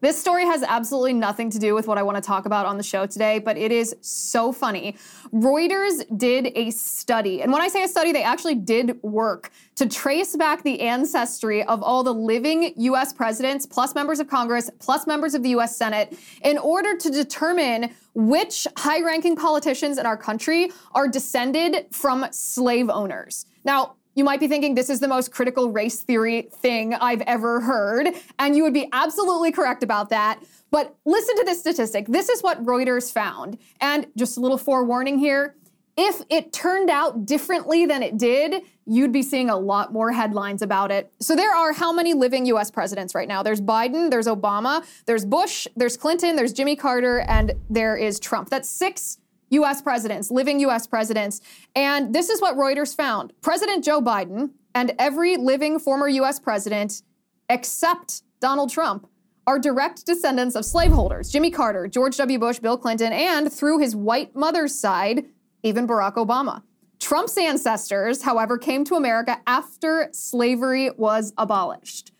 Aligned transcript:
This 0.00 0.16
story 0.16 0.44
has 0.44 0.62
absolutely 0.62 1.12
nothing 1.12 1.50
to 1.50 1.58
do 1.58 1.74
with 1.74 1.88
what 1.88 1.98
I 1.98 2.04
want 2.04 2.16
to 2.16 2.22
talk 2.22 2.46
about 2.46 2.66
on 2.66 2.76
the 2.76 2.84
show 2.84 3.04
today, 3.04 3.40
but 3.40 3.56
it 3.56 3.72
is 3.72 3.96
so 4.00 4.52
funny. 4.52 4.96
Reuters 5.32 6.04
did 6.16 6.52
a 6.54 6.70
study, 6.70 7.42
and 7.42 7.52
when 7.52 7.60
I 7.60 7.66
say 7.66 7.82
a 7.82 7.88
study, 7.88 8.12
they 8.12 8.22
actually 8.22 8.54
did 8.54 9.02
work 9.02 9.50
to 9.74 9.88
trace 9.88 10.36
back 10.36 10.62
the 10.62 10.80
ancestry 10.82 11.64
of 11.64 11.82
all 11.82 12.04
the 12.04 12.14
living 12.14 12.72
US 12.76 13.12
presidents, 13.12 13.66
plus 13.66 13.96
members 13.96 14.20
of 14.20 14.28
Congress, 14.28 14.70
plus 14.78 15.04
members 15.04 15.34
of 15.34 15.42
the 15.42 15.50
US 15.50 15.76
Senate, 15.76 16.16
in 16.44 16.58
order 16.58 16.96
to 16.96 17.10
determine 17.10 17.90
which 18.14 18.68
high 18.76 19.02
ranking 19.02 19.34
politicians 19.34 19.98
in 19.98 20.06
our 20.06 20.16
country 20.16 20.70
are 20.94 21.08
descended 21.08 21.86
from 21.90 22.24
slave 22.30 22.88
owners. 22.88 23.46
Now, 23.64 23.96
you 24.18 24.24
might 24.24 24.40
be 24.40 24.48
thinking 24.48 24.74
this 24.74 24.90
is 24.90 25.00
the 25.00 25.08
most 25.08 25.30
critical 25.30 25.70
race 25.70 26.02
theory 26.02 26.48
thing 26.52 26.94
I've 26.94 27.22
ever 27.22 27.60
heard, 27.60 28.08
and 28.38 28.56
you 28.56 28.64
would 28.64 28.74
be 28.74 28.88
absolutely 28.92 29.52
correct 29.52 29.82
about 29.82 30.10
that. 30.10 30.42
But 30.70 30.96
listen 31.06 31.36
to 31.36 31.44
this 31.44 31.60
statistic. 31.60 32.06
This 32.08 32.28
is 32.28 32.42
what 32.42 32.62
Reuters 32.64 33.12
found. 33.12 33.58
And 33.80 34.08
just 34.16 34.36
a 34.36 34.40
little 34.40 34.58
forewarning 34.58 35.18
here 35.18 35.54
if 36.00 36.22
it 36.30 36.52
turned 36.52 36.90
out 36.90 37.26
differently 37.26 37.84
than 37.84 38.04
it 38.04 38.16
did, 38.16 38.62
you'd 38.86 39.10
be 39.10 39.20
seeing 39.20 39.50
a 39.50 39.56
lot 39.56 39.92
more 39.92 40.12
headlines 40.12 40.62
about 40.62 40.92
it. 40.92 41.12
So 41.18 41.34
there 41.34 41.52
are 41.52 41.72
how 41.72 41.92
many 41.92 42.14
living 42.14 42.46
US 42.46 42.70
presidents 42.70 43.16
right 43.16 43.26
now? 43.26 43.42
There's 43.42 43.60
Biden, 43.60 44.08
there's 44.08 44.28
Obama, 44.28 44.86
there's 45.06 45.24
Bush, 45.26 45.66
there's 45.74 45.96
Clinton, 45.96 46.36
there's 46.36 46.52
Jimmy 46.52 46.76
Carter, 46.76 47.22
and 47.22 47.52
there 47.68 47.96
is 47.96 48.20
Trump. 48.20 48.48
That's 48.48 48.68
six 48.68 49.18
US 49.50 49.82
presidents, 49.82 50.30
living 50.30 50.60
US 50.60 50.86
presidents. 50.86 51.40
And 51.74 52.14
this 52.14 52.28
is 52.28 52.40
what 52.40 52.56
Reuters 52.56 52.94
found 52.94 53.32
President 53.40 53.84
Joe 53.84 54.00
Biden 54.00 54.50
and 54.74 54.94
every 54.98 55.36
living 55.36 55.78
former 55.78 56.08
US 56.08 56.38
president, 56.38 57.02
except 57.48 58.22
Donald 58.40 58.70
Trump, 58.70 59.08
are 59.46 59.58
direct 59.58 60.04
descendants 60.04 60.54
of 60.54 60.64
slaveholders 60.64 61.30
Jimmy 61.30 61.50
Carter, 61.50 61.88
George 61.88 62.16
W. 62.18 62.38
Bush, 62.38 62.58
Bill 62.58 62.76
Clinton, 62.76 63.12
and 63.12 63.52
through 63.52 63.78
his 63.78 63.96
white 63.96 64.36
mother's 64.36 64.74
side, 64.74 65.24
even 65.62 65.86
Barack 65.86 66.14
Obama. 66.16 66.62
Trump's 67.00 67.38
ancestors, 67.38 68.22
however, 68.22 68.58
came 68.58 68.84
to 68.84 68.94
America 68.96 69.38
after 69.46 70.08
slavery 70.12 70.90
was 70.96 71.32
abolished. 71.38 72.12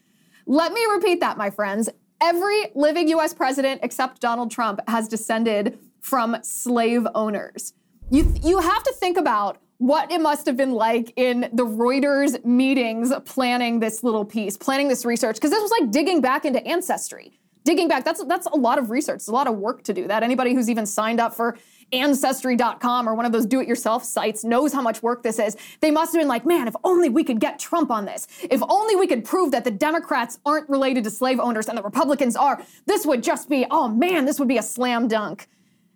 Let 0.46 0.72
me 0.72 0.84
repeat 0.86 1.20
that, 1.20 1.36
my 1.36 1.50
friends. 1.50 1.90
Every 2.20 2.70
living 2.74 3.08
US 3.08 3.34
president 3.34 3.80
except 3.84 4.20
Donald 4.20 4.50
Trump 4.50 4.80
has 4.88 5.06
descended 5.06 5.78
from 6.00 6.36
slave 6.42 7.06
owners. 7.14 7.74
You, 8.10 8.32
you 8.42 8.58
have 8.58 8.82
to 8.84 8.92
think 8.92 9.16
about 9.18 9.58
what 9.78 10.10
it 10.10 10.20
must 10.20 10.46
have 10.46 10.56
been 10.56 10.72
like 10.72 11.12
in 11.16 11.48
the 11.52 11.64
Reuters 11.64 12.44
meetings 12.44 13.12
planning 13.24 13.80
this 13.80 14.02
little 14.02 14.24
piece, 14.24 14.56
planning 14.56 14.88
this 14.88 15.04
research, 15.04 15.36
because 15.36 15.50
this 15.50 15.62
was 15.62 15.70
like 15.70 15.90
digging 15.90 16.20
back 16.20 16.44
into 16.44 16.64
ancestry. 16.66 17.38
Digging 17.64 17.86
back, 17.86 18.04
that's 18.04 18.24
that's 18.24 18.46
a 18.46 18.56
lot 18.56 18.78
of 18.78 18.90
research, 18.90 19.16
it's 19.16 19.28
a 19.28 19.32
lot 19.32 19.46
of 19.46 19.56
work 19.56 19.82
to 19.84 19.92
do 19.92 20.08
that. 20.08 20.22
Anybody 20.22 20.54
who's 20.54 20.70
even 20.70 20.86
signed 20.86 21.20
up 21.20 21.34
for 21.34 21.58
ancestry.com 21.92 23.08
or 23.08 23.14
one 23.14 23.26
of 23.26 23.32
those 23.32 23.46
do-it-yourself 23.46 24.04
sites 24.04 24.44
knows 24.44 24.72
how 24.72 24.80
much 24.80 25.02
work 25.02 25.22
this 25.22 25.38
is. 25.38 25.56
They 25.80 25.90
must 25.90 26.12
have 26.12 26.20
been 26.20 26.28
like, 26.28 26.46
man, 26.46 26.66
if 26.68 26.74
only 26.84 27.08
we 27.08 27.24
could 27.24 27.40
get 27.40 27.58
Trump 27.58 27.90
on 27.90 28.04
this. 28.04 28.26
If 28.50 28.62
only 28.68 28.96
we 28.96 29.06
could 29.06 29.24
prove 29.24 29.52
that 29.52 29.64
the 29.64 29.70
Democrats 29.70 30.38
aren't 30.44 30.68
related 30.68 31.04
to 31.04 31.10
slave 31.10 31.40
owners 31.40 31.68
and 31.68 31.76
the 31.76 31.82
Republicans 31.82 32.36
are. 32.36 32.62
This 32.86 33.06
would 33.06 33.22
just 33.22 33.48
be, 33.48 33.66
oh 33.70 33.88
man, 33.88 34.24
this 34.24 34.38
would 34.38 34.48
be 34.48 34.58
a 34.58 34.62
slam 34.62 35.08
dunk. 35.08 35.46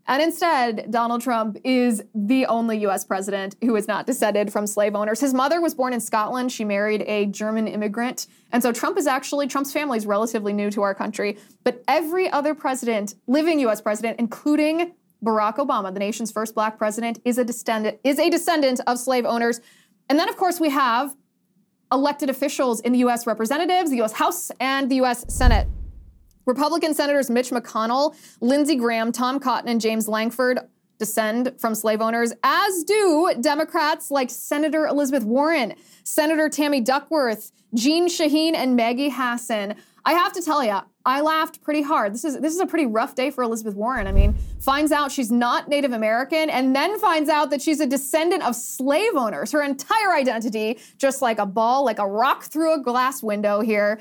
And 0.06 0.20
instead, 0.20 0.90
Donald 0.90 1.22
Trump 1.22 1.58
is 1.62 2.02
the 2.14 2.46
only 2.46 2.78
US 2.86 3.04
president 3.04 3.56
who 3.62 3.76
is 3.76 3.86
not 3.86 4.06
descended 4.06 4.52
from 4.52 4.66
slave 4.66 4.94
owners. 4.94 5.20
His 5.20 5.32
mother 5.32 5.60
was 5.60 5.74
born 5.74 5.92
in 5.92 6.00
Scotland. 6.00 6.50
She 6.50 6.64
married 6.64 7.02
a 7.06 7.26
German 7.26 7.68
immigrant. 7.68 8.26
And 8.50 8.62
so 8.62 8.72
Trump 8.72 8.98
is 8.98 9.06
actually, 9.06 9.46
Trump's 9.46 9.72
family 9.72 9.98
is 9.98 10.06
relatively 10.06 10.52
new 10.52 10.70
to 10.72 10.82
our 10.82 10.94
country. 10.94 11.38
But 11.62 11.84
every 11.86 12.28
other 12.30 12.54
president, 12.54 13.14
living 13.26 13.60
US 13.60 13.80
president, 13.80 14.18
including 14.18 14.92
Barack 15.24 15.56
Obama, 15.56 15.94
the 15.94 16.00
nation's 16.00 16.32
first 16.32 16.54
black 16.54 16.78
president, 16.78 17.20
is 17.24 17.38
a 17.38 17.44
descendant, 17.44 18.00
is 18.02 18.18
a 18.18 18.28
descendant 18.28 18.80
of 18.88 18.98
slave 18.98 19.24
owners. 19.24 19.60
And 20.08 20.18
then, 20.18 20.28
of 20.28 20.36
course, 20.36 20.58
we 20.58 20.70
have 20.70 21.14
elected 21.92 22.28
officials 22.28 22.80
in 22.80 22.92
the 22.92 22.98
US 23.00 23.24
representatives, 23.26 23.90
the 23.90 24.02
US 24.02 24.12
House, 24.12 24.50
and 24.58 24.90
the 24.90 24.96
US 24.96 25.24
Senate. 25.32 25.68
Republican 26.46 26.94
Senators 26.94 27.30
Mitch 27.30 27.50
McConnell, 27.50 28.14
Lindsey 28.40 28.76
Graham, 28.76 29.12
Tom 29.12 29.38
Cotton, 29.38 29.68
and 29.68 29.80
James 29.80 30.08
Lankford 30.08 30.58
descend 30.98 31.52
from 31.58 31.74
slave 31.74 32.00
owners, 32.00 32.32
as 32.44 32.84
do 32.84 33.34
Democrats 33.40 34.10
like 34.10 34.30
Senator 34.30 34.86
Elizabeth 34.86 35.24
Warren, 35.24 35.74
Senator 36.04 36.48
Tammy 36.48 36.80
Duckworth, 36.80 37.50
Jeanne 37.74 38.08
Shaheen, 38.08 38.54
and 38.54 38.76
Maggie 38.76 39.08
Hassan. 39.08 39.74
I 40.04 40.12
have 40.14 40.32
to 40.34 40.42
tell 40.42 40.64
you, 40.64 40.78
I 41.04 41.20
laughed 41.20 41.62
pretty 41.62 41.82
hard. 41.82 42.14
This 42.14 42.24
is 42.24 42.38
this 42.40 42.54
is 42.54 42.60
a 42.60 42.66
pretty 42.66 42.86
rough 42.86 43.14
day 43.14 43.30
for 43.30 43.42
Elizabeth 43.42 43.74
Warren. 43.74 44.06
I 44.06 44.12
mean, 44.12 44.34
finds 44.60 44.92
out 44.92 45.10
she's 45.10 45.32
not 45.32 45.68
Native 45.68 45.92
American 45.92 46.50
and 46.50 46.74
then 46.74 46.98
finds 46.98 47.28
out 47.28 47.50
that 47.50 47.60
she's 47.60 47.80
a 47.80 47.86
descendant 47.86 48.44
of 48.44 48.54
slave 48.54 49.16
owners. 49.16 49.52
Her 49.52 49.62
entire 49.62 50.12
identity 50.12 50.78
just 50.98 51.22
like 51.22 51.38
a 51.38 51.46
ball, 51.46 51.84
like 51.84 51.98
a 51.98 52.06
rock 52.06 52.44
through 52.44 52.74
a 52.74 52.78
glass 52.80 53.22
window 53.22 53.60
here. 53.60 54.00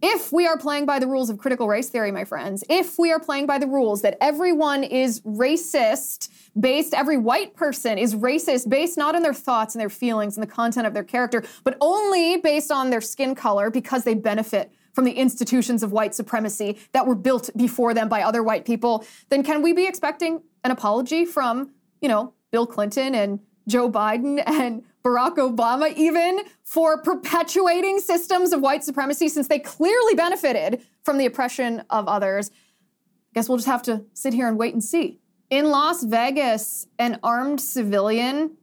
If 0.00 0.32
we 0.32 0.46
are 0.46 0.56
playing 0.56 0.86
by 0.86 0.98
the 0.98 1.06
rules 1.06 1.28
of 1.28 1.38
critical 1.38 1.68
race 1.68 1.90
theory, 1.90 2.10
my 2.10 2.24
friends, 2.24 2.64
if 2.68 2.98
we 2.98 3.12
are 3.12 3.20
playing 3.20 3.46
by 3.46 3.58
the 3.58 3.66
rules 3.66 4.02
that 4.02 4.16
everyone 4.20 4.84
is 4.84 5.20
racist 5.20 6.28
based, 6.58 6.94
every 6.94 7.18
white 7.18 7.54
person 7.54 7.98
is 7.98 8.14
racist 8.14 8.68
based 8.68 8.96
not 8.96 9.14
on 9.14 9.22
their 9.22 9.34
thoughts 9.34 9.74
and 9.74 9.80
their 9.80 9.90
feelings 9.90 10.36
and 10.36 10.42
the 10.42 10.50
content 10.50 10.86
of 10.86 10.94
their 10.94 11.04
character, 11.04 11.44
but 11.62 11.76
only 11.80 12.38
based 12.38 12.70
on 12.70 12.90
their 12.90 13.00
skin 13.00 13.34
color 13.34 13.70
because 13.70 14.04
they 14.04 14.14
benefit 14.14 14.72
from 14.92 15.04
the 15.04 15.12
institutions 15.12 15.82
of 15.82 15.92
white 15.92 16.14
supremacy 16.14 16.78
that 16.92 17.06
were 17.06 17.14
built 17.14 17.50
before 17.56 17.94
them 17.94 18.08
by 18.08 18.22
other 18.22 18.42
white 18.42 18.64
people, 18.64 19.04
then 19.28 19.42
can 19.42 19.62
we 19.62 19.72
be 19.72 19.86
expecting 19.86 20.42
an 20.64 20.70
apology 20.70 21.24
from, 21.24 21.70
you 22.00 22.08
know, 22.08 22.34
Bill 22.50 22.66
Clinton 22.66 23.14
and 23.14 23.40
Joe 23.68 23.90
Biden 23.90 24.42
and 24.46 24.82
Barack 25.02 25.36
Obama, 25.36 25.94
even 25.96 26.40
for 26.62 26.98
perpetuating 26.98 27.98
systems 27.98 28.52
of 28.52 28.60
white 28.60 28.84
supremacy 28.84 29.28
since 29.28 29.48
they 29.48 29.58
clearly 29.58 30.14
benefited 30.14 30.82
from 31.02 31.18
the 31.18 31.26
oppression 31.26 31.82
of 31.90 32.06
others. 32.08 32.50
I 32.50 33.34
guess 33.34 33.48
we'll 33.48 33.58
just 33.58 33.68
have 33.68 33.82
to 33.84 34.04
sit 34.14 34.32
here 34.32 34.46
and 34.46 34.58
wait 34.58 34.74
and 34.74 34.82
see. 34.82 35.20
In 35.50 35.70
Las 35.70 36.04
Vegas, 36.04 36.86
an 36.98 37.18
armed 37.22 37.60
civilian 37.60 38.56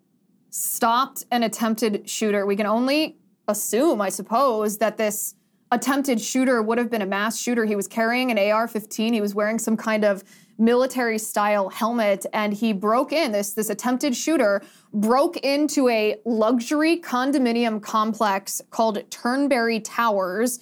stopped 0.49 1.25
an 1.31 1.43
attempted 1.43 2.09
shooter. 2.09 2.45
We 2.45 2.55
can 2.55 2.65
only 2.65 3.17
assume, 3.47 4.01
I 4.01 4.09
suppose, 4.09 4.77
that 4.77 4.97
this 4.97 5.35
attempted 5.71 6.19
shooter 6.19 6.61
would 6.61 6.77
have 6.77 6.89
been 6.89 7.01
a 7.01 7.05
mass 7.05 7.37
shooter. 7.37 7.65
He 7.65 7.75
was 7.75 7.87
carrying 7.87 8.31
an 8.31 8.39
AR 8.39 8.67
15, 8.67 9.13
he 9.13 9.21
was 9.21 9.35
wearing 9.35 9.59
some 9.59 9.77
kind 9.77 10.03
of 10.03 10.23
military 10.59 11.17
style 11.17 11.69
helmet 11.69 12.25
and 12.33 12.53
he 12.53 12.73
broke 12.73 13.13
in 13.13 13.31
this 13.31 13.53
this 13.53 13.69
attempted 13.69 14.15
shooter 14.15 14.61
broke 14.93 15.37
into 15.37 15.87
a 15.87 16.15
luxury 16.25 16.97
condominium 16.97 17.81
complex 17.81 18.61
called 18.69 19.09
Turnberry 19.09 19.79
Towers 19.79 20.59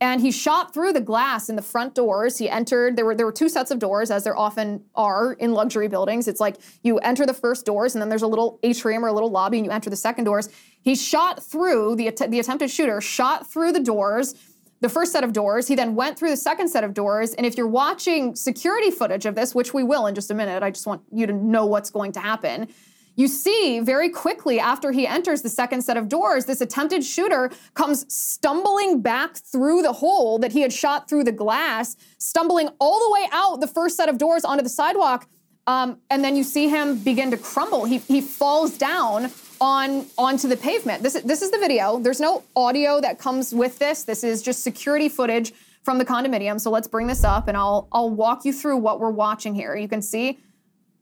and 0.00 0.20
he 0.20 0.30
shot 0.30 0.74
through 0.74 0.92
the 0.92 1.00
glass 1.00 1.48
in 1.48 1.56
the 1.56 1.62
front 1.62 1.94
doors. 1.94 2.36
He 2.36 2.50
entered 2.50 2.96
there 2.96 3.04
were 3.06 3.14
there 3.14 3.24
were 3.24 3.32
two 3.32 3.48
sets 3.48 3.70
of 3.70 3.78
doors 3.78 4.10
as 4.10 4.24
there 4.24 4.36
often 4.36 4.84
are 4.94 5.32
in 5.34 5.52
luxury 5.52 5.88
buildings. 5.88 6.28
It's 6.28 6.40
like 6.40 6.56
you 6.82 6.98
enter 6.98 7.24
the 7.24 7.34
first 7.34 7.64
doors 7.64 7.94
and 7.94 8.02
then 8.02 8.08
there's 8.08 8.22
a 8.22 8.26
little 8.26 8.58
atrium 8.62 9.04
or 9.04 9.08
a 9.08 9.12
little 9.12 9.30
lobby 9.30 9.56
and 9.56 9.64
you 9.64 9.72
enter 9.72 9.88
the 9.88 9.96
second 9.96 10.24
doors. 10.24 10.48
He 10.82 10.94
shot 10.94 11.42
through 11.42 11.96
the 11.96 12.10
the 12.28 12.38
attempted 12.38 12.70
shooter 12.70 13.00
shot 13.00 13.50
through 13.50 13.72
the 13.72 13.80
doors 13.80 14.34
the 14.80 14.88
first 14.88 15.12
set 15.12 15.24
of 15.24 15.32
doors. 15.32 15.68
He 15.68 15.74
then 15.74 15.94
went 15.94 16.18
through 16.18 16.30
the 16.30 16.36
second 16.36 16.68
set 16.68 16.84
of 16.84 16.94
doors. 16.94 17.32
And 17.34 17.46
if 17.46 17.56
you're 17.56 17.66
watching 17.66 18.34
security 18.34 18.90
footage 18.90 19.26
of 19.26 19.34
this, 19.34 19.54
which 19.54 19.72
we 19.72 19.82
will 19.82 20.06
in 20.06 20.14
just 20.14 20.30
a 20.30 20.34
minute, 20.34 20.62
I 20.62 20.70
just 20.70 20.86
want 20.86 21.02
you 21.10 21.26
to 21.26 21.32
know 21.32 21.66
what's 21.66 21.90
going 21.90 22.12
to 22.12 22.20
happen. 22.20 22.68
You 23.16 23.28
see 23.28 23.80
very 23.80 24.10
quickly 24.10 24.60
after 24.60 24.92
he 24.92 25.06
enters 25.06 25.40
the 25.40 25.48
second 25.48 25.80
set 25.82 25.96
of 25.96 26.08
doors, 26.10 26.44
this 26.44 26.60
attempted 26.60 27.02
shooter 27.02 27.50
comes 27.72 28.04
stumbling 28.12 29.00
back 29.00 29.36
through 29.36 29.80
the 29.80 29.94
hole 29.94 30.38
that 30.38 30.52
he 30.52 30.60
had 30.60 30.72
shot 30.72 31.08
through 31.08 31.24
the 31.24 31.32
glass, 31.32 31.96
stumbling 32.18 32.68
all 32.78 33.00
the 33.00 33.10
way 33.10 33.26
out 33.32 33.60
the 33.60 33.66
first 33.66 33.96
set 33.96 34.10
of 34.10 34.18
doors 34.18 34.44
onto 34.44 34.62
the 34.62 34.68
sidewalk. 34.68 35.26
Um, 35.66 35.98
and 36.10 36.22
then 36.22 36.36
you 36.36 36.44
see 36.44 36.68
him 36.68 36.98
begin 36.98 37.30
to 37.30 37.38
crumble. 37.38 37.86
He, 37.86 37.98
he 37.98 38.20
falls 38.20 38.76
down 38.76 39.30
on 39.60 40.06
onto 40.18 40.48
the 40.48 40.56
pavement. 40.56 41.02
This 41.02 41.14
is 41.14 41.22
this 41.22 41.42
is 41.42 41.50
the 41.50 41.58
video. 41.58 41.98
There's 41.98 42.20
no 42.20 42.42
audio 42.54 43.00
that 43.00 43.18
comes 43.18 43.54
with 43.54 43.78
this. 43.78 44.04
This 44.04 44.24
is 44.24 44.42
just 44.42 44.62
security 44.62 45.08
footage 45.08 45.52
from 45.82 45.98
the 45.98 46.04
condominium. 46.04 46.60
So 46.60 46.70
let's 46.70 46.88
bring 46.88 47.06
this 47.06 47.24
up 47.24 47.48
and 47.48 47.56
I'll 47.56 47.88
I'll 47.92 48.10
walk 48.10 48.44
you 48.44 48.52
through 48.52 48.78
what 48.78 49.00
we're 49.00 49.10
watching 49.10 49.54
here. 49.54 49.76
You 49.76 49.88
can 49.88 50.02
see 50.02 50.38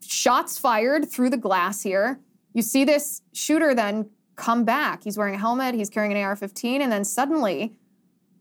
shots 0.03 0.59
fired 0.59 1.11
through 1.11 1.31
the 1.31 1.37
glass 1.37 1.83
here. 1.83 2.21
You 2.53 2.62
see 2.62 2.85
this 2.85 3.23
shooter 3.33 3.75
then 3.75 4.11
come 4.37 4.65
back. 4.65 5.05
He's 5.05 5.17
wearing 5.17 5.35
a 5.35 5.39
helmet, 5.39 5.75
he's 5.75 5.91
carrying 5.91 6.12
an 6.12 6.23
AR-15 6.23 6.81
and 6.81 6.93
then 6.93 7.05
suddenly 7.05 7.75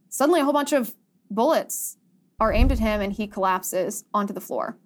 suddenly 0.09 0.41
a 0.41 0.43
whole 0.43 0.53
bunch 0.53 0.73
of 0.73 0.93
bullets 1.31 1.97
are 2.39 2.51
aimed 2.51 2.71
at 2.71 2.79
him 2.79 3.01
and 3.01 3.13
he 3.13 3.25
collapses 3.27 4.03
onto 4.13 4.33
the 4.33 4.41
floor. 4.41 4.77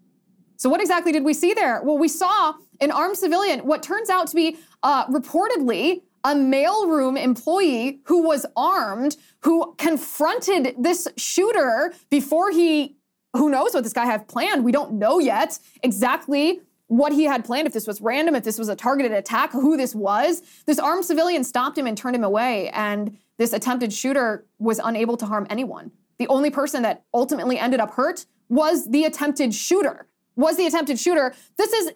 So, 0.57 0.69
what 0.69 0.81
exactly 0.81 1.11
did 1.11 1.23
we 1.23 1.33
see 1.33 1.53
there? 1.53 1.81
Well, 1.83 1.97
we 1.97 2.07
saw 2.07 2.53
an 2.81 2.91
armed 2.91 3.17
civilian, 3.17 3.59
what 3.61 3.83
turns 3.83 4.09
out 4.09 4.27
to 4.27 4.35
be 4.35 4.57
uh, 4.83 5.05
reportedly 5.07 6.01
a 6.23 6.33
mailroom 6.33 7.17
employee 7.21 7.99
who 8.05 8.23
was 8.23 8.45
armed, 8.55 9.15
who 9.41 9.75
confronted 9.77 10.75
this 10.77 11.07
shooter 11.15 11.93
before 12.09 12.51
he, 12.51 12.97
who 13.33 13.49
knows 13.49 13.73
what 13.73 13.83
this 13.83 13.93
guy 13.93 14.05
had 14.05 14.27
planned? 14.27 14.65
We 14.65 14.71
don't 14.71 14.93
know 14.93 15.19
yet 15.19 15.59
exactly 15.83 16.61
what 16.87 17.13
he 17.13 17.25
had 17.25 17.45
planned, 17.45 17.67
if 17.67 17.73
this 17.73 17.85
was 17.85 18.01
random, 18.01 18.33
if 18.33 18.43
this 18.43 18.57
was 18.57 18.69
a 18.69 18.75
targeted 18.75 19.11
attack, 19.11 19.51
who 19.51 19.77
this 19.77 19.93
was. 19.93 20.41
This 20.65 20.79
armed 20.79 21.05
civilian 21.05 21.43
stopped 21.43 21.77
him 21.77 21.85
and 21.85 21.97
turned 21.97 22.15
him 22.15 22.23
away, 22.23 22.69
and 22.69 23.17
this 23.37 23.53
attempted 23.53 23.93
shooter 23.93 24.45
was 24.57 24.79
unable 24.83 25.17
to 25.17 25.25
harm 25.25 25.45
anyone. 25.49 25.91
The 26.17 26.27
only 26.27 26.49
person 26.49 26.81
that 26.83 27.03
ultimately 27.13 27.59
ended 27.59 27.79
up 27.79 27.91
hurt 27.91 28.25
was 28.49 28.89
the 28.89 29.03
attempted 29.03 29.53
shooter. 29.53 30.07
Was 30.37 30.55
the 30.55 30.65
attempted 30.65 30.97
shooter. 30.97 31.35
This 31.57 31.73
is, 31.73 31.91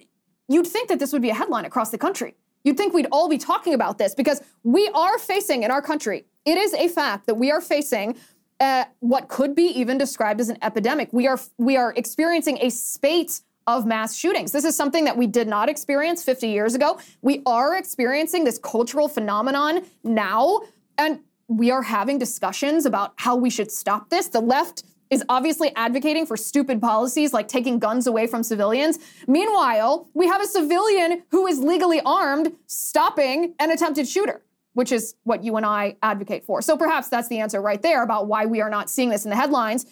you'd 0.50 0.68
think 0.68 0.90
that 0.90 1.00
this 1.00 1.14
would 1.14 1.22
be 1.22 1.30
a 1.30 1.34
headline 1.34 1.64
across 1.64 1.92
the 1.92 1.98
country. 1.98 2.36
You'd 2.64 2.78
think 2.78 2.94
we'd 2.94 3.08
all 3.12 3.30
be 3.30 3.38
talking 3.38 3.74
about 3.74 3.98
this 3.98 4.14
because 4.14 4.42
we 4.64 4.90
are 4.94 5.18
facing 5.18 5.64
in 5.64 5.72
our 5.72 5.82
country, 5.82 6.26
it 6.46 6.58
is 6.58 6.74
a 6.74 6.88
fact 6.90 7.28
that 7.28 7.36
we 7.36 7.52
are 7.52 7.62
facing 7.62 8.18
uh, 8.60 8.86
what 9.00 9.28
could 9.28 9.56
be 9.56 9.64
even 9.64 9.98
described 9.98 10.40
as 10.40 10.50
an 10.50 10.58
epidemic. 10.62 11.10
We 11.12 11.28
are, 11.28 11.40
we 11.58 11.78
are 11.78 11.94
experiencing 11.96 12.60
a 12.62 12.70
spate 12.70 13.42
of 13.68 13.86
mass 13.86 14.16
shootings. 14.16 14.52
This 14.52 14.66
is 14.66 14.76
something 14.76 15.06
that 15.06 15.18
we 15.18 15.28
did 15.28 15.48
not 15.48 15.70
experience 15.70 16.24
50 16.24 16.48
years 16.48 16.76
ago. 16.76 17.00
We 17.22 17.42
are 17.46 17.76
experiencing 17.76 18.44
this 18.44 18.60
cultural 18.60 19.08
phenomenon 19.08 19.84
now. 20.04 20.62
And 20.98 21.22
we 21.48 21.72
are 21.72 21.82
having 21.82 22.18
discussions 22.18 22.86
about 22.86 23.14
how 23.18 23.36
we 23.36 23.50
should 23.50 23.72
stop 23.72 24.10
this. 24.10 24.28
The 24.28 24.42
left 24.42 24.84
is 25.12 25.24
obviously 25.28 25.76
advocating 25.76 26.26
for 26.26 26.38
stupid 26.38 26.82
policies 26.82 27.34
like 27.34 27.50
taking 27.50 27.78
guns 27.78 28.08
away 28.08 28.26
from 28.26 28.42
civilians. 28.42 28.98
Meanwhile, 29.28 30.10
we 30.14 30.26
have 30.28 30.42
a 30.42 30.48
civilian 30.48 31.24
who 31.30 31.46
is 31.46 31.60
legally 31.60 32.02
armed 32.06 32.54
stopping 32.66 33.54
an 33.60 33.70
attempted 33.72 34.08
shooter, 34.08 34.42
which 34.74 34.92
is 34.92 35.16
what 35.24 35.44
you 35.44 35.58
and 35.58 35.66
I 35.66 35.98
advocate 36.02 36.46
for. 36.46 36.62
So 36.62 36.78
perhaps 36.78 37.10
that's 37.10 37.28
the 37.28 37.40
answer 37.40 37.62
right 37.62 37.82
there 37.82 38.04
about 38.04 38.28
why 38.28 38.46
we 38.46 38.62
are 38.62 38.70
not 38.70 38.90
seeing 38.90 39.10
this 39.10 39.26
in 39.26 39.30
the 39.30 39.36
headlines. 39.36 39.86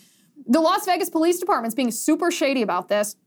The 0.48 0.62
Las 0.62 0.86
Vegas 0.86 1.10
Police 1.10 1.38
Department's 1.38 1.75
being 1.75 1.92
super 1.92 2.31
shady 2.31 2.62
about 2.62 2.88
this. 2.88 3.18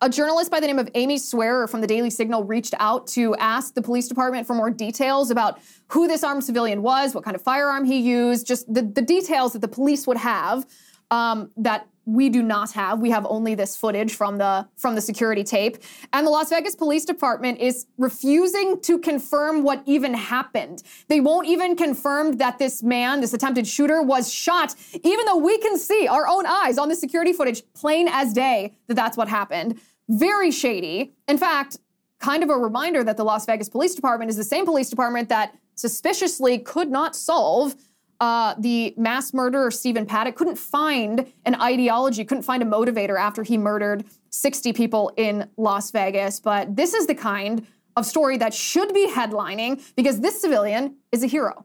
A 0.00 0.10
journalist 0.10 0.50
by 0.50 0.58
the 0.58 0.66
name 0.66 0.80
of 0.80 0.90
Amy 0.94 1.16
Swearer 1.16 1.68
from 1.68 1.80
the 1.80 1.86
Daily 1.86 2.10
Signal 2.10 2.42
reached 2.42 2.74
out 2.80 3.06
to 3.08 3.36
ask 3.36 3.74
the 3.74 3.82
police 3.82 4.08
department 4.08 4.48
for 4.48 4.54
more 4.54 4.68
details 4.68 5.30
about 5.30 5.60
who 5.86 6.08
this 6.08 6.24
armed 6.24 6.42
civilian 6.42 6.82
was, 6.82 7.14
what 7.14 7.22
kind 7.22 7.36
of 7.36 7.42
firearm 7.42 7.84
he 7.84 8.00
used, 8.00 8.44
just 8.44 8.66
the, 8.74 8.82
the 8.82 9.00
details 9.00 9.52
that 9.52 9.60
the 9.60 9.68
police 9.68 10.08
would 10.08 10.16
have 10.16 10.66
um, 11.12 11.50
that 11.58 11.86
we 12.04 12.28
do 12.28 12.42
not 12.42 12.72
have. 12.72 12.98
We 12.98 13.10
have 13.10 13.24
only 13.26 13.54
this 13.54 13.76
footage 13.76 14.14
from 14.14 14.38
the 14.38 14.66
from 14.76 14.96
the 14.96 15.00
security 15.00 15.44
tape. 15.44 15.76
And 16.12 16.26
the 16.26 16.30
Las 16.30 16.50
Vegas 16.50 16.74
Police 16.74 17.04
Department 17.04 17.60
is 17.60 17.86
refusing 17.96 18.80
to 18.80 18.98
confirm 18.98 19.62
what 19.62 19.82
even 19.86 20.14
happened. 20.14 20.82
They 21.06 21.20
won't 21.20 21.46
even 21.46 21.76
confirm 21.76 22.38
that 22.38 22.58
this 22.58 22.82
man, 22.82 23.20
this 23.20 23.32
attempted 23.32 23.68
shooter 23.68 24.02
was 24.02 24.32
shot, 24.32 24.74
even 25.04 25.26
though 25.26 25.36
we 25.36 25.58
can 25.58 25.78
see 25.78 26.08
our 26.08 26.26
own 26.26 26.44
eyes 26.44 26.76
on 26.76 26.88
the 26.88 26.96
security 26.96 27.32
footage 27.32 27.62
plain 27.74 28.08
as 28.08 28.32
day 28.32 28.74
that 28.88 28.94
that's 28.94 29.16
what 29.16 29.28
happened. 29.28 29.80
Very 30.08 30.50
shady. 30.50 31.12
In 31.28 31.38
fact, 31.38 31.76
kind 32.18 32.42
of 32.42 32.50
a 32.50 32.56
reminder 32.56 33.04
that 33.04 33.16
the 33.16 33.24
Las 33.24 33.46
Vegas 33.46 33.68
Police 33.68 33.94
Department 33.94 34.28
is 34.28 34.36
the 34.36 34.44
same 34.44 34.64
police 34.64 34.90
department 34.90 35.28
that 35.28 35.54
suspiciously 35.76 36.58
could 36.58 36.90
not 36.90 37.14
solve 37.14 37.76
uh, 38.22 38.54
the 38.56 38.94
mass 38.96 39.34
murderer 39.34 39.68
Stephen 39.72 40.06
Paddock, 40.06 40.36
couldn't 40.36 40.56
find 40.56 41.26
an 41.44 41.60
ideology, 41.60 42.24
couldn't 42.24 42.44
find 42.44 42.62
a 42.62 42.66
motivator 42.66 43.18
after 43.18 43.42
he 43.42 43.58
murdered 43.58 44.04
60 44.30 44.72
people 44.74 45.12
in 45.16 45.50
Las 45.56 45.90
Vegas. 45.90 46.38
But 46.38 46.76
this 46.76 46.94
is 46.94 47.08
the 47.08 47.16
kind 47.16 47.66
of 47.96 48.06
story 48.06 48.36
that 48.36 48.54
should 48.54 48.94
be 48.94 49.08
headlining 49.10 49.82
because 49.96 50.20
this 50.20 50.40
civilian 50.40 50.98
is 51.10 51.24
a 51.24 51.26
hero. 51.26 51.64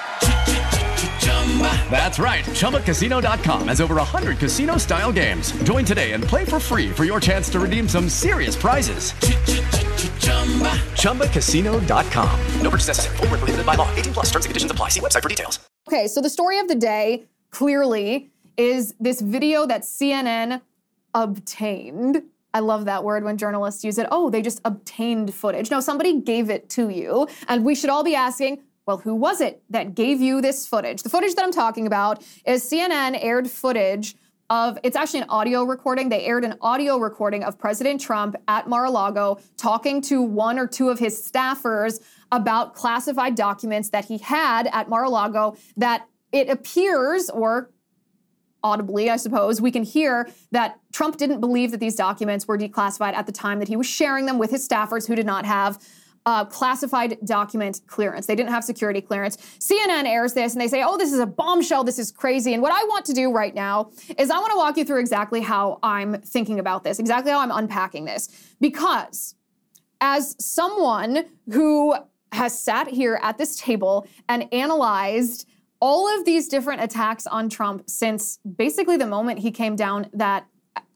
That's 1.91 2.17
right. 2.17 2.45
ChumbaCasino.com 2.45 3.67
has 3.67 3.81
over 3.81 3.95
100 3.95 4.37
casino 4.37 4.77
style 4.77 5.11
games. 5.11 5.51
Join 5.63 5.83
today 5.83 6.13
and 6.13 6.23
play 6.23 6.45
for 6.45 6.59
free 6.59 6.89
for 6.89 7.03
your 7.03 7.19
chance 7.19 7.49
to 7.49 7.59
redeem 7.59 7.89
some 7.89 8.07
serious 8.07 8.55
prizes. 8.55 9.11
ChumbaCasino.com. 11.01 12.39
No 12.61 12.69
purchase 12.69 12.87
necessary. 12.87 13.17
Full 13.17 13.27
prohibited 13.27 13.65
by 13.65 13.75
law. 13.75 13.93
18 13.95 14.13
plus 14.13 14.27
terms 14.27 14.45
and 14.45 14.49
conditions 14.49 14.71
apply. 14.71 14.89
See 14.89 15.01
website 15.01 15.21
for 15.21 15.29
details. 15.29 15.59
Okay, 15.87 16.07
so 16.07 16.21
the 16.21 16.29
story 16.29 16.59
of 16.59 16.67
the 16.69 16.75
day 16.75 17.25
clearly 17.49 18.31
is 18.57 18.93
this 18.99 19.19
video 19.21 19.65
that 19.67 19.81
CNN 19.81 20.61
obtained. 21.13 22.23
I 22.53 22.59
love 22.59 22.85
that 22.85 23.03
word 23.03 23.23
when 23.23 23.37
journalists 23.37 23.83
use 23.83 23.97
it. 23.97 24.07
Oh, 24.11 24.29
they 24.29 24.41
just 24.41 24.61
obtained 24.65 25.33
footage. 25.33 25.71
No, 25.71 25.79
somebody 25.79 26.19
gave 26.21 26.49
it 26.49 26.69
to 26.71 26.89
you. 26.89 27.27
And 27.47 27.65
we 27.65 27.75
should 27.75 27.89
all 27.89 28.03
be 28.03 28.15
asking, 28.15 28.61
well, 28.91 28.97
who 28.97 29.15
was 29.15 29.39
it 29.39 29.63
that 29.69 29.95
gave 29.95 30.19
you 30.19 30.41
this 30.41 30.67
footage? 30.67 31.01
The 31.01 31.09
footage 31.09 31.33
that 31.35 31.45
I'm 31.45 31.53
talking 31.53 31.87
about 31.87 32.25
is 32.45 32.69
CNN 32.69 33.17
aired 33.23 33.49
footage 33.49 34.15
of 34.49 34.77
it's 34.83 34.97
actually 34.97 35.21
an 35.21 35.29
audio 35.29 35.63
recording. 35.63 36.09
They 36.09 36.25
aired 36.25 36.43
an 36.43 36.57
audio 36.59 36.97
recording 36.97 37.41
of 37.45 37.57
President 37.57 38.01
Trump 38.01 38.35
at 38.49 38.67
Mar-a-Lago 38.67 39.39
talking 39.55 40.01
to 40.01 40.21
one 40.21 40.59
or 40.59 40.67
two 40.67 40.89
of 40.89 40.99
his 40.99 41.25
staffers 41.25 42.01
about 42.33 42.75
classified 42.75 43.35
documents 43.35 43.91
that 43.91 44.03
he 44.03 44.17
had 44.17 44.67
at 44.73 44.89
Mar-a-Lago 44.89 45.55
that 45.77 46.09
it 46.33 46.49
appears 46.49 47.29
or 47.29 47.71
audibly, 48.63 49.09
I 49.09 49.15
suppose, 49.15 49.61
we 49.61 49.71
can 49.71 49.83
hear 49.83 50.29
that 50.51 50.79
Trump 50.91 51.15
didn't 51.15 51.39
believe 51.39 51.71
that 51.71 51.79
these 51.79 51.95
documents 51.95 52.45
were 52.45 52.57
declassified 52.57 53.13
at 53.13 53.25
the 53.25 53.31
time 53.31 53.59
that 53.59 53.69
he 53.69 53.77
was 53.77 53.87
sharing 53.87 54.25
them 54.25 54.37
with 54.37 54.51
his 54.51 54.67
staffers 54.67 55.07
who 55.07 55.15
did 55.15 55.25
not 55.25 55.45
have 55.45 55.79
uh, 56.25 56.45
classified 56.45 57.17
document 57.25 57.81
clearance. 57.87 58.27
They 58.27 58.35
didn't 58.35 58.51
have 58.51 58.63
security 58.63 59.01
clearance. 59.01 59.37
CNN 59.59 60.05
airs 60.05 60.33
this 60.33 60.53
and 60.53 60.61
they 60.61 60.67
say, 60.67 60.83
oh, 60.83 60.97
this 60.97 61.11
is 61.11 61.19
a 61.19 61.25
bombshell. 61.25 61.83
This 61.83 61.99
is 61.99 62.11
crazy. 62.11 62.53
And 62.53 62.61
what 62.61 62.71
I 62.71 62.83
want 62.85 63.05
to 63.05 63.13
do 63.13 63.31
right 63.31 63.55
now 63.55 63.91
is 64.17 64.29
I 64.29 64.37
want 64.37 64.51
to 64.51 64.57
walk 64.57 64.77
you 64.77 64.85
through 64.85 64.99
exactly 64.99 65.41
how 65.41 65.79
I'm 65.81 66.21
thinking 66.21 66.59
about 66.59 66.83
this, 66.83 66.99
exactly 66.99 67.31
how 67.31 67.39
I'm 67.39 67.51
unpacking 67.51 68.05
this. 68.05 68.29
Because 68.59 69.35
as 69.99 70.35
someone 70.43 71.25
who 71.51 71.95
has 72.31 72.59
sat 72.59 72.87
here 72.87 73.19
at 73.21 73.37
this 73.37 73.57
table 73.57 74.07
and 74.29 74.51
analyzed 74.53 75.47
all 75.79 76.07
of 76.15 76.25
these 76.25 76.47
different 76.47 76.81
attacks 76.81 77.25
on 77.25 77.49
Trump 77.49 77.89
since 77.89 78.37
basically 78.55 78.97
the 78.97 79.07
moment 79.07 79.39
he 79.39 79.51
came 79.51 79.75
down 79.75 80.07
that 80.13 80.45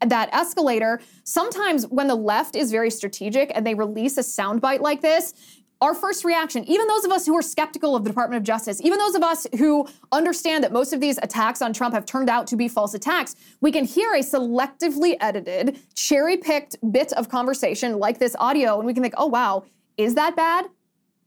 that 0.06 0.30
escalator, 0.34 1.02
sometimes 1.24 1.88
when 1.88 2.08
the 2.08 2.16
left 2.16 2.56
is 2.56 2.72
very 2.72 2.92
strategic 2.92 3.52
and 3.56 3.66
they 3.66 3.74
release 3.74 4.18
a 4.18 4.22
soundbite 4.22 4.82
like 4.82 5.02
this, 5.02 5.34
our 5.82 5.94
first 5.94 6.24
reaction, 6.24 6.64
even 6.66 6.88
those 6.88 7.04
of 7.04 7.12
us 7.12 7.26
who 7.26 7.36
are 7.36 7.42
skeptical 7.42 7.96
of 7.96 8.04
the 8.04 8.10
Department 8.10 8.38
of 8.38 8.44
Justice, 8.44 8.80
even 8.82 8.98
those 8.98 9.14
of 9.14 9.24
us 9.24 9.46
who 9.58 9.88
understand 10.12 10.64
that 10.64 10.72
most 10.72 10.94
of 10.94 11.02
these 11.02 11.18
attacks 11.22 11.62
on 11.62 11.74
Trump 11.74 11.94
have 11.94 12.06
turned 12.06 12.30
out 12.30 12.48
to 12.48 12.56
be 12.56 12.68
false 12.68 12.94
attacks, 12.94 13.36
we 13.62 13.72
can 13.72 13.84
hear 13.84 14.14
a 14.14 14.20
selectively 14.20 15.18
edited, 15.20 15.80
cherry 15.94 16.38
picked 16.38 16.78
bit 16.92 17.12
of 17.14 17.30
conversation 17.30 18.00
like 18.00 18.20
this 18.20 18.36
audio, 18.40 18.78
and 18.78 18.86
we 18.86 18.94
can 18.94 19.04
think, 19.04 19.16
oh, 19.18 19.28
wow, 19.28 19.64
is 19.98 20.16
that 20.16 20.36
bad? 20.36 20.68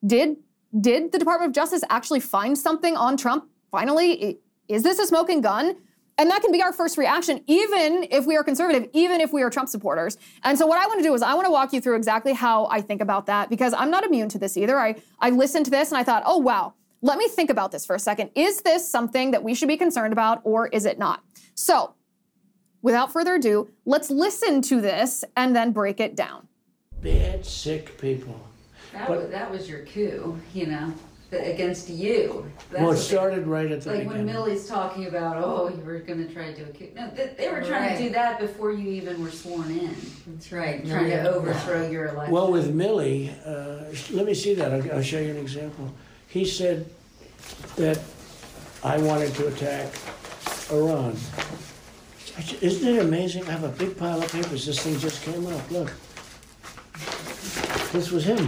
did 0.06 0.36
did 0.80 1.12
the 1.12 1.18
Department 1.18 1.48
of 1.50 1.54
Justice 1.54 1.82
actually 1.88 2.20
find 2.20 2.56
something 2.56 2.96
on 2.96 3.16
Trump? 3.16 3.48
Finally, 3.70 4.38
is 4.68 4.82
this 4.82 4.98
a 4.98 5.06
smoking 5.06 5.40
gun? 5.40 5.76
And 6.18 6.28
that 6.30 6.42
can 6.42 6.50
be 6.50 6.60
our 6.60 6.72
first 6.72 6.98
reaction, 6.98 7.42
even 7.46 8.04
if 8.10 8.26
we 8.26 8.36
are 8.36 8.42
conservative, 8.42 8.90
even 8.92 9.20
if 9.20 9.32
we 9.32 9.42
are 9.42 9.50
Trump 9.50 9.68
supporters. 9.68 10.18
And 10.42 10.58
so, 10.58 10.66
what 10.66 10.78
I 10.82 10.86
want 10.86 10.98
to 10.98 11.04
do 11.04 11.14
is, 11.14 11.22
I 11.22 11.32
want 11.34 11.46
to 11.46 11.50
walk 11.52 11.72
you 11.72 11.80
through 11.80 11.94
exactly 11.94 12.32
how 12.32 12.66
I 12.66 12.80
think 12.80 13.00
about 13.00 13.26
that 13.26 13.48
because 13.48 13.72
I'm 13.72 13.90
not 13.90 14.04
immune 14.04 14.28
to 14.30 14.38
this 14.38 14.56
either. 14.56 14.78
I, 14.78 14.96
I 15.20 15.30
listened 15.30 15.64
to 15.66 15.70
this 15.70 15.90
and 15.92 15.96
I 15.98 16.02
thought, 16.02 16.24
oh, 16.26 16.38
wow, 16.38 16.74
let 17.02 17.18
me 17.18 17.28
think 17.28 17.50
about 17.50 17.70
this 17.70 17.86
for 17.86 17.94
a 17.94 18.00
second. 18.00 18.30
Is 18.34 18.62
this 18.62 18.88
something 18.90 19.30
that 19.30 19.44
we 19.44 19.54
should 19.54 19.68
be 19.68 19.76
concerned 19.76 20.12
about 20.12 20.40
or 20.42 20.66
is 20.66 20.86
it 20.86 20.98
not? 20.98 21.22
So, 21.54 21.94
without 22.82 23.12
further 23.12 23.36
ado, 23.36 23.70
let's 23.84 24.10
listen 24.10 24.60
to 24.62 24.80
this 24.80 25.24
and 25.36 25.54
then 25.54 25.70
break 25.70 26.00
it 26.00 26.16
down. 26.16 26.48
Bad, 27.00 27.46
sick 27.46 27.96
people. 28.00 28.40
That, 28.92 29.06
But- 29.06 29.18
was, 29.22 29.30
that 29.30 29.50
was 29.52 29.68
your 29.70 29.84
coup, 29.84 30.36
you 30.52 30.66
know, 30.66 30.92
th- 31.30 31.54
against 31.54 31.88
you. 31.90 32.50
That's 32.70 32.80
Well, 32.80 32.82
it 32.82 32.86
what 32.86 32.96
they- 32.96 33.02
started 33.02 33.46
right 33.46 33.70
at 33.70 33.82
the 33.82 33.90
Like 33.90 33.98
when 34.06 34.08
beginning. 34.24 34.34
Milley's 34.34 34.66
talking 34.66 35.06
about, 35.06 35.36
oh, 35.42 35.68
you 35.68 35.82
were 35.84 35.98
going 36.00 36.26
to 36.26 36.32
try 36.32 36.52
to 36.52 36.56
do 36.64 36.70
a 36.70 36.72
coup. 36.72 36.88
No, 36.94 37.10
they, 37.14 37.32
they 37.36 37.48
were 37.50 37.62
trying 37.62 37.92
to 37.92 37.98
do 37.98 38.04
Right. 38.04 38.12
that 38.14 38.40
before 38.40 38.72
you 38.72 38.88
even 38.90 39.22
were 39.22 39.30
sworn 39.30 39.70
in. 39.70 39.94
That's 40.26 40.50
right. 40.52 40.86
Trying 40.86 41.06
Milley- 41.10 41.22
to 41.22 41.34
overthrow 41.34 41.88
your 41.90 42.06
election. 42.08 42.32
Well, 42.34 42.50
with 42.52 42.74
Milley, 42.74 43.32
uh, 43.46 43.84
let 44.16 44.26
me 44.26 44.34
see 44.34 44.54
that. 44.54 44.72
I'll, 44.72 44.92
I'll 44.96 45.02
show 45.02 45.18
you 45.20 45.30
an 45.30 45.38
example. 45.38 45.92
He 46.28 46.44
said 46.44 46.86
that 47.76 47.98
I 48.84 48.98
wanted 48.98 49.34
to 49.34 49.46
attack 49.48 49.86
Iran. 50.70 51.16
Isn't 52.60 52.94
it 52.94 53.02
amazing? 53.02 53.42
I 53.48 53.50
have 53.52 53.64
a 53.64 53.68
big 53.68 53.96
pile 53.96 54.22
of 54.22 54.30
papers. 54.30 54.64
This 54.66 54.78
thing 54.80 54.96
just 54.98 55.22
came 55.22 55.44
up. 55.46 55.70
Look. 55.72 55.92
This 57.92 58.10
was 58.12 58.24
him. 58.26 58.46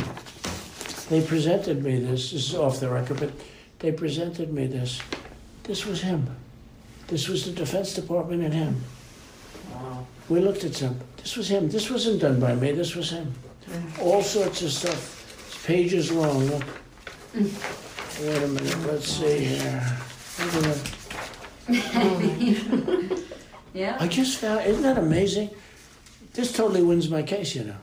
They 1.10 1.20
presented 1.20 1.82
me 1.82 1.98
this. 1.98 2.30
This 2.30 2.50
is 2.50 2.54
off 2.54 2.78
the 2.78 2.88
record, 2.88 3.18
but 3.18 3.32
they 3.80 3.90
presented 3.90 4.52
me 4.52 4.68
this. 4.68 5.02
This 5.64 5.84
was 5.84 6.00
him. 6.00 6.24
This 7.08 7.26
was 7.28 7.44
the 7.44 7.50
Defense 7.50 7.94
Department 7.94 8.44
and 8.44 8.54
him. 8.54 8.80
Wow. 9.74 10.06
We 10.28 10.38
looked 10.38 10.62
at 10.62 10.74
some. 10.74 11.00
This 11.16 11.36
was 11.36 11.50
him. 11.50 11.68
This 11.68 11.90
wasn't 11.90 12.20
done 12.20 12.38
by 12.38 12.54
me. 12.54 12.70
This 12.70 12.94
was 12.94 13.10
him. 13.10 13.34
All 14.00 14.22
sorts 14.22 14.62
of 14.62 14.70
stuff. 14.70 15.48
It's 15.48 15.66
pages 15.66 16.12
long. 16.12 16.46
Look. 16.46 16.64
Wait 17.34 18.42
a 18.42 18.46
minute. 18.46 18.78
Let's 18.86 19.08
see 19.08 19.38
here. 19.46 19.96
That. 20.38 20.92
yeah. 23.74 23.96
I 23.98 24.06
just 24.06 24.38
found. 24.38 24.64
Isn't 24.64 24.84
that 24.84 24.98
amazing? 24.98 25.50
This 26.34 26.52
totally 26.52 26.82
wins 26.82 27.10
my 27.10 27.24
case, 27.24 27.56
you 27.56 27.64
know. 27.64 27.76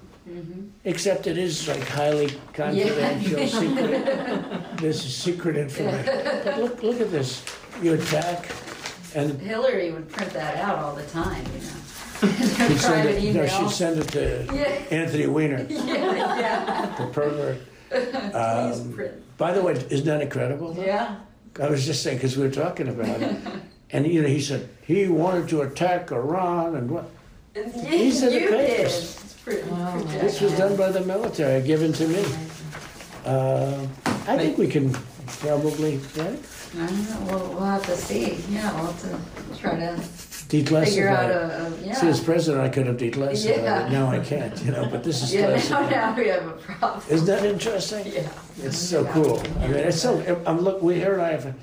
Except 0.86 1.28
it 1.28 1.38
is 1.38 1.68
like 1.68 1.88
highly 1.88 2.30
confidential, 2.54 3.48
secret. 3.48 4.64
This 4.78 5.04
is 5.06 5.16
secret 5.16 5.58
information. 5.58 6.06
But 6.46 6.60
look, 6.60 6.84
look 6.84 7.02
at 7.02 7.12
this. 7.12 7.44
You 7.82 7.94
attack, 7.94 8.50
and 9.16 9.40
Hillary 9.42 9.92
would 9.92 10.08
print 10.10 10.32
that 10.34 10.58
out 10.58 10.78
all 10.80 10.96
the 10.96 11.04
time, 11.08 11.44
you 11.54 11.60
know. 11.60 12.34
she'd 12.38 12.48
send 12.48 12.80
Private 12.80 13.16
it. 13.18 13.24
No, 13.24 13.30
email. 13.44 13.48
she'd 13.48 13.70
send 13.76 14.00
it 14.00 14.08
to 14.10 14.46
Yeah. 14.54 14.98
Anthony 14.98 15.28
Weiner, 15.28 15.66
yeah, 15.70 16.40
yeah. 16.40 16.96
the 16.98 17.08
pervert. 17.08 17.58
Please 17.90 18.80
Um, 18.82 18.94
print. 18.94 19.38
By 19.38 19.52
the 19.54 19.62
way, 19.62 19.74
isn't 19.90 20.06
that 20.06 20.22
incredible? 20.22 20.76
Yeah. 20.78 21.18
I 21.62 21.70
was 21.70 21.86
just 21.86 22.04
saying 22.04 22.18
because 22.18 22.38
we 22.38 22.44
were 22.44 22.52
talking 22.52 22.88
about 22.88 23.20
it, 23.22 23.36
and 23.92 24.06
you 24.06 24.22
know, 24.22 24.28
he 24.28 24.42
said 24.42 24.70
he 24.86 25.08
wanted 25.08 25.50
to 25.50 25.62
attack 25.62 26.12
Iran 26.12 26.76
and 26.76 26.90
what. 26.92 27.10
These 27.56 28.22
are 28.24 28.30
the 28.30 28.40
you 28.42 28.50
did. 28.52 28.78
papers. 28.78 29.27
It's 29.48 29.64
pretty, 29.64 30.20
This 30.20 30.42
was 30.42 30.58
done 30.58 30.76
by 30.76 30.92
the 30.92 31.02
military, 31.02 31.62
given 31.62 31.94
to 31.94 32.08
me. 32.08 32.24
Uh, 33.26 33.88
I 34.28 34.38
think 34.38 34.58
we 34.58 34.68
can 34.68 34.92
probably 35.40 35.98
right? 36.18 36.40
I 36.78 36.86
don't 36.86 37.10
know. 37.10 37.26
We'll, 37.38 37.50
we'll 37.54 37.64
have 37.66 37.86
to 37.86 37.96
see. 37.96 38.36
Yeah, 38.50 38.74
we'll 38.76 38.92
have 38.92 39.02
to 39.54 39.60
try 39.60 39.76
to 39.78 39.86
declassify. 40.50 40.86
figure 40.86 41.10
out 41.10 41.30
it. 41.30 41.36
a, 41.36 41.66
a 41.68 41.86
yeah. 41.88 41.94
See, 41.94 42.08
as 42.08 42.20
president, 42.20 42.64
I 42.64 42.70
could 42.70 42.88
have 42.88 42.98
declassified 42.98 43.46
Yeah. 43.64 43.88
it. 43.88 43.92
Now 43.92 44.08
I 44.10 44.20
can't, 44.20 44.62
you 44.64 44.72
know. 44.72 44.88
But 44.90 45.04
this 45.04 45.24
is 45.24 45.34
yeah, 45.34 45.42
now, 45.42 45.48
classified. 45.54 45.92
now 45.92 46.16
we 46.18 46.28
have 46.28 46.48
a 46.48 46.52
problem. 46.52 47.04
Isn't 47.10 47.28
that 47.28 47.46
interesting? 47.46 48.06
Yeah. 48.08 48.30
It's 48.64 48.78
so 48.78 49.06
cool. 49.06 49.40
I 49.60 49.68
mean, 49.68 49.76
it's 49.78 50.02
so. 50.02 50.42
I'm 50.46 50.60
look. 50.60 50.82
We 50.82 50.96
here 50.96 51.14
and 51.14 51.22
I 51.22 51.32
have. 51.32 51.56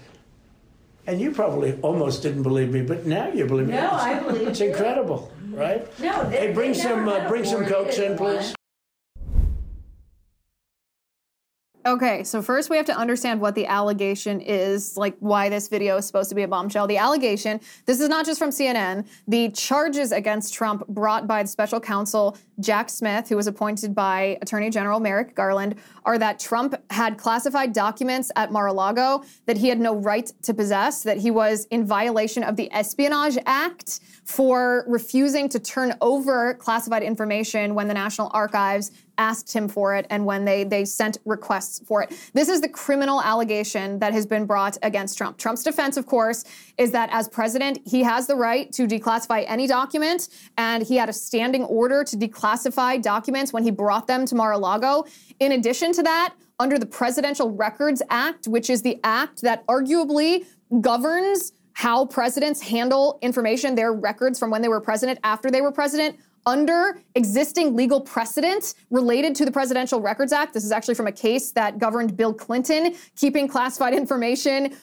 And 1.07 1.21
you 1.21 1.33
probably 1.33 1.79
almost 1.83 2.23
didn't 2.23 2.45
believe 2.45 2.71
me, 2.73 2.81
but 2.81 3.05
now 3.05 3.29
you 3.29 3.45
believe 3.45 3.67
me. 3.67 3.75
No, 3.75 3.87
It's- 3.89 4.03
I 4.03 4.21
believe 4.21 4.49
It's 4.49 4.61
you. 4.61 4.69
incredible, 4.71 5.31
right? 5.57 5.99
No, 6.01 6.29
they, 6.29 6.37
Hey, 6.49 6.53
bring 6.53 6.73
they 6.73 6.79
some. 6.79 7.05
never 7.05 7.27
Uh, 7.27 7.29
bring 7.29 7.45
some 7.45 7.65
cokes 7.67 7.99
it, 7.99 8.11
in, 8.13 8.17
please. 8.19 8.55
Okay, 11.87 12.25
so 12.25 12.41
first 12.41 12.71
we 12.71 12.79
have 12.79 12.87
to 12.87 12.97
understand 12.97 13.43
what 13.43 13.55
the 13.55 13.67
allegation 13.67 14.41
is, 14.41 14.97
like 14.97 15.15
why 15.21 15.51
this 15.51 15.69
video 15.69 15.99
is 15.99 16.07
supposed 16.07 16.31
to 16.31 16.35
be 16.35 16.41
a 16.41 16.49
bombshell. 16.49 16.87
The 16.87 16.97
allegation, 16.97 17.61
this 17.85 18.01
is 18.01 18.09
not 18.09 18.25
just 18.25 18.39
from 18.39 18.49
CNN, 18.49 19.07
the 19.29 19.51
charges 19.51 20.11
against 20.11 20.55
Trump 20.55 20.89
brought 20.89 21.27
by 21.27 21.43
the 21.43 21.49
special 21.49 21.81
counsel 21.81 22.39
Jack 22.59 22.89
Smith, 22.89 23.29
who 23.29 23.37
was 23.37 23.49
appointed 23.49 23.95
by 23.95 24.39
Attorney 24.41 24.71
General 24.71 24.99
Merrick 24.99 25.35
Garland, 25.35 25.75
are 26.07 26.17
that 26.17 26.41
Trump 26.41 26.75
had 26.89 27.19
classified 27.19 27.75
documents 27.75 28.33
at 28.35 28.51
Mar 28.51 28.69
a 28.69 28.73
Lago 28.73 29.23
that 29.45 29.59
he 29.59 29.69
had 29.69 29.79
no 29.79 29.95
right 29.95 30.33
to 30.41 30.55
possess, 30.55 31.03
that 31.03 31.19
he 31.19 31.31
was 31.31 31.67
in 31.67 31.85
violation 31.85 32.43
of 32.43 32.57
the 32.57 32.73
Espionage 32.73 33.37
Act 33.45 34.01
for 34.25 34.87
refusing 34.89 35.51
to 35.51 35.59
turn 35.59 35.93
over 36.01 36.55
classified 36.55 37.03
information 37.03 37.75
when 37.75 37.89
the 37.89 37.95
National 37.95 38.31
Archives 38.33 38.91
asked 39.19 39.53
him 39.53 39.69
for 39.69 39.95
it 39.95 40.07
and 40.11 40.25
when 40.27 40.45
they 40.45 40.65
they 40.65 40.85
sent 40.85 41.19
requests 41.25 41.81
for 41.87 42.03
it. 42.03 42.13
This 42.33 42.49
is 42.49 42.61
the 42.61 42.69
criminal 42.69 43.23
allegation 43.23 43.99
that 43.99 44.13
has 44.13 44.27
been 44.27 44.47
brought 44.47 44.77
against 44.83 45.17
Trump. 45.19 45.39
Trump's 45.39 45.63
defense, 45.63 45.97
of 45.97 46.07
course, 46.07 46.45
is 46.79 46.93
that 46.93 47.09
as 47.13 47.29
president, 47.29 47.81
he 47.87 48.03
has 48.03 48.27
the 48.27 48.37
right 48.37 48.73
to 48.73 48.87
declassify 48.87 49.45
any 49.47 49.67
document, 49.67 50.29
and 50.59 50.83
he 50.83 50.97
had 50.97 51.09
a 51.09 51.13
standing 51.13 51.65
order 51.65 52.05
to 52.05 52.17
declassify 52.17 53.01
documents 53.01 53.53
when 53.53 53.63
he 53.63 53.71
brought 53.71 54.07
them 54.07 54.27
to 54.27 54.35
Mar-a-Lago. 54.35 55.05
In 55.41 55.53
addition 55.53 55.93
to 55.93 56.03
that, 56.03 56.35
under 56.61 56.79
the 56.79 56.87
Presidential 56.87 57.51
Records 57.51 58.03
Act, 58.11 58.47
which 58.47 58.71
is 58.71 58.83
the 58.83 59.01
act 59.03 59.43
that 59.43 59.67
arguably 59.67 60.47
governs 60.81 61.53
how 61.73 62.07
presidents 62.07 62.63
handle 62.63 63.19
information, 63.21 63.75
their 63.75 63.93
records 63.93 64.39
from 64.39 64.51
when 64.51 64.63
they 64.63 64.69
were 64.69 64.81
president, 64.81 65.19
after 65.25 65.51
they 65.51 65.61
were 65.61 65.73
president, 65.73 66.17
under 66.47 66.99
existing 67.15 67.75
legal 67.75 68.01
precedent 68.01 68.75
related 68.91 69.35
to 69.37 69.45
the 69.45 69.53
Presidential 69.53 70.01
Records 70.01 70.33
Act. 70.33 70.55
This 70.55 70.65
is 70.65 70.73
actually 70.73 70.95
from 70.95 71.07
a 71.07 71.13
case 71.13 71.53
that 71.53 71.79
governed 71.79 72.17
Bill 72.17 72.35
Clinton 72.35 72.95
keeping 73.17 73.49
classified 73.49 73.95
information 74.03 74.77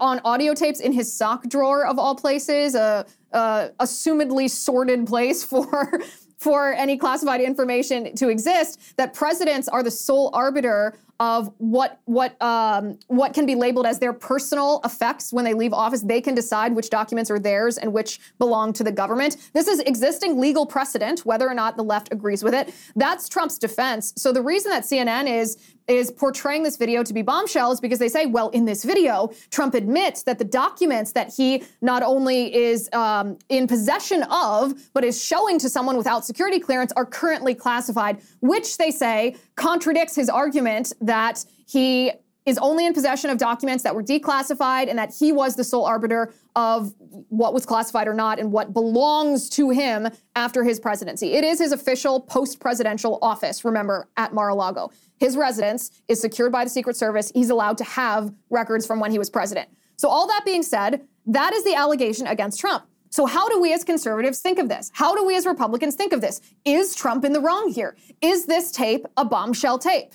on 0.00 0.20
audio 0.24 0.54
tapes 0.54 0.80
in 0.80 0.92
his 0.92 1.12
sock 1.12 1.48
drawer 1.48 1.86
of 1.86 1.98
all 1.98 2.14
places, 2.14 2.74
a, 2.74 3.06
a 3.32 3.70
assumedly 3.80 4.50
sordid 4.50 5.06
place 5.06 5.44
for 5.52 6.00
for 6.38 6.72
any 6.74 6.96
classified 6.96 7.40
information 7.40 8.14
to 8.14 8.28
exist. 8.28 8.96
That 8.96 9.12
presidents 9.12 9.66
are 9.66 9.82
the 9.82 9.90
sole 9.90 10.30
arbiter 10.32 10.94
of 11.20 11.52
what 11.58 12.00
what 12.04 12.40
um, 12.40 12.98
what 13.08 13.34
can 13.34 13.44
be 13.44 13.54
labeled 13.54 13.86
as 13.86 13.98
their 13.98 14.12
personal 14.12 14.80
effects 14.84 15.32
when 15.32 15.44
they 15.44 15.54
leave 15.54 15.72
office. 15.72 16.02
They 16.02 16.20
can 16.20 16.34
decide 16.34 16.74
which 16.74 16.90
documents 16.90 17.30
are 17.30 17.38
theirs 17.38 17.76
and 17.76 17.92
which 17.92 18.20
belong 18.38 18.72
to 18.74 18.84
the 18.84 18.92
government. 18.92 19.36
This 19.52 19.66
is 19.66 19.80
existing 19.80 20.38
legal 20.38 20.64
precedent, 20.64 21.26
whether 21.26 21.48
or 21.48 21.54
not 21.54 21.76
the 21.76 21.84
left 21.84 22.12
agrees 22.12 22.44
with 22.44 22.54
it. 22.54 22.72
That's 22.94 23.28
Trump's 23.28 23.58
defense. 23.58 24.12
So 24.16 24.32
the 24.32 24.42
reason 24.42 24.70
that 24.70 24.84
CNN 24.84 25.28
is 25.28 25.56
is 25.88 26.10
portraying 26.10 26.62
this 26.62 26.76
video 26.76 27.02
to 27.02 27.14
be 27.14 27.22
bombshells 27.22 27.80
because 27.80 27.98
they 27.98 28.08
say, 28.08 28.26
well, 28.26 28.50
in 28.50 28.66
this 28.66 28.84
video, 28.84 29.30
Trump 29.50 29.74
admits 29.74 30.22
that 30.22 30.38
the 30.38 30.44
documents 30.44 31.12
that 31.12 31.32
he 31.34 31.64
not 31.80 32.02
only 32.02 32.54
is 32.54 32.90
um, 32.92 33.38
in 33.48 33.66
possession 33.66 34.22
of, 34.24 34.74
but 34.92 35.02
is 35.02 35.22
showing 35.22 35.58
to 35.58 35.68
someone 35.68 35.96
without 35.96 36.26
security 36.26 36.60
clearance 36.60 36.92
are 36.92 37.06
currently 37.06 37.54
classified, 37.54 38.20
which 38.40 38.76
they 38.76 38.90
say 38.90 39.34
contradicts 39.56 40.14
his 40.14 40.28
argument 40.28 40.92
that 41.08 41.44
he 41.66 42.12
is 42.46 42.56
only 42.58 42.86
in 42.86 42.94
possession 42.94 43.28
of 43.28 43.36
documents 43.36 43.84
that 43.84 43.94
were 43.94 44.02
declassified 44.02 44.88
and 44.88 44.98
that 44.98 45.14
he 45.14 45.32
was 45.32 45.54
the 45.54 45.64
sole 45.64 45.84
arbiter 45.84 46.32
of 46.56 46.94
what 47.28 47.52
was 47.52 47.66
classified 47.66 48.08
or 48.08 48.14
not 48.14 48.38
and 48.38 48.50
what 48.50 48.72
belongs 48.72 49.50
to 49.50 49.68
him 49.68 50.08
after 50.34 50.64
his 50.64 50.80
presidency. 50.80 51.34
It 51.34 51.44
is 51.44 51.58
his 51.58 51.72
official 51.72 52.20
post 52.20 52.58
presidential 52.58 53.18
office, 53.20 53.64
remember, 53.64 54.08
at 54.16 54.32
Mar 54.32 54.48
a 54.48 54.54
Lago. 54.54 54.90
His 55.18 55.36
residence 55.36 55.90
is 56.08 56.20
secured 56.20 56.52
by 56.52 56.64
the 56.64 56.70
Secret 56.70 56.96
Service. 56.96 57.30
He's 57.34 57.50
allowed 57.50 57.76
to 57.78 57.84
have 57.84 58.32
records 58.48 58.86
from 58.86 58.98
when 58.98 59.10
he 59.10 59.18
was 59.18 59.28
president. 59.28 59.68
So, 59.96 60.08
all 60.08 60.26
that 60.28 60.44
being 60.44 60.62
said, 60.62 61.06
that 61.26 61.52
is 61.52 61.64
the 61.64 61.74
allegation 61.74 62.26
against 62.26 62.60
Trump. 62.60 62.84
So, 63.10 63.26
how 63.26 63.48
do 63.48 63.60
we 63.60 63.72
as 63.72 63.84
conservatives 63.84 64.40
think 64.40 64.58
of 64.58 64.68
this? 64.68 64.90
How 64.94 65.14
do 65.14 65.24
we 65.24 65.36
as 65.36 65.44
Republicans 65.44 65.96
think 65.96 66.12
of 66.12 66.20
this? 66.20 66.40
Is 66.64 66.94
Trump 66.94 67.24
in 67.24 67.32
the 67.32 67.40
wrong 67.40 67.70
here? 67.70 67.96
Is 68.20 68.46
this 68.46 68.70
tape 68.70 69.06
a 69.16 69.24
bombshell 69.24 69.78
tape? 69.78 70.14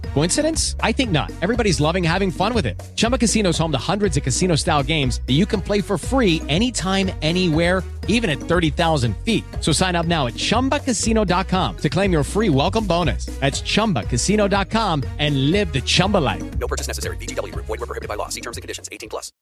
Coincidence? 0.13 0.75
I 0.79 0.91
think 0.93 1.11
not. 1.11 1.29
Everybody's 1.41 1.81
loving 1.81 2.03
having 2.03 2.31
fun 2.31 2.53
with 2.53 2.65
it. 2.65 2.81
Chumba 2.95 3.17
Casino 3.17 3.49
is 3.49 3.57
home 3.57 3.71
to 3.73 3.77
hundreds 3.77 4.15
of 4.15 4.23
casino 4.23 4.55
style 4.55 4.83
games 4.83 5.19
that 5.27 5.33
you 5.33 5.45
can 5.45 5.61
play 5.61 5.81
for 5.81 5.97
free 5.97 6.41
anytime, 6.47 7.11
anywhere, 7.21 7.83
even 8.07 8.29
at 8.29 8.37
30,000 8.39 9.15
feet. 9.25 9.43
So 9.59 9.73
sign 9.73 9.95
up 9.97 10.05
now 10.05 10.27
at 10.27 10.35
chumbacasino.com 10.35 11.77
to 11.77 11.89
claim 11.89 12.13
your 12.13 12.23
free 12.23 12.49
welcome 12.49 12.87
bonus. 12.87 13.25
That's 13.41 13.61
chumbacasino.com 13.61 15.03
and 15.19 15.51
live 15.51 15.73
the 15.73 15.81
Chumba 15.81 16.19
life. 16.19 16.43
No 16.59 16.67
purchase 16.67 16.87
necessary. 16.87 17.17
VGW, 17.17 17.53
void, 17.55 17.67
were 17.67 17.77
prohibited 17.79 18.07
by 18.07 18.15
law. 18.15 18.29
See 18.29 18.41
terms 18.41 18.57
and 18.57 18.61
conditions 18.61 18.87
18 18.91 19.09
plus. 19.09 19.33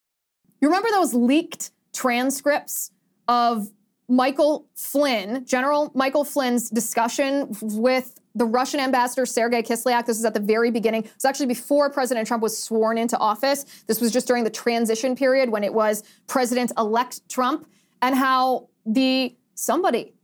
You 0.60 0.68
remember 0.68 0.90
those 0.90 1.14
leaked 1.14 1.72
transcripts 1.94 2.90
of 3.28 3.70
Michael 4.08 4.66
Flynn, 4.74 5.44
General 5.46 5.90
Michael 5.94 6.24
Flynn's 6.24 6.68
discussion 6.68 7.56
with 7.62 8.19
the 8.34 8.44
Russian 8.44 8.80
ambassador 8.80 9.26
Sergei 9.26 9.62
Kislyak. 9.62 10.06
This 10.06 10.18
is 10.18 10.24
at 10.24 10.34
the 10.34 10.40
very 10.40 10.70
beginning. 10.70 11.04
It 11.04 11.14
was 11.14 11.24
actually 11.24 11.46
before 11.46 11.90
President 11.90 12.26
Trump 12.26 12.42
was 12.42 12.56
sworn 12.56 12.98
into 12.98 13.18
office. 13.18 13.64
This 13.86 14.00
was 14.00 14.12
just 14.12 14.26
during 14.26 14.44
the 14.44 14.50
transition 14.50 15.16
period 15.16 15.50
when 15.50 15.64
it 15.64 15.74
was 15.74 16.02
President 16.26 16.72
elect 16.78 17.28
Trump, 17.28 17.66
and 18.02 18.14
how 18.14 18.68
the 18.86 19.36
somebody, 19.54 20.14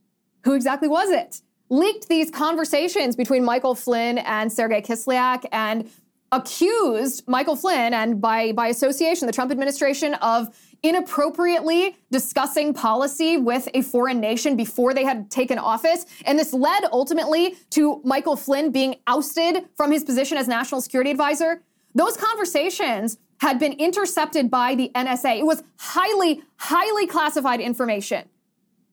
who 0.45 0.55
exactly 0.55 0.89
was 0.89 1.11
it, 1.11 1.43
leaked 1.69 2.09
these 2.09 2.31
conversations 2.31 3.17
between 3.17 3.45
Michael 3.45 3.75
Flynn 3.75 4.19
and 4.19 4.53
Sergei 4.53 4.81
Kislyak 4.81 5.45
and 5.53 5.91
accused 6.33 7.27
Michael 7.29 7.57
Flynn 7.57 7.93
and 7.93 8.21
by, 8.21 8.53
by 8.53 8.69
association, 8.69 9.27
the 9.27 9.33
Trump 9.33 9.51
administration 9.51 10.15
of 10.15 10.57
inappropriately 10.87 11.97
discussing 12.13 12.73
policy 12.73 13.37
with 13.37 13.69
a 13.75 13.83
foreign 13.83 14.21
nation 14.21 14.57
before 14.57 14.95
they 14.95 15.05
had 15.05 15.29
taken 15.31 15.59
office. 15.59 16.07
And 16.25 16.39
this 16.39 16.53
led 16.53 16.85
ultimately 16.93 17.57
to 17.71 18.01
Michael 18.05 18.37
Flynn 18.37 18.71
being 18.71 18.97
ousted 19.09 19.65
from 19.77 19.91
his 19.91 20.05
position 20.05 20.39
as 20.39 20.47
national 20.47 20.81
security 20.81 21.11
advisor. 21.11 21.63
Those 21.95 22.17
conversations 22.17 23.19
had 23.41 23.59
been 23.59 23.73
intercepted 23.73 24.49
by 24.49 24.77
the 24.77 24.93
NSA. 24.95 25.41
It 25.41 25.47
was 25.47 25.65
highly, 25.79 26.43
highly 26.59 27.07
classified 27.07 27.61
information. 27.61 28.29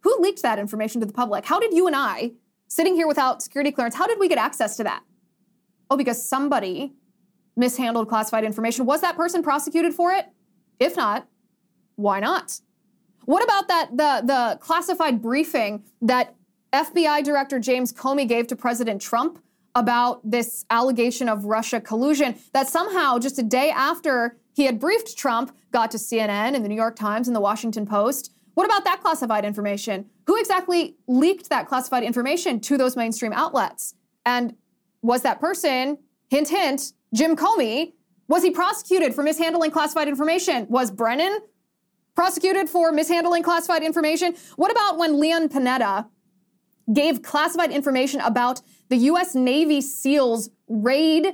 Who 0.02 0.18
leaked 0.20 0.42
that 0.42 0.58
information 0.58 1.00
to 1.02 1.08
the 1.08 1.14
public? 1.14 1.46
How 1.46 1.60
did 1.60 1.74
you 1.74 1.86
and 1.86 1.96
I, 1.96 2.32
sitting 2.68 2.96
here 2.96 3.08
without 3.08 3.44
security 3.44 3.72
clearance, 3.72 3.96
how 3.96 4.08
did 4.08 4.20
we 4.20 4.28
get 4.28 4.40
access 4.40 4.76
to 4.78 4.84
that? 4.84 5.04
Oh, 5.92 5.96
because 5.96 6.28
somebody 6.28 6.94
mishandled 7.56 8.10
classified 8.10 8.44
information. 8.44 8.86
Was 8.86 9.02
that 9.02 9.16
person 9.16 9.44
prosecuted 9.44 9.94
for 9.94 10.12
it? 10.12 10.26
If 10.80 10.98
not, 10.98 11.28
why 11.96 12.20
not? 12.20 12.60
What 13.26 13.44
about 13.44 13.68
that 13.68 13.92
the 13.92 14.22
the 14.26 14.58
classified 14.60 15.22
briefing 15.22 15.84
that 16.02 16.36
FBI 16.74 17.24
Director 17.24 17.60
James 17.60 17.94
Comey 17.94 18.28
gave 18.28 18.48
to 18.48 18.56
President 18.56 19.02
Trump 19.02 19.40
about 19.76 20.20
this 20.30 20.66
allegation 20.70 21.30
of 21.30 21.46
Russia 21.46 21.80
collusion 21.80 22.36
that 22.54 22.68
somehow 22.68 23.18
just 23.18 23.40
a 23.40 23.44
day 23.44 23.70
after 23.72 24.38
he 24.54 24.66
had 24.66 24.80
briefed 24.80 25.18
Trump 25.18 25.56
got 25.72 25.90
to 25.92 25.98
CNN 25.98 26.56
and 26.56 26.64
the 26.64 26.70
New 26.70 26.76
York 26.76 26.96
Times 26.96 27.28
and 27.28 27.36
the 27.36 27.42
Washington 27.42 27.86
Post? 27.86 28.34
What 28.54 28.66
about 28.66 28.84
that 28.84 29.02
classified 29.02 29.46
information? 29.46 30.06
Who 30.28 30.40
exactly 30.40 30.96
leaked 31.08 31.50
that 31.50 31.68
classified 31.68 32.04
information 32.04 32.60
to 32.62 32.78
those 32.78 32.96
mainstream 32.96 33.34
outlets? 33.34 33.96
And 34.26 34.56
was 35.02 35.24
that 35.24 35.40
person, 35.40 35.98
hint 36.30 36.50
hint, 36.50 36.94
Jim 37.14 37.36
Comey, 37.36 37.94
was 38.28 38.44
he 38.44 38.52
prosecuted 38.52 39.14
for 39.14 39.24
mishandling 39.24 39.72
classified 39.72 40.08
information? 40.08 40.68
Was 40.70 40.92
Brennan 40.92 41.40
prosecuted 42.16 42.70
for 42.70 42.92
mishandling 42.92 43.44
classified 43.44 43.84
information? 43.84 44.36
What 44.56 44.72
about 44.72 44.98
when 44.98 45.20
Leon 45.20 45.50
Panetta 45.50 46.08
gave 46.94 47.22
classified 47.22 47.72
information 47.72 48.20
about 48.22 48.62
the 48.90 48.98
US 48.98 49.36
Navy 49.36 49.82
SEALs 49.82 50.50
raid 50.68 51.34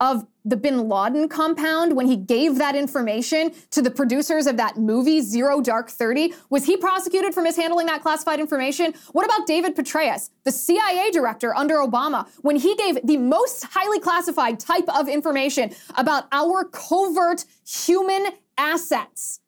of 0.00 0.26
the 0.44 0.56
bin 0.56 0.88
Laden 0.88 1.28
compound 1.28 1.96
when 1.96 2.06
he 2.06 2.16
gave 2.16 2.58
that 2.58 2.76
information 2.76 3.52
to 3.70 3.82
the 3.82 3.90
producers 3.90 4.46
of 4.46 4.56
that 4.58 4.76
movie, 4.76 5.20
Zero 5.20 5.60
Dark 5.60 5.88
30? 5.90 6.34
Was 6.50 6.66
he 6.66 6.76
prosecuted 6.76 7.34
for 7.34 7.42
mishandling 7.42 7.86
that 7.86 8.02
classified 8.02 8.38
information? 8.38 8.94
What 9.12 9.24
about 9.24 9.46
David 9.46 9.74
Petraeus, 9.74 10.30
the 10.44 10.52
CIA 10.52 11.10
director 11.10 11.54
under 11.54 11.76
Obama, 11.76 12.28
when 12.42 12.56
he 12.56 12.76
gave 12.76 13.04
the 13.04 13.16
most 13.16 13.64
highly 13.64 13.98
classified 13.98 14.60
type 14.60 14.88
of 14.88 15.08
information 15.08 15.74
about 15.96 16.26
our 16.30 16.64
covert 16.64 17.44
human 17.64 18.26
assets 18.58 19.40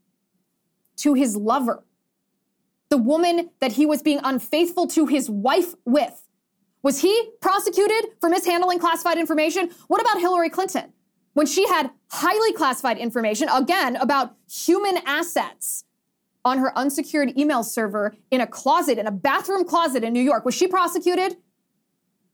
to 0.98 1.14
his 1.14 1.36
lover? 1.36 1.84
The 2.90 2.98
woman 2.98 3.50
that 3.60 3.72
he 3.72 3.86
was 3.86 4.02
being 4.02 4.20
unfaithful 4.22 4.86
to 4.88 5.06
his 5.06 5.28
wife 5.28 5.74
with. 5.84 6.24
Was 6.82 7.00
he 7.00 7.30
prosecuted 7.40 8.12
for 8.20 8.30
mishandling 8.30 8.78
classified 8.78 9.18
information? 9.18 9.70
What 9.88 10.00
about 10.00 10.20
Hillary 10.20 10.48
Clinton? 10.48 10.92
When 11.34 11.46
she 11.46 11.66
had 11.68 11.90
highly 12.10 12.52
classified 12.52 12.98
information, 12.98 13.48
again, 13.48 13.96
about 13.96 14.36
human 14.50 14.98
assets 15.04 15.84
on 16.44 16.58
her 16.58 16.76
unsecured 16.76 17.36
email 17.38 17.62
server 17.62 18.14
in 18.30 18.40
a 18.40 18.46
closet, 18.46 18.98
in 18.98 19.06
a 19.06 19.12
bathroom 19.12 19.64
closet 19.64 20.02
in 20.02 20.12
New 20.12 20.22
York, 20.22 20.44
was 20.44 20.54
she 20.54 20.66
prosecuted? 20.66 21.36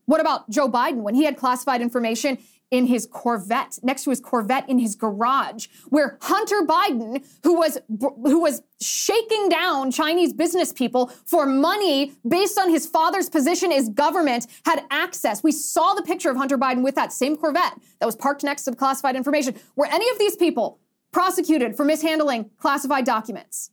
What 0.06 0.20
about 0.20 0.48
Joe 0.50 0.68
Biden 0.68 1.02
when 1.02 1.14
he 1.14 1.24
had 1.24 1.36
classified 1.36 1.80
information 1.80 2.38
in 2.70 2.86
his 2.86 3.06
Corvette, 3.06 3.78
next 3.82 4.04
to 4.04 4.10
his 4.10 4.20
Corvette 4.20 4.68
in 4.68 4.78
his 4.78 4.94
garage, 4.94 5.68
where 5.88 6.18
Hunter 6.22 6.62
Biden, 6.62 7.24
who 7.42 7.58
was 7.58 7.78
who 7.88 8.40
was 8.40 8.62
shaking 8.80 9.48
down 9.48 9.90
Chinese 9.90 10.32
business 10.32 10.72
people 10.72 11.08
for 11.26 11.46
money 11.46 12.12
based 12.26 12.58
on 12.58 12.70
his 12.70 12.86
father's 12.86 13.28
position 13.28 13.70
as 13.70 13.88
government, 13.88 14.46
had 14.64 14.82
access. 14.90 15.42
We 15.42 15.52
saw 15.52 15.94
the 15.94 16.02
picture 16.02 16.30
of 16.30 16.36
Hunter 16.36 16.58
Biden 16.58 16.82
with 16.82 16.94
that 16.96 17.12
same 17.12 17.36
Corvette 17.36 17.78
that 18.00 18.06
was 18.06 18.16
parked 18.16 18.42
next 18.42 18.64
to 18.64 18.70
the 18.70 18.76
classified 18.76 19.16
information. 19.16 19.54
Were 19.76 19.86
any 19.86 20.08
of 20.10 20.18
these 20.18 20.36
people 20.36 20.80
prosecuted 21.12 21.76
for 21.76 21.84
mishandling 21.84 22.50
classified 22.58 23.04
documents? 23.04 23.70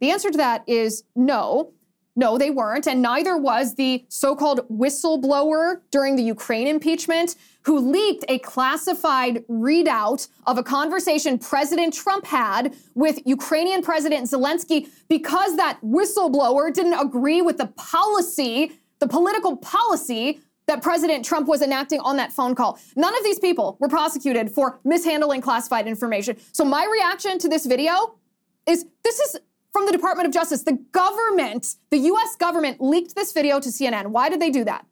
The 0.00 0.10
answer 0.10 0.30
to 0.30 0.38
that 0.38 0.62
is 0.68 1.04
no. 1.16 1.72
No, 2.18 2.36
they 2.36 2.50
weren't. 2.50 2.88
And 2.88 3.00
neither 3.00 3.36
was 3.36 3.76
the 3.76 4.04
so 4.08 4.34
called 4.34 4.68
whistleblower 4.68 5.82
during 5.92 6.16
the 6.16 6.22
Ukraine 6.24 6.66
impeachment 6.66 7.36
who 7.62 7.78
leaked 7.78 8.24
a 8.28 8.40
classified 8.40 9.46
readout 9.46 10.26
of 10.48 10.58
a 10.58 10.64
conversation 10.64 11.38
President 11.38 11.94
Trump 11.94 12.26
had 12.26 12.74
with 12.96 13.20
Ukrainian 13.24 13.82
President 13.82 14.28
Zelensky 14.28 14.88
because 15.08 15.56
that 15.58 15.78
whistleblower 15.80 16.74
didn't 16.74 16.94
agree 16.94 17.40
with 17.40 17.56
the 17.56 17.68
policy, 17.76 18.72
the 18.98 19.06
political 19.06 19.56
policy 19.56 20.40
that 20.66 20.82
President 20.82 21.24
Trump 21.24 21.46
was 21.46 21.62
enacting 21.62 22.00
on 22.00 22.16
that 22.16 22.32
phone 22.32 22.56
call. 22.56 22.80
None 22.96 23.16
of 23.16 23.22
these 23.22 23.38
people 23.38 23.76
were 23.78 23.88
prosecuted 23.88 24.50
for 24.50 24.80
mishandling 24.84 25.40
classified 25.40 25.86
information. 25.86 26.36
So 26.50 26.64
my 26.64 26.84
reaction 26.90 27.38
to 27.38 27.48
this 27.48 27.64
video 27.64 28.16
is 28.66 28.86
this 29.04 29.20
is 29.20 29.38
from 29.72 29.86
the 29.86 29.92
Department 29.92 30.26
of 30.26 30.34
Justice. 30.34 30.62
The 30.62 30.78
government, 30.92 31.76
the 31.90 31.98
US 31.98 32.36
government, 32.36 32.80
leaked 32.80 33.14
this 33.14 33.32
video 33.32 33.60
to 33.60 33.68
CNN. 33.68 34.08
Why 34.08 34.28
did 34.28 34.40
they 34.40 34.50
do 34.50 34.64
that? 34.64 34.86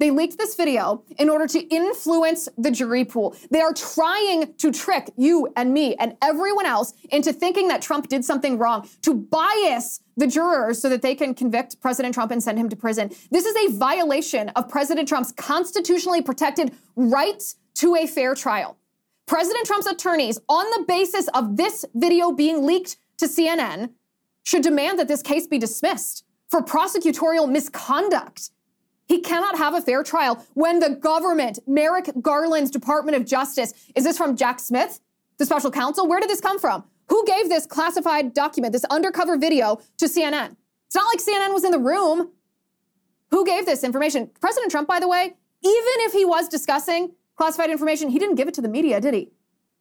They 0.00 0.10
leaked 0.10 0.38
this 0.38 0.54
video 0.54 1.04
in 1.18 1.28
order 1.28 1.46
to 1.48 1.60
influence 1.68 2.48
the 2.56 2.70
jury 2.70 3.04
pool. 3.04 3.36
They 3.50 3.60
are 3.60 3.74
trying 3.74 4.54
to 4.54 4.72
trick 4.72 5.10
you 5.18 5.52
and 5.56 5.74
me 5.74 5.94
and 5.96 6.16
everyone 6.22 6.64
else 6.64 6.94
into 7.10 7.34
thinking 7.34 7.68
that 7.68 7.82
Trump 7.82 8.08
did 8.08 8.24
something 8.24 8.56
wrong, 8.56 8.88
to 9.02 9.12
bias 9.12 10.00
the 10.16 10.26
jurors 10.26 10.80
so 10.80 10.88
that 10.88 11.02
they 11.02 11.14
can 11.14 11.34
convict 11.34 11.80
President 11.82 12.14
Trump 12.14 12.30
and 12.32 12.42
send 12.42 12.58
him 12.58 12.70
to 12.70 12.76
prison. 12.76 13.10
This 13.30 13.44
is 13.44 13.54
a 13.56 13.76
violation 13.76 14.48
of 14.50 14.70
President 14.70 15.06
Trump's 15.06 15.32
constitutionally 15.32 16.22
protected 16.22 16.72
right 16.96 17.42
to 17.74 17.94
a 17.94 18.06
fair 18.06 18.34
trial. 18.34 18.78
President 19.26 19.66
Trump's 19.66 19.86
attorneys, 19.86 20.38
on 20.48 20.64
the 20.70 20.84
basis 20.88 21.28
of 21.34 21.58
this 21.58 21.84
video 21.94 22.32
being 22.32 22.66
leaked 22.66 22.96
to 23.18 23.26
CNN, 23.26 23.90
should 24.42 24.62
demand 24.62 24.98
that 24.98 25.08
this 25.08 25.22
case 25.22 25.46
be 25.46 25.58
dismissed 25.58 26.24
for 26.48 26.60
prosecutorial 26.60 27.50
misconduct. 27.50 28.50
He 29.06 29.20
cannot 29.20 29.58
have 29.58 29.74
a 29.74 29.80
fair 29.80 30.02
trial 30.02 30.44
when 30.54 30.78
the 30.78 30.90
government, 30.90 31.58
Merrick 31.66 32.10
Garland's 32.20 32.70
Department 32.70 33.16
of 33.16 33.26
Justice, 33.26 33.72
is 33.94 34.04
this 34.04 34.16
from 34.16 34.36
Jack 34.36 34.60
Smith, 34.60 35.00
the 35.38 35.46
special 35.46 35.70
counsel? 35.70 36.06
Where 36.08 36.20
did 36.20 36.30
this 36.30 36.40
come 36.40 36.58
from? 36.58 36.84
Who 37.08 37.24
gave 37.26 37.48
this 37.48 37.66
classified 37.66 38.34
document, 38.34 38.72
this 38.72 38.84
undercover 38.84 39.36
video 39.36 39.80
to 39.98 40.06
CNN? 40.06 40.56
It's 40.86 40.94
not 40.94 41.06
like 41.06 41.18
CNN 41.18 41.52
was 41.52 41.64
in 41.64 41.72
the 41.72 41.78
room. 41.78 42.30
Who 43.30 43.44
gave 43.44 43.66
this 43.66 43.82
information? 43.82 44.30
President 44.40 44.70
Trump, 44.70 44.86
by 44.86 45.00
the 45.00 45.08
way, 45.08 45.24
even 45.62 45.94
if 46.06 46.12
he 46.12 46.24
was 46.24 46.48
discussing 46.48 47.12
classified 47.36 47.70
information, 47.70 48.10
he 48.10 48.18
didn't 48.18 48.36
give 48.36 48.48
it 48.48 48.54
to 48.54 48.60
the 48.60 48.68
media, 48.68 49.00
did 49.00 49.14
he? 49.14 49.30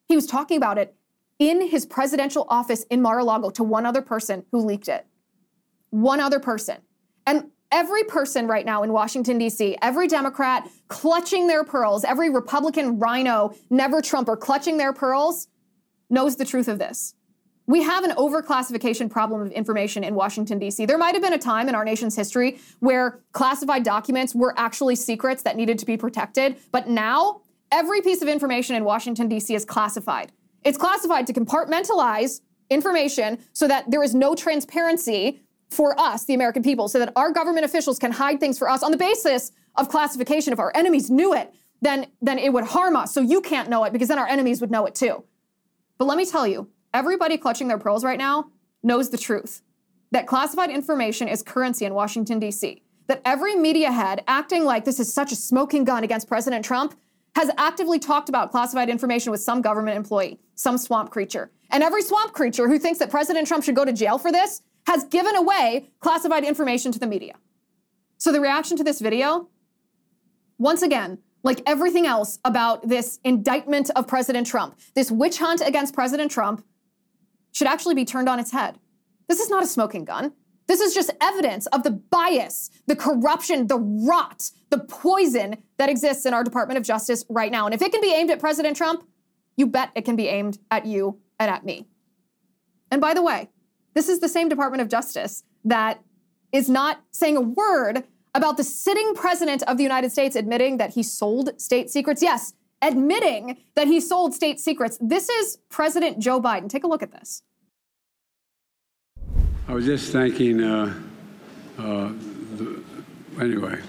He 0.07 0.15
was 0.15 0.25
talking 0.25 0.57
about 0.57 0.77
it 0.77 0.95
in 1.39 1.67
his 1.67 1.85
presidential 1.85 2.45
office 2.49 2.83
in 2.89 3.01
Mar 3.01 3.19
a 3.19 3.23
Lago 3.23 3.49
to 3.51 3.63
one 3.63 3.85
other 3.85 4.01
person 4.01 4.45
who 4.51 4.59
leaked 4.59 4.89
it. 4.89 5.07
One 5.89 6.19
other 6.19 6.39
person. 6.39 6.77
And 7.25 7.51
every 7.71 8.03
person 8.03 8.47
right 8.47 8.65
now 8.65 8.83
in 8.83 8.91
Washington, 8.91 9.37
D.C., 9.37 9.77
every 9.81 10.07
Democrat 10.07 10.69
clutching 10.89 11.47
their 11.47 11.63
pearls, 11.63 12.03
every 12.03 12.29
Republican 12.29 12.99
rhino, 12.99 13.55
never 13.69 14.01
Trumper 14.01 14.35
clutching 14.35 14.77
their 14.77 14.93
pearls, 14.93 15.47
knows 16.09 16.35
the 16.35 16.45
truth 16.45 16.67
of 16.67 16.77
this. 16.77 17.15
We 17.67 17.83
have 17.83 18.03
an 18.03 18.11
overclassification 18.11 19.11
problem 19.11 19.41
of 19.41 19.51
information 19.51 20.03
in 20.03 20.15
Washington, 20.15 20.57
D.C. 20.57 20.85
There 20.87 20.97
might 20.97 21.13
have 21.13 21.21
been 21.21 21.33
a 21.33 21.39
time 21.39 21.69
in 21.69 21.75
our 21.75 21.85
nation's 21.85 22.15
history 22.15 22.59
where 22.79 23.19
classified 23.31 23.83
documents 23.83 24.33
were 24.33 24.55
actually 24.57 24.95
secrets 24.95 25.43
that 25.43 25.55
needed 25.55 25.77
to 25.79 25.85
be 25.85 25.95
protected, 25.95 26.57
but 26.71 26.89
now 26.89 27.41
every 27.71 28.01
piece 28.01 28.23
of 28.23 28.27
information 28.27 28.75
in 28.75 28.83
Washington, 28.83 29.27
D.C. 29.27 29.53
is 29.53 29.65
classified. 29.65 30.31
It's 30.63 30.77
classified 30.77 31.27
to 31.27 31.33
compartmentalize 31.33 32.41
information 32.69 33.39
so 33.53 33.67
that 33.67 33.89
there 33.89 34.03
is 34.03 34.13
no 34.13 34.35
transparency 34.35 35.41
for 35.69 35.99
us, 35.99 36.25
the 36.25 36.33
American 36.33 36.63
people, 36.63 36.87
so 36.87 36.99
that 36.99 37.13
our 37.15 37.31
government 37.31 37.65
officials 37.65 37.99
can 37.99 38.11
hide 38.11 38.39
things 38.39 38.57
for 38.57 38.69
us 38.69 38.83
on 38.83 38.91
the 38.91 38.97
basis 38.97 39.51
of 39.75 39.89
classification. 39.89 40.51
If 40.53 40.59
our 40.59 40.71
enemies 40.75 41.09
knew 41.09 41.33
it, 41.33 41.53
then, 41.81 42.07
then 42.21 42.39
it 42.39 42.51
would 42.51 42.65
harm 42.65 42.95
us. 42.95 43.13
So 43.13 43.21
you 43.21 43.41
can't 43.41 43.69
know 43.69 43.83
it 43.83 43.93
because 43.93 44.07
then 44.07 44.19
our 44.19 44.27
enemies 44.27 44.61
would 44.61 44.71
know 44.71 44.85
it 44.85 44.95
too. 44.95 45.23
But 45.97 46.05
let 46.05 46.17
me 46.17 46.25
tell 46.25 46.47
you, 46.47 46.69
everybody 46.93 47.37
clutching 47.37 47.67
their 47.67 47.77
pearls 47.77 48.03
right 48.03 48.17
now 48.17 48.51
knows 48.83 49.09
the 49.09 49.17
truth 49.17 49.61
that 50.11 50.27
classified 50.27 50.69
information 50.69 51.27
is 51.27 51.43
currency 51.43 51.85
in 51.85 51.93
Washington, 51.93 52.39
D.C. 52.39 52.81
That 53.07 53.21
every 53.25 53.55
media 53.55 53.91
head 53.91 54.23
acting 54.27 54.65
like 54.65 54.85
this 54.85 54.99
is 54.99 55.13
such 55.13 55.31
a 55.31 55.35
smoking 55.35 55.83
gun 55.83 56.03
against 56.03 56.27
President 56.27 56.65
Trump 56.65 56.95
has 57.35 57.49
actively 57.57 57.99
talked 57.99 58.29
about 58.29 58.51
classified 58.51 58.89
information 58.89 59.31
with 59.31 59.41
some 59.41 59.61
government 59.61 59.97
employee, 59.97 60.39
some 60.55 60.77
swamp 60.77 61.11
creature. 61.11 61.51
And 61.69 61.83
every 61.83 62.01
swamp 62.01 62.33
creature 62.33 62.67
who 62.67 62.79
thinks 62.79 62.99
that 62.99 63.09
President 63.09 63.47
Trump 63.47 63.63
should 63.63 63.75
go 63.75 63.85
to 63.85 63.93
jail 63.93 64.17
for 64.17 64.31
this 64.31 64.61
has 64.87 65.03
given 65.05 65.35
away 65.35 65.89
classified 65.99 66.43
information 66.43 66.91
to 66.91 66.99
the 66.99 67.07
media. 67.07 67.35
So 68.17 68.31
the 68.31 68.41
reaction 68.41 68.75
to 68.77 68.83
this 68.83 68.99
video, 68.99 69.47
once 70.57 70.81
again, 70.81 71.19
like 71.43 71.61
everything 71.65 72.05
else 72.05 72.39
about 72.43 72.87
this 72.87 73.19
indictment 73.23 73.89
of 73.95 74.07
President 74.07 74.45
Trump, 74.45 74.77
this 74.95 75.11
witch 75.11 75.37
hunt 75.37 75.61
against 75.61 75.93
President 75.93 76.31
Trump, 76.31 76.65
should 77.51 77.67
actually 77.67 77.95
be 77.95 78.05
turned 78.05 78.27
on 78.27 78.39
its 78.39 78.51
head. 78.51 78.77
This 79.27 79.39
is 79.39 79.49
not 79.49 79.63
a 79.63 79.67
smoking 79.67 80.05
gun. 80.05 80.33
This 80.69 80.81
is 80.81 80.93
just 80.93 81.09
evidence 81.19 81.65
of 81.67 81.81
the 81.81 81.89
bias, 81.89 82.69
the 82.85 82.95
corruption, 82.95 83.65
the 83.65 83.79
rot, 83.79 84.51
the 84.69 84.77
poison 84.77 85.57
that 85.77 85.89
exists 85.89 86.27
in 86.27 86.33
our 86.35 86.43
Department 86.43 86.77
of 86.77 86.83
Justice 86.83 87.25
right 87.27 87.51
now. 87.51 87.65
And 87.65 87.73
if 87.73 87.81
it 87.81 87.91
can 87.91 88.01
be 88.01 88.13
aimed 88.13 88.29
at 88.29 88.39
President 88.39 88.77
Trump, 88.77 89.03
you 89.57 89.65
bet 89.65 89.89
it 89.95 90.05
can 90.05 90.15
be 90.15 90.27
aimed 90.27 90.59
at 90.69 90.85
you 90.85 91.19
and 91.39 91.49
at 91.49 91.65
me. 91.65 91.87
And 92.91 93.01
by 93.01 93.15
the 93.15 93.23
way, 93.23 93.49
this 93.95 94.07
is 94.09 94.19
the 94.19 94.29
same 94.29 94.47
Department 94.47 94.81
of 94.83 94.89
Justice 94.89 95.43
that 95.65 96.03
is 96.51 96.69
not 96.69 97.01
saying 97.11 97.35
a 97.35 97.41
word 97.41 98.03
about 98.35 98.57
the 98.57 98.63
sitting 98.63 99.15
president 99.15 99.63
of 99.63 99.77
the 99.77 99.83
United 99.83 100.11
States 100.11 100.35
admitting 100.35 100.77
that 100.77 100.93
he 100.93 101.01
sold 101.01 101.59
state 101.59 101.89
secrets. 101.89 102.21
Yes, 102.21 102.53
admitting 102.83 103.57
that 103.73 103.87
he 103.87 103.99
sold 103.99 104.35
state 104.35 104.59
secrets. 104.59 104.99
This 105.01 105.29
is 105.29 105.57
President 105.69 106.19
Joe 106.19 106.39
Biden. 106.39 106.69
Take 106.69 106.83
a 106.83 106.87
look 106.87 107.01
at 107.01 107.11
this. 107.11 107.41
I 109.69 109.73
was 109.73 109.85
just 109.85 110.11
thanking, 110.11 110.63
uh, 110.63 110.91
uh, 111.77 112.11
the, 112.55 112.83
anyway, 113.39 113.79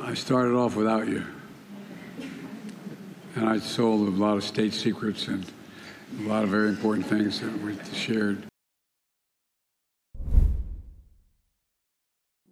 I 0.00 0.14
started 0.14 0.52
off 0.52 0.74
without 0.74 1.06
you. 1.06 1.22
And 3.36 3.48
I 3.48 3.60
sold 3.60 4.08
a 4.08 4.10
lot 4.10 4.36
of 4.36 4.42
state 4.42 4.74
secrets 4.74 5.28
and 5.28 5.46
a 6.18 6.22
lot 6.22 6.42
of 6.42 6.50
very 6.50 6.68
important 6.68 7.06
things 7.06 7.38
that 7.40 7.56
we 7.60 7.78
shared. 7.94 8.42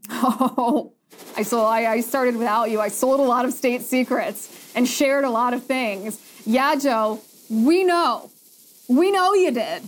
Oh, 0.24 0.92
I 1.36 1.42
sold. 1.42 1.66
I, 1.66 1.86
I 1.94 2.00
started 2.02 2.36
without 2.36 2.70
you. 2.70 2.80
I 2.80 2.86
sold 2.86 3.18
a 3.18 3.24
lot 3.24 3.44
of 3.44 3.52
state 3.52 3.82
secrets 3.82 4.72
and 4.76 4.86
shared 4.86 5.24
a 5.24 5.30
lot 5.30 5.54
of 5.54 5.64
things. 5.64 6.20
Yeah, 6.46 6.76
Joe, 6.76 7.20
we 7.50 7.82
know. 7.82 8.30
We 8.86 9.10
know 9.10 9.34
you 9.34 9.50
did. 9.50 9.82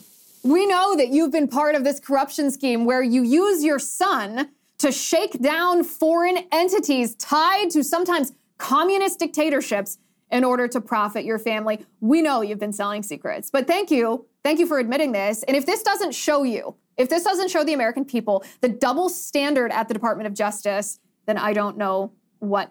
We 0.45 0.67
know 0.67 0.95
that 0.95 1.09
you've 1.09 1.33
been 1.33 1.49
part 1.49 1.75
of 1.75 1.85
this 1.85 1.99
corruption 1.99 2.51
scheme 2.51 2.85
where 2.85 3.03
you 3.03 3.23
use 3.23 3.65
your 3.65 3.79
son 3.79 4.51
to 4.77 4.93
shake 4.93 5.41
down 5.41 5.83
foreign 5.83 6.37
entities 6.53 7.15
tied 7.15 7.71
to 7.71 7.83
sometimes 7.83 8.33
communist 8.59 9.21
dictatorships 9.21 9.97
in 10.31 10.45
order 10.45 10.69
to 10.69 10.83
profit 10.83 11.25
your 11.25 11.39
family. 11.39 11.87
We 12.01 12.21
know 12.21 12.43
you've 12.43 12.59
been 12.59 12.75
selling 12.75 13.03
secrets, 13.03 13.49
but 13.51 13.67
thank 13.67 13.91
you. 13.91 14.27
Thank 14.43 14.59
you 14.59 14.67
for 14.67 14.79
admitting 14.79 15.13
this. 15.13 15.45
And 15.45 15.57
if 15.57 15.65
this 15.65 15.83
doesn't 15.83 16.15
show 16.15 16.43
you, 16.43 16.75
if 16.99 17.09
this 17.09 17.25
doesn't 17.25 17.51
show 17.51 17.65
the 17.65 17.73
American 17.73 18.05
people 18.05 18.45
the 18.61 18.69
double 18.69 19.09
standard 19.09 19.73
at 19.73 19.89
the 19.89 19.95
Department 19.95 20.27
of 20.27 20.35
Justice, 20.35 21.01
then 21.25 21.39
I 21.39 21.55
don't 21.55 21.79
know 21.79 22.13
what 22.41 22.71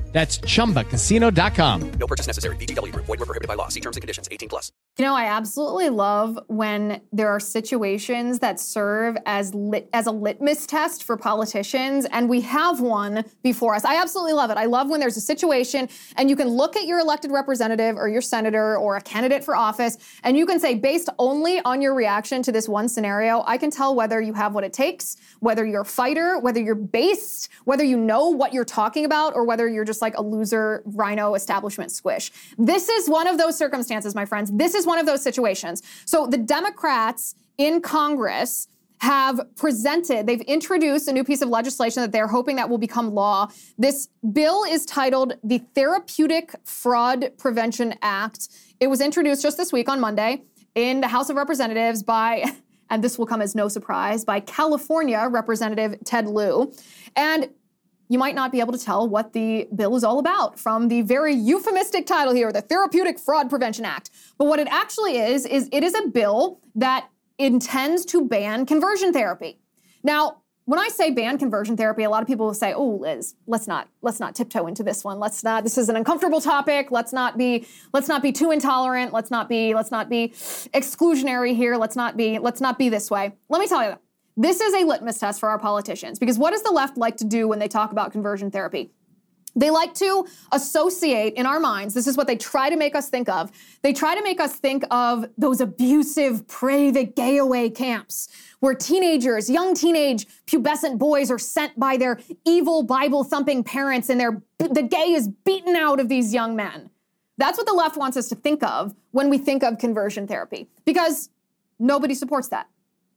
That's 0.11 0.39
chumbacasino.com. 0.39 1.91
No 1.93 2.07
purchase 2.07 2.27
necessary. 2.27 2.55
VGW 2.57 2.91
Group. 2.91 3.05
Void 3.05 3.19
were 3.19 3.25
prohibited 3.25 3.47
by 3.47 3.55
law. 3.55 3.69
See 3.69 3.79
terms 3.79 3.97
and 3.97 4.01
conditions. 4.01 4.27
18 4.31 4.49
plus. 4.49 4.71
You 4.97 5.05
know, 5.05 5.15
I 5.15 5.23
absolutely 5.25 5.89
love 5.89 6.37
when 6.47 6.99
there 7.13 7.29
are 7.29 7.39
situations 7.39 8.39
that 8.39 8.59
serve 8.59 9.15
as 9.25 9.53
lit, 9.55 9.89
as 9.93 10.05
a 10.05 10.11
litmus 10.11 10.65
test 10.65 11.05
for 11.05 11.15
politicians, 11.15 12.05
and 12.11 12.27
we 12.27 12.41
have 12.41 12.81
one 12.81 13.23
before 13.41 13.73
us. 13.73 13.85
I 13.85 14.01
absolutely 14.01 14.33
love 14.33 14.51
it. 14.51 14.57
I 14.57 14.65
love 14.65 14.89
when 14.89 14.99
there's 14.99 15.15
a 15.15 15.21
situation 15.21 15.87
and 16.17 16.29
you 16.29 16.35
can 16.35 16.49
look 16.49 16.75
at 16.75 16.87
your 16.87 16.99
elected 16.99 17.31
representative 17.31 17.95
or 17.95 18.09
your 18.09 18.21
senator 18.21 18.75
or 18.75 18.97
a 18.97 19.01
candidate 19.01 19.45
for 19.45 19.55
office, 19.55 19.97
and 20.25 20.35
you 20.35 20.45
can 20.45 20.59
say, 20.59 20.75
based 20.75 21.07
only 21.19 21.61
on 21.61 21.81
your 21.81 21.95
reaction 21.95 22.43
to 22.43 22.51
this 22.51 22.67
one 22.67 22.89
scenario, 22.89 23.43
I 23.47 23.57
can 23.57 23.71
tell 23.71 23.95
whether 23.95 24.19
you 24.19 24.33
have 24.33 24.53
what 24.53 24.65
it 24.65 24.73
takes, 24.73 25.15
whether 25.39 25.65
you're 25.65 25.81
a 25.81 25.85
fighter, 25.85 26.37
whether 26.37 26.59
you're 26.59 26.75
based, 26.75 27.49
whether 27.63 27.83
you 27.85 27.95
know 27.95 28.27
what 28.27 28.53
you're 28.53 28.65
talking 28.65 29.05
about, 29.05 29.35
or 29.35 29.45
whether 29.45 29.69
you're 29.69 29.85
just 29.85 30.00
like 30.01 30.17
a 30.17 30.21
loser 30.21 30.81
rhino 30.85 31.35
establishment 31.35 31.91
squish. 31.91 32.31
This 32.57 32.89
is 32.89 33.09
one 33.09 33.27
of 33.27 33.37
those 33.37 33.57
circumstances, 33.57 34.15
my 34.15 34.25
friends. 34.25 34.51
This 34.51 34.75
is 34.75 34.85
one 34.85 34.99
of 34.99 35.05
those 35.05 35.21
situations. 35.21 35.81
So 36.05 36.27
the 36.27 36.37
Democrats 36.37 37.35
in 37.57 37.81
Congress 37.81 38.67
have 39.01 39.41
presented, 39.55 40.27
they've 40.27 40.41
introduced 40.41 41.07
a 41.07 41.11
new 41.11 41.23
piece 41.23 41.41
of 41.41 41.49
legislation 41.49 42.01
that 42.01 42.11
they're 42.11 42.27
hoping 42.27 42.55
that 42.55 42.69
will 42.69 42.77
become 42.77 43.15
law. 43.15 43.47
This 43.79 44.09
bill 44.31 44.63
is 44.63 44.85
titled 44.85 45.33
the 45.43 45.57
Therapeutic 45.73 46.53
Fraud 46.63 47.31
Prevention 47.39 47.95
Act. 48.03 48.49
It 48.79 48.87
was 48.87 49.01
introduced 49.01 49.41
just 49.41 49.57
this 49.57 49.73
week 49.73 49.89
on 49.89 49.99
Monday 49.99 50.43
in 50.75 51.01
the 51.01 51.07
House 51.07 51.31
of 51.31 51.35
Representatives 51.35 52.03
by, 52.03 52.45
and 52.91 53.03
this 53.03 53.17
will 53.17 53.25
come 53.25 53.41
as 53.41 53.55
no 53.55 53.67
surprise, 53.67 54.23
by 54.23 54.39
California 54.39 55.27
Representative 55.27 55.95
Ted 56.05 56.27
Lieu. 56.27 56.71
And 57.15 57.49
you 58.11 58.19
might 58.19 58.35
not 58.35 58.51
be 58.51 58.59
able 58.59 58.73
to 58.73 58.77
tell 58.77 59.07
what 59.07 59.31
the 59.31 59.69
bill 59.73 59.95
is 59.95 60.03
all 60.03 60.19
about 60.19 60.59
from 60.59 60.89
the 60.89 61.01
very 61.01 61.33
euphemistic 61.33 62.05
title 62.05 62.33
here, 62.33 62.51
the 62.51 62.59
Therapeutic 62.59 63.17
Fraud 63.17 63.49
Prevention 63.49 63.85
Act. 63.85 64.09
But 64.37 64.47
what 64.47 64.59
it 64.59 64.67
actually 64.69 65.17
is, 65.17 65.45
is 65.45 65.69
it 65.71 65.81
is 65.81 65.95
a 65.95 66.09
bill 66.09 66.59
that 66.75 67.07
intends 67.37 68.03
to 68.07 68.27
ban 68.27 68.65
conversion 68.65 69.13
therapy. 69.13 69.59
Now, 70.03 70.41
when 70.65 70.77
I 70.77 70.89
say 70.89 71.11
ban 71.11 71.37
conversion 71.37 71.77
therapy, 71.77 72.03
a 72.03 72.09
lot 72.09 72.21
of 72.21 72.27
people 72.27 72.45
will 72.45 72.53
say, 72.53 72.73
"Oh, 72.73 72.97
Liz, 73.01 73.35
let's 73.47 73.65
not 73.65 73.87
let's 74.01 74.19
not 74.19 74.35
tiptoe 74.35 74.67
into 74.67 74.83
this 74.83 75.05
one. 75.05 75.17
Let's 75.17 75.41
not. 75.41 75.63
This 75.63 75.77
is 75.77 75.87
an 75.87 75.95
uncomfortable 75.95 76.41
topic. 76.41 76.91
Let's 76.91 77.13
not 77.13 77.37
be 77.37 77.65
let's 77.93 78.09
not 78.09 78.21
be 78.21 78.33
too 78.33 78.51
intolerant. 78.51 79.13
Let's 79.13 79.31
not 79.31 79.47
be 79.47 79.73
let's 79.73 79.89
not 79.89 80.09
be 80.09 80.29
exclusionary 80.73 81.55
here. 81.55 81.77
Let's 81.77 81.95
not 81.95 82.17
be 82.17 82.39
let's 82.39 82.59
not 82.59 82.77
be 82.77 82.89
this 82.89 83.09
way." 83.09 83.31
Let 83.47 83.59
me 83.59 83.67
tell 83.67 83.83
you, 83.83 83.95
this 84.37 84.61
is 84.61 84.73
a 84.73 84.85
litmus 84.85 85.19
test 85.19 85.39
for 85.39 85.49
our 85.49 85.59
politicians 85.59 86.19
because 86.19 86.37
what 86.37 86.51
does 86.51 86.63
the 86.63 86.71
left 86.71 86.97
like 86.97 87.17
to 87.17 87.25
do 87.25 87.47
when 87.47 87.59
they 87.59 87.67
talk 87.67 87.91
about 87.91 88.11
conversion 88.11 88.51
therapy? 88.51 88.91
They 89.55 89.69
like 89.69 89.93
to 89.95 90.25
associate 90.53 91.33
in 91.33 91.45
our 91.45 91.59
minds, 91.59 91.93
this 91.93 92.07
is 92.07 92.15
what 92.15 92.27
they 92.27 92.37
try 92.37 92.69
to 92.69 92.77
make 92.77 92.95
us 92.95 93.09
think 93.09 93.27
of. 93.27 93.51
They 93.81 93.91
try 93.91 94.15
to 94.15 94.23
make 94.23 94.39
us 94.39 94.55
think 94.55 94.85
of 94.91 95.25
those 95.37 95.59
abusive, 95.59 96.47
pray 96.47 96.89
the 96.89 97.03
gay 97.03 97.37
away 97.37 97.69
camps 97.69 98.29
where 98.61 98.73
teenagers, 98.73 99.49
young 99.49 99.73
teenage 99.73 100.25
pubescent 100.45 100.97
boys 100.97 101.29
are 101.29 101.39
sent 101.39 101.77
by 101.77 101.97
their 101.97 102.19
evil 102.45 102.83
Bible 102.83 103.23
thumping 103.23 103.63
parents 103.63 104.09
and 104.09 104.19
their, 104.19 104.41
the 104.57 104.83
gay 104.83 105.13
is 105.13 105.27
beaten 105.27 105.75
out 105.75 105.99
of 105.99 106.07
these 106.07 106.33
young 106.33 106.55
men. 106.55 106.89
That's 107.37 107.57
what 107.57 107.67
the 107.67 107.73
left 107.73 107.97
wants 107.97 108.15
us 108.17 108.29
to 108.29 108.35
think 108.35 108.63
of 108.63 108.93
when 109.11 109.29
we 109.29 109.37
think 109.37 109.63
of 109.63 109.79
conversion 109.79 110.27
therapy 110.27 110.69
because 110.85 111.29
nobody 111.79 112.13
supports 112.13 112.47
that. 112.49 112.67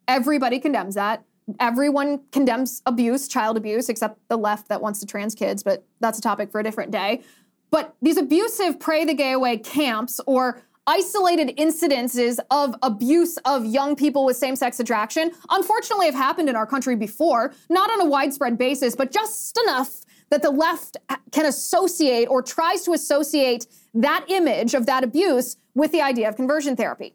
Everybody 0.09 0.59
condemns 0.59 0.95
that. 0.95 1.25
Everyone 1.61 2.21
condemns 2.33 2.83
abuse, 2.87 3.29
child 3.29 3.57
abuse, 3.57 3.89
except 3.89 4.19
the 4.29 4.37
left 4.37 4.69
that 4.69 4.81
wants 4.81 5.01
to 5.01 5.07
trans 5.07 5.35
kids, 5.35 5.63
but 5.63 5.85
that's 6.01 6.19
a 6.19 6.23
topic 6.23 6.51
for 6.51 6.61
a 6.61 6.65
different 6.65 6.91
day. 6.91 7.23
But 7.71 7.95
these 8.01 8.17
abusive 8.17 8.81
pray 8.81 9.05
the 9.05 9.15
gay 9.15 9.33
away 9.33 9.59
camps 9.59 10.21
or 10.27 10.63
isolated 10.87 11.57
incidences 11.57 12.39
of 12.51 12.75
abuse 12.83 13.37
of 13.45 13.65
young 13.65 13.97
people 13.97 14.25
with 14.25 14.37
same 14.37 14.57
sex 14.57 14.81
attraction, 14.81 15.33
unfortunately, 15.51 16.07
have 16.07 16.15
happened 16.15 16.49
in 16.49 16.57
our 16.57 16.67
country 16.67 16.97
before, 16.97 17.53
not 17.69 17.91
on 17.91 18.01
a 18.01 18.05
widespread 18.05 18.57
basis, 18.59 18.95
but 18.95 19.11
just 19.11 19.59
enough 19.65 20.03
that 20.31 20.43
the 20.43 20.51
left 20.51 20.97
can 21.33 21.47
associate 21.47 22.27
or 22.27 22.43
tries 22.43 22.85
to 22.85 22.93
associate 22.93 23.67
that 23.95 24.25
image 24.29 24.75
of 24.75 24.87
that 24.87 25.05
abuse 25.05 25.57
with 25.75 25.93
the 25.93 26.03
idea 26.03 26.29
of 26.29 26.37
conversion 26.37 26.77
therapy. 26.77 27.15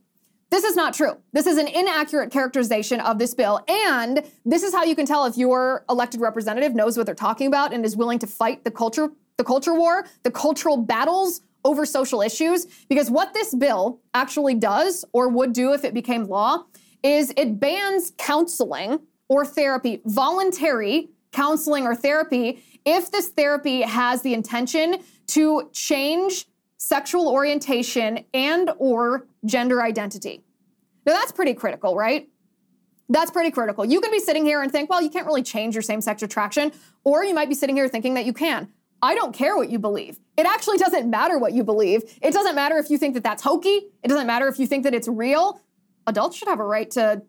This 0.50 0.64
is 0.64 0.76
not 0.76 0.94
true. 0.94 1.18
This 1.32 1.46
is 1.46 1.58
an 1.58 1.68
inaccurate 1.68 2.32
characterization 2.32 3.00
of 3.00 3.20
this 3.20 3.34
bill. 3.34 3.64
And 3.68 4.24
this 4.46 4.64
is 4.64 4.74
how 4.74 4.84
you 4.84 4.96
can 4.96 5.06
tell 5.06 5.26
if 5.26 5.38
your 5.38 5.86
elected 5.90 6.22
representative 6.22 6.74
knows 6.74 6.98
what 6.98 7.06
they're 7.06 7.16
talking 7.16 7.48
about 7.48 7.74
and 7.74 7.86
is 7.86 7.96
willing 7.96 8.20
to 8.20 8.28
fight 8.28 8.64
the 8.64 8.72
culture, 8.72 9.10
the 9.38 9.44
culture 9.44 9.74
war, 9.74 10.08
the 10.24 10.32
cultural 10.32 10.78
battles 10.78 11.42
over 11.64 11.86
social 11.86 12.22
issues. 12.22 12.66
Because 12.88 13.12
what 13.12 13.34
this 13.34 13.54
bill 13.54 14.00
actually 14.14 14.56
does, 14.56 15.06
or 15.14 15.30
would 15.30 15.54
do 15.54 15.74
if 15.74 15.84
it 15.84 15.94
became 15.94 16.26
law, 16.26 16.66
is 17.04 17.32
it 17.38 17.60
bans 17.60 18.12
counseling 18.18 19.00
or 19.28 19.46
therapy, 19.46 20.02
voluntary 20.06 21.10
counseling 21.32 21.86
or 21.86 21.96
therapy, 21.96 22.64
if 22.86 23.12
this 23.12 23.28
therapy 23.28 23.82
has 23.82 24.24
the 24.24 24.34
intention 24.34 24.98
to 25.28 25.70
change 25.74 26.46
sexual 26.80 27.28
orientation 27.28 28.26
and 28.34 28.72
or 28.80 29.28
gender 29.46 29.84
identity. 29.84 30.42
Now 31.06 31.14
that's 31.14 31.32
pretty 31.32 31.54
critical, 31.54 31.96
right? 31.96 32.28
That's 33.10 33.32
pretty 33.32 33.52
critical. 33.52 33.86
You 33.86 34.02
can 34.02 34.12
be 34.12 34.20
sitting 34.20 34.46
here 34.46 34.62
and 34.62 34.72
think, 34.72 34.90
well, 34.90 35.02
you 35.02 35.10
can't 35.10 35.26
really 35.26 35.44
change 35.44 35.76
your 35.76 35.82
same-sex 35.82 36.24
attraction, 36.24 36.72
or 37.04 37.24
you 37.24 37.34
might 37.34 37.50
be 37.50 37.56
sitting 37.56 37.76
here 37.76 37.88
thinking 37.88 38.14
that 38.14 38.26
you 38.26 38.34
can. 38.34 38.72
I 39.02 39.16
don't 39.16 39.34
care 39.34 39.58
what 39.58 39.70
you 39.70 39.80
believe. 39.80 40.20
It 40.38 40.46
actually 40.46 40.78
doesn't 40.78 41.10
matter 41.10 41.38
what 41.38 41.54
you 41.54 41.64
believe. 41.64 42.04
It 42.22 42.34
doesn't 42.34 42.56
matter 42.56 42.78
if 42.78 42.90
you 42.90 42.98
think 42.98 43.14
that 43.16 43.24
that's 43.24 43.42
hokey. 43.42 43.88
It 44.04 44.08
doesn't 44.08 44.28
matter 44.28 44.48
if 44.48 44.60
you 44.60 44.68
think 44.68 44.84
that 44.84 44.94
it's 44.94 45.08
real. 45.08 45.62
Adults 46.06 46.38
should 46.38 46.48
have 46.48 46.60
a 46.60 46.66
right 46.66 46.90
to 46.92 47.24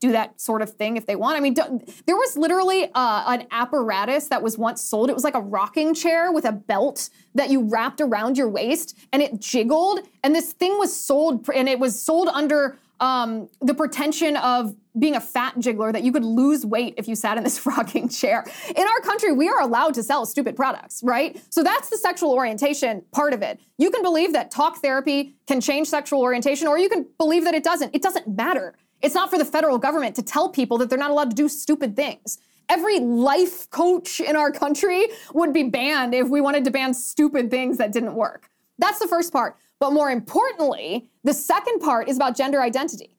do 0.00 0.12
that 0.12 0.40
sort 0.40 0.62
of 0.62 0.70
thing 0.70 0.96
if 0.96 1.06
they 1.06 1.16
want. 1.16 1.36
I 1.36 1.40
mean, 1.40 1.54
there 1.54 2.16
was 2.16 2.36
literally 2.36 2.90
uh, 2.94 3.24
an 3.26 3.46
apparatus 3.50 4.28
that 4.28 4.42
was 4.42 4.58
once 4.58 4.82
sold. 4.82 5.10
It 5.10 5.14
was 5.14 5.24
like 5.24 5.34
a 5.34 5.40
rocking 5.40 5.94
chair 5.94 6.32
with 6.32 6.44
a 6.44 6.52
belt 6.52 7.10
that 7.34 7.50
you 7.50 7.62
wrapped 7.62 8.00
around 8.00 8.36
your 8.36 8.48
waist 8.48 8.98
and 9.12 9.22
it 9.22 9.40
jiggled. 9.40 10.00
And 10.22 10.34
this 10.34 10.52
thing 10.52 10.78
was 10.78 10.94
sold, 10.94 11.48
and 11.54 11.68
it 11.68 11.78
was 11.78 12.00
sold 12.00 12.28
under 12.28 12.78
um, 13.00 13.48
the 13.60 13.74
pretension 13.74 14.36
of 14.36 14.74
being 14.98 15.16
a 15.16 15.20
fat 15.20 15.54
jiggler 15.56 15.92
that 15.92 16.02
you 16.02 16.12
could 16.12 16.24
lose 16.24 16.64
weight 16.64 16.94
if 16.96 17.06
you 17.06 17.14
sat 17.14 17.36
in 17.36 17.44
this 17.44 17.64
rocking 17.66 18.08
chair. 18.08 18.44
In 18.74 18.86
our 18.86 19.00
country, 19.00 19.32
we 19.32 19.48
are 19.48 19.60
allowed 19.60 19.94
to 19.94 20.02
sell 20.02 20.24
stupid 20.24 20.56
products, 20.56 21.02
right? 21.04 21.40
So 21.50 21.62
that's 21.62 21.90
the 21.90 21.98
sexual 21.98 22.32
orientation 22.32 23.02
part 23.12 23.34
of 23.34 23.42
it. 23.42 23.60
You 23.78 23.90
can 23.90 24.02
believe 24.02 24.32
that 24.32 24.50
talk 24.50 24.78
therapy 24.78 25.34
can 25.46 25.60
change 25.60 25.88
sexual 25.88 26.22
orientation, 26.22 26.66
or 26.66 26.78
you 26.78 26.88
can 26.88 27.06
believe 27.18 27.44
that 27.44 27.54
it 27.54 27.64
doesn't. 27.64 27.94
It 27.94 28.02
doesn't 28.02 28.26
matter. 28.28 28.74
It's 29.02 29.14
not 29.14 29.30
for 29.30 29.38
the 29.38 29.44
federal 29.44 29.78
government 29.78 30.16
to 30.16 30.22
tell 30.22 30.48
people 30.48 30.78
that 30.78 30.90
they're 30.90 30.98
not 30.98 31.10
allowed 31.10 31.30
to 31.30 31.36
do 31.36 31.48
stupid 31.48 31.96
things. 31.96 32.38
Every 32.68 32.98
life 32.98 33.70
coach 33.70 34.20
in 34.20 34.34
our 34.34 34.50
country 34.50 35.06
would 35.32 35.52
be 35.52 35.62
banned 35.64 36.14
if 36.14 36.28
we 36.28 36.40
wanted 36.40 36.64
to 36.64 36.70
ban 36.70 36.94
stupid 36.94 37.50
things 37.50 37.78
that 37.78 37.92
didn't 37.92 38.14
work. 38.14 38.50
That's 38.78 38.98
the 38.98 39.06
first 39.06 39.32
part. 39.32 39.56
But 39.78 39.92
more 39.92 40.10
importantly, 40.10 41.08
the 41.22 41.34
second 41.34 41.80
part 41.80 42.08
is 42.08 42.16
about 42.16 42.36
gender 42.36 42.60
identity. 42.62 43.10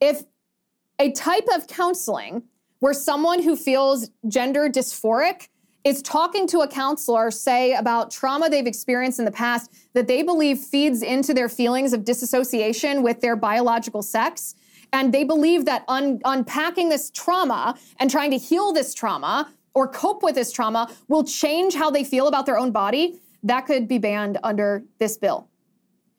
If 0.00 0.22
a 0.98 1.12
type 1.12 1.46
of 1.52 1.66
counseling 1.66 2.44
where 2.78 2.94
someone 2.94 3.42
who 3.42 3.56
feels 3.56 4.10
gender 4.28 4.68
dysphoric 4.68 5.48
is 5.84 6.02
talking 6.02 6.46
to 6.46 6.60
a 6.60 6.68
counselor, 6.68 7.30
say, 7.30 7.74
about 7.74 8.10
trauma 8.10 8.50
they've 8.50 8.66
experienced 8.66 9.18
in 9.18 9.24
the 9.24 9.30
past 9.30 9.72
that 9.94 10.06
they 10.06 10.22
believe 10.22 10.58
feeds 10.58 11.02
into 11.02 11.32
their 11.32 11.48
feelings 11.48 11.92
of 11.92 12.04
disassociation 12.04 13.02
with 13.02 13.20
their 13.20 13.34
biological 13.34 14.02
sex, 14.02 14.54
and 14.92 15.12
they 15.12 15.24
believe 15.24 15.64
that 15.64 15.84
un- 15.88 16.20
unpacking 16.24 16.88
this 16.88 17.10
trauma 17.10 17.76
and 17.98 18.10
trying 18.10 18.30
to 18.30 18.38
heal 18.38 18.72
this 18.72 18.94
trauma 18.94 19.52
or 19.74 19.88
cope 19.88 20.22
with 20.22 20.34
this 20.34 20.52
trauma 20.52 20.90
will 21.08 21.24
change 21.24 21.74
how 21.74 21.90
they 21.90 22.04
feel 22.04 22.26
about 22.28 22.46
their 22.46 22.58
own 22.58 22.72
body. 22.72 23.20
That 23.42 23.66
could 23.66 23.88
be 23.88 23.98
banned 23.98 24.38
under 24.42 24.84
this 24.98 25.16
bill. 25.16 25.48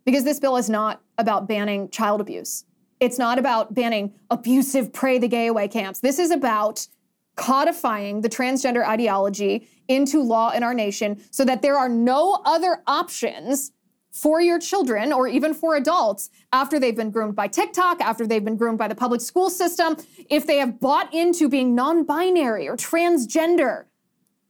Because 0.06 0.24
this 0.24 0.40
bill 0.40 0.58
is 0.58 0.70
not 0.70 1.02
about 1.18 1.48
banning 1.48 1.90
child 1.90 2.22
abuse. 2.22 2.66
It's 3.00 3.18
not 3.18 3.40
about 3.40 3.74
banning 3.74 4.14
abusive 4.30 4.94
pray 4.94 5.18
the 5.18 5.28
gay 5.28 5.48
away 5.48 5.68
camps. 5.68 6.00
This 6.00 6.20
is 6.20 6.32
about 6.32 6.88
codifying 7.36 8.22
the 8.22 8.30
transgender 8.30 8.86
ideology 8.86 9.68
into 9.88 10.22
law 10.22 10.52
in 10.52 10.64
our 10.64 10.74
nation 10.74 11.22
so 11.32 11.44
that 11.46 11.62
there 11.62 11.78
are 11.78 11.90
no 11.90 12.42
other 12.46 12.84
options 12.88 13.72
for 14.12 14.42
your 14.42 14.60
children 14.60 15.14
or 15.14 15.28
even 15.28 15.54
for 15.54 15.76
adults 15.76 16.30
after 16.52 16.80
they've 16.80 16.96
been 16.96 17.12
groomed 17.12 17.36
by 17.36 17.48
TikTok, 17.48 18.02
after 18.02 18.28
they've 18.28 18.44
been 18.44 18.58
groomed 18.58 18.78
by 18.78 18.88
the 18.88 18.96
public 18.96 19.22
school 19.22 19.50
system, 19.50 19.96
if 20.30 20.46
they 20.46 20.58
have 20.58 20.80
bought 20.80 21.14
into 21.14 21.50
being 21.50 21.74
non 21.74 22.04
binary 22.04 22.68
or 22.68 22.76
transgender. 22.76 23.86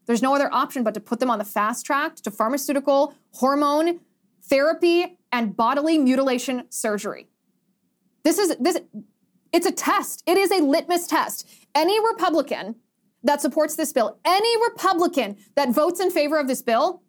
There's 0.08 0.21
no 0.21 0.36
other 0.36 0.52
option 0.52 0.84
but 0.84 0.93
to 0.95 1.00
put 1.00 1.19
them 1.19 1.30
on 1.30 1.39
the 1.39 1.45
fast 1.45 1.86
track 1.86 2.15
to 2.17 2.32
pharmaceutical, 2.32 3.13
hormone 3.34 4.00
therapy, 4.43 5.17
and 5.32 5.56
bodily 5.56 5.97
mutilation 5.97 6.63
surgery. 6.69 7.28
This 8.24 8.38
is 8.38 8.56
this 8.60 8.80
it's 9.54 9.65
a 9.65 9.71
test. 9.71 10.24
It 10.26 10.38
is 10.38 10.52
a 10.52 10.62
litmus 10.63 11.08
test. 11.08 11.47
Any 11.76 12.00
Republican 12.00 12.76
that 13.24 13.41
supports 13.41 13.76
this 13.76 13.93
bill, 13.93 14.17
any 14.26 14.62
Republican 14.69 15.38
that 15.56 15.69
votes 15.69 16.00
in 16.00 16.10
favor 16.10 16.39
of 16.39 16.47
this 16.47 16.62
bill 16.62 17.04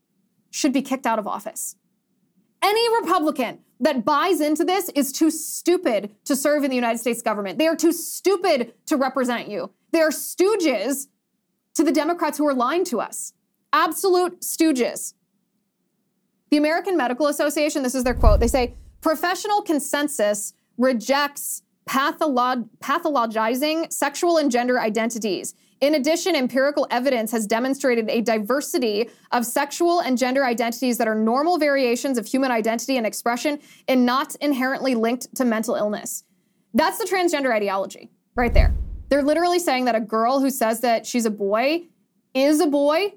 should 0.51 0.73
be 0.73 0.83
kicked 0.83 1.07
out 1.07 1.19
of 1.19 1.27
office. 1.27 1.77
Any 2.63 3.01
Republican 3.01 3.59
that 3.81 4.05
buys 4.05 4.41
into 4.41 4.65
this 4.65 4.89
is 4.91 5.13
too 5.13 5.31
stupid 5.31 6.15
to 6.25 6.37
serve 6.37 6.63
in 6.63 6.71
the 6.71 6.77
United 6.77 6.99
States 6.99 7.21
government. 7.21 7.59
They 7.59 7.67
are 7.67 7.77
too 7.77 7.93
stupid 7.93 8.75
to 8.87 8.97
represent 8.97 9.49
you. 9.49 9.73
They 9.91 10.01
are 10.01 10.11
stooges 10.11 11.09
to 11.75 11.83
the 11.83 11.93
Democrats 11.93 12.39
who 12.39 12.47
are 12.47 12.55
lying 12.55 12.85
to 12.87 13.01
us. 13.01 13.33
Absolute 13.73 14.41
stooges. 14.43 15.15
The 16.51 16.57
American 16.59 16.97
Medical 16.97 17.27
Association, 17.27 17.83
this 17.83 17.95
is 17.95 18.05
their 18.05 18.15
quote, 18.15 18.39
they 18.39 18.47
say 18.47 18.75
professional 19.01 19.63
consensus 19.63 20.53
rejects 20.79 21.63
patholog- 21.89 22.69
pathologizing 22.79 23.93
sexual 23.93 24.37
and 24.37 24.51
gender 24.51 24.79
identities 24.79 25.55
in 25.83 25.97
addition, 25.97 26.37
empirical 26.37 26.87
evidence 26.93 27.33
has 27.33 27.45
demonstrated 27.45 28.09
a 28.09 28.21
diversity 28.21 29.11
of 29.33 29.45
sexual 29.45 29.99
and 29.99 30.17
gender 30.17 30.45
identities 30.45 30.97
that 30.99 31.09
are 31.09 31.15
normal 31.17 31.59
variations 31.59 32.19
of 32.19 32.25
human 32.25 32.53
identity 32.53 32.97
and 32.97 33.05
expression 33.05 33.59
and 33.89 34.07
not 34.07 34.37
inherently 34.37 34.95
linked 34.95 35.35
to 35.35 35.45
mental 35.45 35.75
illness. 35.75 36.23
That's 36.73 36.99
the 36.99 37.05
transgender 37.05 37.53
ideology 37.53 38.13
right 38.37 38.55
there. 38.55 38.73
They're 39.09 39.25
literally 39.25 39.59
saying 39.59 39.87
that 39.87 39.97
a 39.97 40.01
girl 40.01 40.39
who 40.39 40.51
says 40.51 40.81
that 40.83 41.05
she's 41.05 41.27
a 41.27 41.31
boy 41.31 41.89
is 42.33 42.61
a 42.61 42.69
boy 42.69 43.15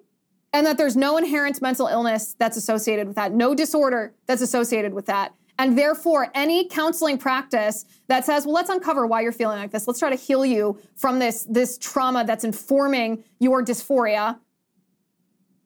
and 0.51 0.65
that 0.65 0.79
there's 0.79 0.97
no 0.97 1.17
inherent 1.17 1.61
mental 1.61 1.85
illness 1.85 2.35
that's 2.39 2.57
associated 2.57 3.05
with 3.05 3.15
that, 3.15 3.31
no 3.31 3.53
disorder 3.53 4.15
that's 4.25 4.41
associated 4.41 4.91
with 4.91 5.05
that. 5.05 5.35
And 5.57 5.77
therefore, 5.77 6.31
any 6.33 6.67
counseling 6.67 7.17
practice 7.17 7.85
that 8.07 8.25
says, 8.25 8.45
well, 8.45 8.55
let's 8.55 8.69
uncover 8.69 9.07
why 9.07 9.21
you're 9.21 9.31
feeling 9.31 9.57
like 9.57 9.71
this. 9.71 9.87
Let's 9.87 9.99
try 9.99 10.09
to 10.09 10.15
heal 10.15 10.45
you 10.45 10.79
from 10.95 11.19
this, 11.19 11.45
this 11.49 11.77
trauma 11.77 12.25
that's 12.25 12.43
informing 12.43 13.23
your 13.39 13.63
dysphoria 13.63 14.37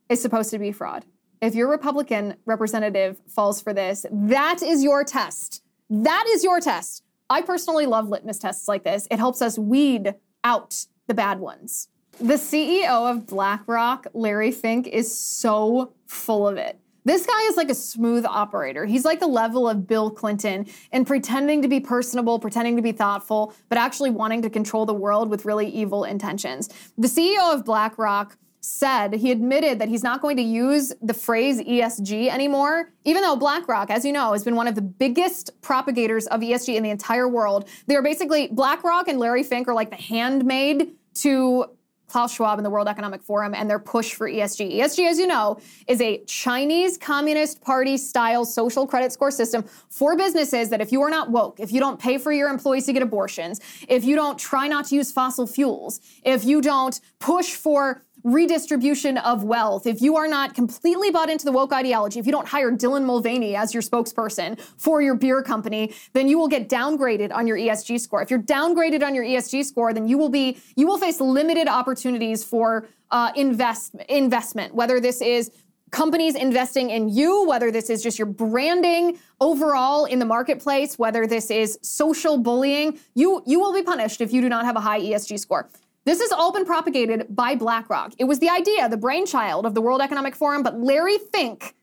is 0.09 0.21
supposed 0.21 0.51
to 0.51 0.59
be 0.59 0.71
fraud. 0.71 1.05
If 1.41 1.55
your 1.55 1.69
Republican 1.69 2.35
representative 2.45 3.19
falls 3.27 3.61
for 3.61 3.73
this, 3.73 4.05
that 4.11 4.61
is 4.61 4.83
your 4.83 5.03
test. 5.03 5.63
That 5.89 6.25
is 6.29 6.43
your 6.43 6.59
test. 6.59 7.03
I 7.29 7.41
personally 7.41 7.85
love 7.85 8.09
litmus 8.09 8.39
tests 8.39 8.67
like 8.67 8.83
this. 8.83 9.07
It 9.09 9.17
helps 9.17 9.41
us 9.41 9.57
weed 9.57 10.15
out 10.43 10.85
the 11.07 11.13
bad 11.13 11.39
ones. 11.39 11.87
The 12.19 12.35
CEO 12.35 13.09
of 13.09 13.27
BlackRock, 13.27 14.07
Larry 14.13 14.51
Fink, 14.51 14.87
is 14.87 15.17
so 15.17 15.93
full 16.05 16.47
of 16.47 16.57
it. 16.57 16.77
This 17.09 17.25
guy 17.25 17.41
is 17.47 17.57
like 17.57 17.71
a 17.71 17.75
smooth 17.75 18.23
operator. 18.23 18.85
He's 18.85 19.03
like 19.03 19.19
the 19.19 19.25
level 19.25 19.67
of 19.67 19.87
Bill 19.87 20.11
Clinton 20.11 20.67
and 20.91 21.07
pretending 21.07 21.63
to 21.63 21.67
be 21.67 21.79
personable, 21.79 22.37
pretending 22.37 22.75
to 22.75 22.83
be 22.83 22.91
thoughtful, 22.91 23.55
but 23.67 23.79
actually 23.79 24.11
wanting 24.11 24.43
to 24.43 24.49
control 24.51 24.85
the 24.85 24.93
world 24.93 25.27
with 25.27 25.43
really 25.43 25.67
evil 25.67 26.03
intentions. 26.03 26.69
The 26.99 27.07
CEO 27.07 27.51
of 27.51 27.65
BlackRock 27.65 28.37
said 28.61 29.13
he 29.13 29.31
admitted 29.31 29.79
that 29.79 29.89
he's 29.89 30.03
not 30.03 30.21
going 30.21 30.37
to 30.37 30.43
use 30.43 30.93
the 31.01 31.15
phrase 31.15 31.59
ESG 31.59 32.29
anymore, 32.29 32.91
even 33.05 33.23
though 33.23 33.35
BlackRock, 33.35 33.89
as 33.89 34.05
you 34.05 34.11
know, 34.11 34.33
has 34.33 34.43
been 34.43 34.55
one 34.55 34.67
of 34.67 34.75
the 34.75 34.83
biggest 34.83 35.59
propagators 35.61 36.27
of 36.27 36.41
ESG 36.41 36.75
in 36.75 36.83
the 36.83 36.91
entire 36.91 37.27
world. 37.27 37.67
They 37.87 37.95
are 37.95 38.03
basically 38.03 38.49
BlackRock 38.49 39.07
and 39.07 39.17
Larry 39.17 39.41
Fink 39.41 39.67
are 39.67 39.73
like 39.73 39.89
the 39.89 39.95
handmaid 39.95 40.91
to 41.15 41.65
Klaus 42.09 42.33
Schwab 42.33 42.57
and 42.57 42.65
the 42.65 42.69
World 42.69 42.87
Economic 42.87 43.23
Forum 43.23 43.53
and 43.53 43.69
their 43.69 43.79
push 43.79 44.13
for 44.13 44.29
ESG. 44.29 44.75
ESG, 44.75 45.09
as 45.09 45.19
you 45.19 45.27
know, 45.27 45.59
is 45.87 46.01
a 46.01 46.23
Chinese 46.25 46.97
Communist 46.97 47.61
Party 47.61 47.97
style 47.97 48.45
social 48.45 48.85
credit 48.87 49.11
score 49.13 49.31
system 49.31 49.63
for 49.89 50.17
businesses 50.17 50.69
that 50.69 50.81
if 50.81 50.91
you 50.91 51.01
are 51.01 51.09
not 51.09 51.29
woke, 51.29 51.59
if 51.59 51.71
you 51.71 51.79
don't 51.79 51.99
pay 51.99 52.17
for 52.17 52.31
your 52.31 52.49
employees 52.49 52.85
to 52.87 52.93
get 52.93 53.01
abortions, 53.01 53.61
if 53.87 54.03
you 54.03 54.15
don't 54.15 54.37
try 54.37 54.67
not 54.67 54.85
to 54.85 54.95
use 54.95 55.11
fossil 55.11 55.45
fuels, 55.45 56.01
if 56.23 56.43
you 56.43 56.61
don't 56.61 56.99
push 57.19 57.53
for 57.53 58.01
redistribution 58.23 59.17
of 59.17 59.43
wealth, 59.43 59.87
if 59.87 60.01
you 60.01 60.15
are 60.17 60.27
not 60.27 60.53
completely 60.53 61.11
bought 61.11 61.29
into 61.29 61.45
the 61.45 61.51
woke 61.51 61.73
ideology, 61.73 62.19
if 62.19 62.25
you 62.25 62.31
don't 62.31 62.47
hire 62.47 62.71
Dylan 62.71 63.05
Mulvaney 63.05 63.55
as 63.55 63.73
your 63.73 63.83
spokesperson 63.83 64.59
for 64.77 65.01
your 65.01 65.15
beer 65.15 65.41
company, 65.41 65.93
then 66.13 66.27
you 66.27 66.37
will 66.37 66.47
get 66.47 66.69
downgraded 66.69 67.33
on 67.33 67.47
your 67.47 67.57
ESG 67.57 67.99
score. 67.99 68.21
If 68.21 68.29
you're 68.29 68.41
downgraded 68.41 69.03
on 69.03 69.15
your 69.15 69.23
ESG 69.23 69.65
score, 69.65 69.93
then 69.93 70.07
you 70.07 70.17
will 70.17 70.29
be 70.29 70.57
you 70.75 70.87
will 70.87 70.97
face 70.97 71.19
limited 71.19 71.67
opportunities 71.67 72.43
for 72.43 72.87
uh, 73.11 73.31
invest 73.35 73.95
investment, 74.07 74.73
whether 74.75 74.99
this 74.99 75.21
is 75.21 75.51
companies 75.91 76.35
investing 76.35 76.91
in 76.91 77.09
you, 77.09 77.47
whether 77.47 77.71
this 77.71 77.89
is 77.89 78.03
just 78.03 78.19
your 78.19 78.27
branding 78.27 79.17
overall 79.41 80.05
in 80.05 80.19
the 80.19 80.25
marketplace, 80.25 80.99
whether 80.99 81.25
this 81.25 81.49
is 81.49 81.79
social 81.81 82.37
bullying, 82.37 82.99
you 83.15 83.41
you 83.45 83.59
will 83.59 83.73
be 83.73 83.81
punished 83.81 84.21
if 84.21 84.31
you 84.31 84.41
do 84.41 84.49
not 84.49 84.65
have 84.65 84.75
a 84.75 84.81
high 84.81 84.99
ESG 84.99 85.39
score. 85.39 85.69
This 86.09 86.21
has 86.21 86.31
all 86.31 86.51
been 86.51 86.65
propagated 86.65 87.27
by 87.29 87.53
BlackRock. 87.53 88.13
It 88.17 88.23
was 88.23 88.39
the 88.39 88.49
idea, 88.49 88.89
the 88.89 88.97
brainchild 88.97 89.67
of 89.67 89.75
the 89.75 89.81
World 89.81 90.01
Economic 90.01 90.35
Forum, 90.35 90.63
but 90.63 90.79
Larry 90.79 91.19
Fink 91.19 91.75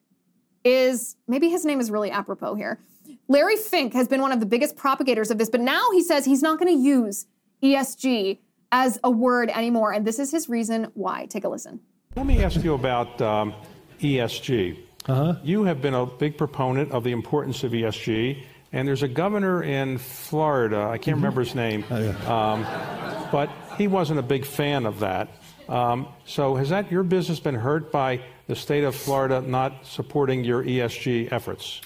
is 0.65 1.15
maybe 1.29 1.49
his 1.49 1.65
name 1.65 1.79
is 1.79 1.93
really 1.93 2.11
apropos 2.11 2.57
here. 2.57 2.81
Larry 3.29 3.55
Fink 3.55 3.93
has 3.93 4.09
been 4.09 4.21
one 4.21 4.33
of 4.33 4.41
the 4.41 4.47
biggest 4.47 4.75
propagators 4.75 5.31
of 5.31 5.39
this, 5.39 5.49
but 5.49 5.61
now 5.61 5.93
he 5.93 6.03
says 6.03 6.25
he's 6.25 6.43
not 6.43 6.59
going 6.59 6.77
to 6.77 6.83
use 6.83 7.27
ESG 7.63 8.39
as 8.73 8.99
a 9.05 9.11
word 9.13 9.49
anymore. 9.51 9.93
And 9.93 10.05
this 10.05 10.19
is 10.19 10.33
his 10.33 10.49
reason 10.49 10.89
why. 10.95 11.27
Take 11.27 11.45
a 11.45 11.49
listen. 11.49 11.79
Let 12.17 12.27
me 12.27 12.43
ask 12.43 12.65
you 12.65 12.75
about 12.75 13.23
um, 13.23 13.55
ESG. 14.01 14.77
Uh-huh. 15.07 15.37
You 15.45 15.63
have 15.63 15.81
been 15.81 15.95
a 15.95 16.05
big 16.05 16.37
proponent 16.37 16.91
of 16.91 17.05
the 17.05 17.13
importance 17.13 17.63
of 17.63 17.71
ESG. 17.71 18.43
And 18.77 18.87
there's 18.87 19.03
a 19.03 19.09
governor 19.09 19.63
in 19.63 19.97
Florida, 19.97 20.83
I 20.93 20.99
can't 20.99 21.17
remember 21.17 21.41
his 21.43 21.55
name, 21.55 21.83
Oh, 21.91 21.99
yeah. 21.99 22.53
um, 22.53 23.31
but 23.33 23.49
he 23.79 23.87
wasn't 23.87 24.19
a 24.19 24.23
big 24.23 24.45
fan 24.45 24.85
of 24.85 24.99
that. 25.01 25.31
Um, 25.67 26.09
so 26.27 26.57
has 26.57 26.69
that 26.69 26.93
your 26.93 27.03
business 27.03 27.41
been 27.41 27.55
hurt 27.55 27.91
by 27.91 28.21
the 28.49 28.55
state 28.55 28.85
of 28.85 28.95
Florida 28.95 29.41
not 29.41 29.87
supporting 29.87 30.45
your 30.45 30.63
ESG 30.63 31.33
efforts? 31.33 31.81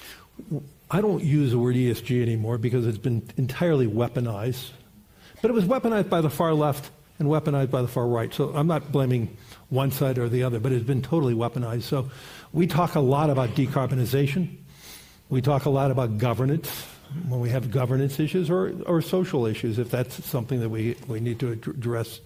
I 0.91 0.99
don't 0.99 1.23
use 1.23 1.51
the 1.51 1.59
word 1.59 1.77
ESG 1.77 2.21
anymore 2.21 2.57
because 2.57 2.85
it's 2.85 2.97
been 2.97 3.23
entirely 3.37 3.87
weaponized. 3.87 4.71
But 5.41 5.49
it 5.49 5.53
was 5.53 5.63
weaponized 5.63 6.09
by 6.09 6.19
the 6.19 6.29
far 6.29 6.53
left 6.53 6.91
and 7.19 7.29
weaponized 7.29 7.71
by 7.71 7.81
the 7.81 7.87
far 7.87 8.05
right. 8.05 8.33
So 8.33 8.49
I'm 8.53 8.67
not 8.67 8.91
blaming 8.91 9.37
one 9.69 9.91
side 9.91 10.17
or 10.17 10.27
the 10.27 10.43
other, 10.43 10.59
but 10.59 10.73
it's 10.73 10.85
been 10.85 11.01
totally 11.01 11.35
weaponized. 11.35 11.83
So 11.83 12.11
we 12.51 12.67
talk 12.67 12.95
a 12.95 12.99
lot 12.99 13.29
about 13.29 13.51
decarbonization. 13.51 14.57
We 15.31 15.41
talk 15.41 15.63
a 15.63 15.69
lot 15.69 15.91
about 15.91 16.17
governance 16.17 16.69
when 17.29 17.39
we 17.39 17.51
have 17.51 17.71
governance 17.71 18.19
issues 18.19 18.49
or, 18.49 18.73
or 18.85 19.01
social 19.01 19.45
issues, 19.45 19.79
if 19.79 19.89
that's 19.89 20.25
something 20.25 20.59
that 20.59 20.67
we, 20.67 20.97
we 21.07 21.21
need 21.21 21.39
to 21.39 21.53
address. 21.53 22.19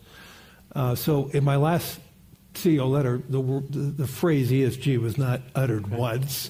Uh, 0.74 0.96
so 0.96 1.28
in 1.28 1.44
my 1.44 1.56
last 1.56 2.00
CEO 2.56 2.89
letter, 2.89 3.22
the, 3.30 3.39
the, 3.70 3.80
the 3.80 4.08
phrase 4.08 4.50
ESG 4.50 4.98
was 4.98 5.20
not 5.20 5.41
uttered 5.54 5.86
once 5.86 6.50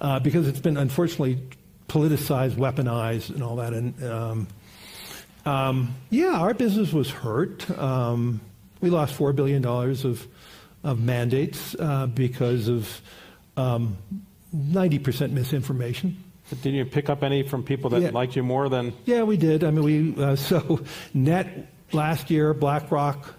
uh, 0.00 0.18
because 0.18 0.48
it's 0.48 0.58
been 0.58 0.78
unfortunately 0.78 1.38
politicized, 1.86 2.54
weaponized, 2.54 3.28
and 3.28 3.42
all 3.42 3.56
that. 3.56 3.74
And 3.74 4.02
um, 4.02 4.48
um, 5.44 5.94
yeah, 6.08 6.32
our 6.32 6.54
business 6.54 6.94
was 6.94 7.10
hurt. 7.10 7.70
Um, 7.78 8.40
we 8.80 8.88
lost 8.88 9.18
$4 9.18 9.36
billion 9.36 9.66
of, 9.66 10.26
of 10.82 10.98
mandates 10.98 11.76
uh, 11.78 12.06
because 12.06 12.68
of 12.68 13.02
um, 13.58 13.98
90% 14.54 15.30
misinformation. 15.32 16.16
But 16.48 16.62
did 16.62 16.74
you 16.74 16.84
pick 16.84 17.08
up 17.08 17.22
any 17.22 17.42
from 17.42 17.62
people 17.62 17.90
that 17.90 18.02
Yeah. 18.02 18.10
liked 18.10 18.34
you 18.36 18.42
more 18.42 18.68
than? 18.68 18.92
Yeah, 19.04 19.22
we 19.22 19.36
did. 19.36 19.62
I 19.62 19.70
mean, 19.70 19.84
we 20.16 20.22
uh, 20.24 20.36
so 20.50 20.80
net 21.14 21.68
last 21.92 22.30
year, 22.30 22.52
BlackRock 22.54 23.34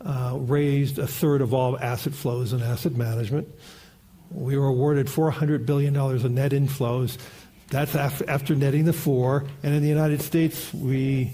uh, 0.00 0.36
raised 0.38 0.98
a 0.98 1.06
third 1.06 1.40
of 1.40 1.54
all 1.54 1.78
asset 1.78 2.12
flows 2.12 2.52
in 2.52 2.62
asset 2.62 2.92
management. 2.94 3.48
We 4.30 4.56
were 4.58 4.66
awarded 4.66 5.08
400 5.08 5.64
billion 5.64 5.94
dollars 5.94 6.24
in 6.24 6.34
net 6.34 6.52
inflows. 6.52 7.16
That's 7.70 7.94
af- 7.94 8.22
after 8.28 8.54
netting 8.54 8.84
the 8.84 8.92
four. 8.92 9.44
And 9.62 9.74
in 9.74 9.82
the 9.82 9.88
United 9.88 10.20
States, 10.20 10.72
we 10.74 11.32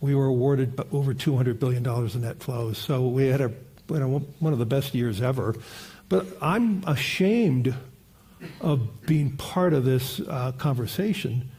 we 0.00 0.14
were 0.14 0.26
awarded 0.26 0.78
over 0.92 1.14
200 1.14 1.60
billion 1.60 1.82
dollars 1.82 2.14
in 2.16 2.22
net 2.22 2.40
flows. 2.42 2.78
So 2.78 3.06
we 3.06 3.28
had 3.28 3.40
a 3.40 3.52
you 3.90 3.98
know, 3.98 4.18
one 4.40 4.52
of 4.52 4.58
the 4.58 4.66
best 4.66 4.94
years 4.94 5.20
ever. 5.22 5.54
But 6.08 6.26
I'm 6.40 6.82
ashamed 6.86 7.74
of 8.60 9.06
being 9.06 9.36
part 9.36 9.72
of 9.72 9.84
this 9.84 10.20
uh, 10.20 10.52
conversation. 10.52 11.50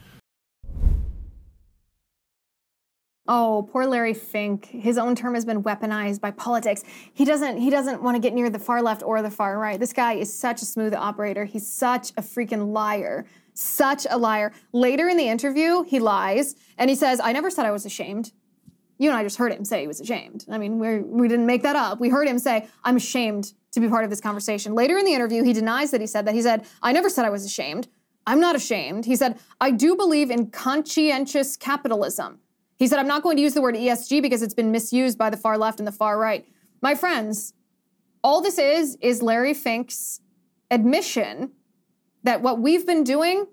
Oh, 3.28 3.68
poor 3.72 3.86
Larry 3.86 4.14
Fink. 4.14 4.66
His 4.66 4.98
own 4.98 5.16
term 5.16 5.34
has 5.34 5.44
been 5.44 5.62
weaponized 5.62 6.20
by 6.20 6.30
politics. 6.30 6.84
He 7.12 7.24
doesn't 7.24 7.58
he 7.58 7.70
doesn't 7.70 8.02
want 8.02 8.14
to 8.14 8.20
get 8.20 8.34
near 8.34 8.50
the 8.50 8.58
far 8.58 8.82
left 8.82 9.02
or 9.02 9.20
the 9.20 9.30
far 9.30 9.58
right. 9.58 9.80
This 9.80 9.92
guy 9.92 10.14
is 10.14 10.32
such 10.32 10.62
a 10.62 10.64
smooth 10.64 10.94
operator. 10.94 11.44
He's 11.44 11.66
such 11.66 12.10
a 12.10 12.22
freaking 12.22 12.72
liar. 12.72 13.26
Such 13.54 14.06
a 14.08 14.16
liar. 14.16 14.52
Later 14.72 15.08
in 15.08 15.16
the 15.16 15.26
interview, 15.26 15.82
he 15.82 15.98
lies 15.98 16.54
and 16.78 16.88
he 16.88 16.94
says, 16.94 17.20
"I 17.20 17.32
never 17.32 17.50
said 17.50 17.66
I 17.66 17.72
was 17.72 17.84
ashamed." 17.84 18.32
You 18.98 19.10
and 19.10 19.18
I 19.18 19.24
just 19.24 19.38
heard 19.38 19.52
him 19.52 19.64
say 19.64 19.80
he 19.80 19.88
was 19.88 20.00
ashamed. 20.00 20.46
I 20.48 20.58
mean, 20.58 20.78
we 20.78 21.00
we 21.00 21.26
didn't 21.26 21.46
make 21.46 21.62
that 21.64 21.74
up. 21.74 21.98
We 21.98 22.10
heard 22.10 22.28
him 22.28 22.38
say, 22.38 22.68
"I'm 22.84 22.96
ashamed 22.96 23.54
to 23.76 23.80
be 23.80 23.88
part 23.88 24.04
of 24.04 24.10
this 24.10 24.20
conversation." 24.20 24.74
Later 24.74 24.98
in 24.98 25.04
the 25.04 25.14
interview, 25.14 25.44
he 25.44 25.52
denies 25.52 25.92
that 25.92 26.00
he 26.00 26.06
said 26.06 26.26
that. 26.26 26.34
He 26.34 26.42
said, 26.42 26.66
"I 26.82 26.92
never 26.92 27.08
said 27.08 27.24
I 27.24 27.30
was 27.30 27.44
ashamed. 27.44 27.88
I'm 28.26 28.40
not 28.40 28.56
ashamed." 28.56 29.04
He 29.04 29.14
said, 29.14 29.38
"I 29.60 29.70
do 29.70 29.94
believe 29.94 30.30
in 30.30 30.50
conscientious 30.50 31.56
capitalism." 31.56 32.40
He 32.76 32.86
said, 32.86 32.98
I'm 32.98 33.08
not 33.08 33.22
going 33.22 33.36
to 33.36 33.42
use 33.42 33.54
the 33.54 33.62
word 33.62 33.74
ESG 33.74 34.20
because 34.20 34.42
it's 34.42 34.54
been 34.54 34.70
misused 34.70 35.16
by 35.16 35.30
the 35.30 35.36
far 35.36 35.56
left 35.56 35.80
and 35.80 35.86
the 35.86 35.92
far 35.92 36.18
right. 36.18 36.46
My 36.82 36.94
friends, 36.94 37.54
all 38.22 38.42
this 38.42 38.58
is, 38.58 38.98
is 39.00 39.22
Larry 39.22 39.54
Fink's 39.54 40.20
admission 40.70 41.52
that 42.22 42.42
what 42.42 42.60
we've 42.60 42.86
been 42.86 43.02
doing, 43.02 43.46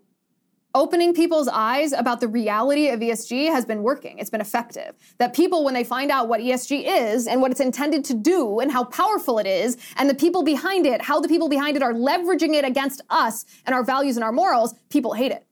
opening 0.76 1.14
people's 1.14 1.48
eyes 1.48 1.94
about 1.94 2.20
the 2.20 2.28
reality 2.28 2.90
of 2.90 3.00
ESG, 3.00 3.50
has 3.50 3.66
been 3.66 3.84
working. 3.84 4.18
It's 4.18 4.30
been 4.30 4.42
effective. 4.42 4.96
That 5.20 5.36
people, 5.36 5.64
when 5.64 5.74
they 5.74 5.84
find 5.84 6.10
out 6.10 6.28
what 6.28 6.42
ESG 6.42 6.86
is 6.86 7.28
and 7.28 7.42
what 7.42 7.52
it's 7.52 7.60
intended 7.60 8.04
to 8.06 8.14
do 8.14 8.60
and 8.60 8.72
how 8.72 8.84
powerful 8.86 9.38
it 9.38 9.46
is, 9.46 9.78
and 9.98 10.10
the 10.10 10.16
people 10.16 10.44
behind 10.44 10.86
it, 10.88 11.02
how 11.02 11.20
the 11.20 11.28
people 11.28 11.48
behind 11.48 11.78
it 11.78 11.84
are 11.84 11.94
leveraging 11.94 12.56
it 12.56 12.66
against 12.66 13.02
us 13.10 13.46
and 13.66 13.76
our 13.76 13.84
values 13.84 14.18
and 14.18 14.24
our 14.24 14.32
morals, 14.32 14.74
people 14.90 15.14
hate 15.14 15.32
it. 15.32 15.46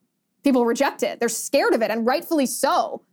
People 0.44 0.66
reject 0.66 1.04
it. 1.04 1.20
They're 1.20 1.30
scared 1.30 1.74
of 1.74 1.84
it, 1.84 1.92
and 1.92 2.06
rightfully 2.06 2.48
so. 2.48 3.04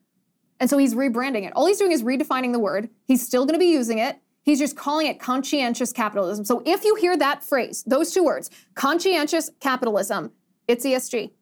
And 0.60 0.70
so 0.70 0.78
he's 0.78 0.94
rebranding 0.94 1.46
it. 1.46 1.52
All 1.54 1.66
he's 1.66 1.78
doing 1.78 1.92
is 1.92 2.02
redefining 2.02 2.52
the 2.52 2.58
word. 2.58 2.88
He's 3.04 3.24
still 3.24 3.44
going 3.44 3.54
to 3.54 3.60
be 3.60 3.70
using 3.70 3.98
it. 3.98 4.16
He's 4.42 4.58
just 4.58 4.76
calling 4.76 5.06
it 5.08 5.20
conscientious 5.20 5.92
capitalism. 5.92 6.46
So 6.46 6.62
if 6.64 6.84
you 6.84 6.94
hear 6.94 7.18
that 7.18 7.44
phrase, 7.44 7.84
those 7.86 8.12
two 8.12 8.24
words, 8.24 8.48
conscientious 8.74 9.50
capitalism, 9.60 10.32
it's 10.66 10.86
ESG. 10.86 11.32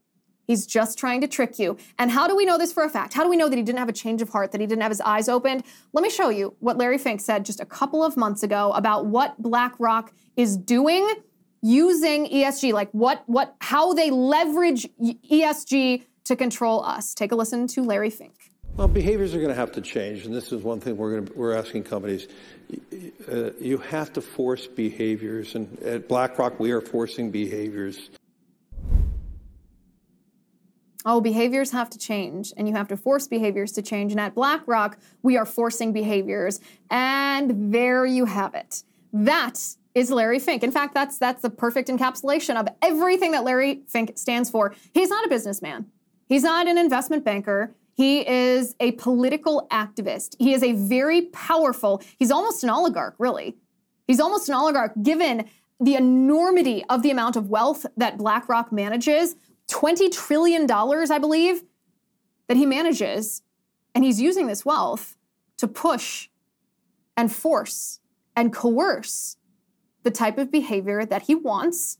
He's 0.46 0.66
just 0.66 0.98
trying 0.98 1.20
to 1.22 1.28
trick 1.28 1.58
you. 1.58 1.76
And 1.98 2.10
how 2.10 2.28
do 2.28 2.36
we 2.36 2.44
know 2.44 2.58
this 2.58 2.72
for 2.72 2.84
a 2.84 2.88
fact? 2.88 3.14
How 3.14 3.22
do 3.22 3.28
we 3.28 3.36
know 3.36 3.48
that 3.48 3.56
he 3.56 3.62
didn't 3.62 3.78
have 3.78 3.88
a 3.88 3.92
change 3.92 4.22
of 4.22 4.28
heart, 4.28 4.52
that 4.52 4.60
he 4.60 4.66
didn't 4.66 4.82
have 4.82 4.90
his 4.90 5.00
eyes 5.00 5.28
opened? 5.28 5.64
Let 5.92 6.02
me 6.02 6.10
show 6.10 6.28
you 6.28 6.54
what 6.60 6.76
Larry 6.76 6.98
Fink 6.98 7.20
said 7.20 7.44
just 7.44 7.60
a 7.60 7.66
couple 7.66 8.04
of 8.04 8.16
months 8.16 8.42
ago 8.42 8.72
about 8.72 9.06
what 9.06 9.40
BlackRock 9.42 10.12
is 10.36 10.56
doing 10.56 11.08
using 11.62 12.26
ESG, 12.26 12.72
like 12.72 12.90
what 12.92 13.22
what 13.26 13.56
how 13.60 13.92
they 13.92 14.10
leverage 14.10 14.86
ESG 15.00 16.04
to 16.24 16.36
control 16.36 16.84
us. 16.84 17.14
Take 17.14 17.32
a 17.32 17.36
listen 17.36 17.66
to 17.68 17.82
Larry 17.82 18.10
Fink. 18.10 18.52
Well, 18.76 18.88
behaviors 18.88 19.34
are 19.34 19.38
going 19.38 19.48
to 19.48 19.54
have 19.54 19.72
to 19.72 19.80
change, 19.80 20.26
and 20.26 20.34
this 20.34 20.52
is 20.52 20.62
one 20.62 20.80
thing 20.80 20.98
we're 20.98 21.12
going 21.12 21.26
to, 21.26 21.32
we're 21.32 21.54
asking 21.54 21.84
companies. 21.84 22.28
Uh, 23.26 23.50
you 23.58 23.78
have 23.78 24.12
to 24.12 24.20
force 24.20 24.66
behaviors, 24.66 25.54
and 25.54 25.78
at 25.82 26.08
BlackRock 26.08 26.60
we 26.60 26.72
are 26.72 26.82
forcing 26.82 27.30
behaviors. 27.30 28.10
Oh, 31.08 31.20
behaviors 31.20 31.70
have 31.70 31.88
to 31.90 31.98
change, 31.98 32.52
and 32.56 32.66
you 32.66 32.74
have 32.74 32.88
to 32.88 32.96
force 32.96 33.28
behaviors 33.28 33.70
to 33.72 33.82
change. 33.82 34.10
And 34.10 34.20
at 34.20 34.34
BlackRock, 34.34 34.98
we 35.22 35.36
are 35.36 35.46
forcing 35.46 35.92
behaviors. 35.92 36.60
And 36.90 37.72
there 37.72 38.04
you 38.04 38.24
have 38.24 38.56
it. 38.56 38.82
That 39.12 39.76
is 39.94 40.10
Larry 40.10 40.40
Fink. 40.40 40.64
In 40.64 40.72
fact, 40.72 40.94
that's 40.94 41.16
that's 41.16 41.42
the 41.42 41.50
perfect 41.50 41.88
encapsulation 41.88 42.56
of 42.56 42.66
everything 42.82 43.30
that 43.30 43.44
Larry 43.44 43.82
Fink 43.86 44.18
stands 44.18 44.50
for. 44.50 44.74
He's 44.92 45.08
not 45.08 45.24
a 45.24 45.28
businessman. 45.28 45.86
He's 46.28 46.42
not 46.42 46.66
an 46.66 46.76
investment 46.76 47.24
banker. 47.24 47.72
He 47.94 48.28
is 48.28 48.74
a 48.80 48.92
political 48.92 49.68
activist. 49.70 50.34
He 50.38 50.52
is 50.52 50.62
a 50.62 50.72
very 50.72 51.22
powerful, 51.26 52.02
he's 52.18 52.30
almost 52.30 52.62
an 52.62 52.68
oligarch, 52.68 53.14
really. 53.18 53.56
He's 54.06 54.20
almost 54.20 54.48
an 54.48 54.54
oligarch 54.54 54.92
given 55.02 55.48
the 55.80 55.94
enormity 55.94 56.84
of 56.90 57.02
the 57.02 57.10
amount 57.10 57.36
of 57.36 57.48
wealth 57.48 57.86
that 57.96 58.18
BlackRock 58.18 58.72
manages 58.72 59.34
$20 59.68 60.12
trillion, 60.12 60.70
I 60.70 61.18
believe, 61.18 61.62
that 62.48 62.56
he 62.56 62.66
manages. 62.66 63.42
And 63.94 64.04
he's 64.04 64.20
using 64.20 64.46
this 64.46 64.64
wealth 64.64 65.16
to 65.56 65.66
push 65.66 66.28
and 67.16 67.32
force 67.32 68.00
and 68.34 68.52
coerce 68.52 69.36
the 70.02 70.10
type 70.10 70.38
of 70.38 70.52
behavior 70.52 71.04
that 71.04 71.22
he 71.22 71.34
wants, 71.34 71.98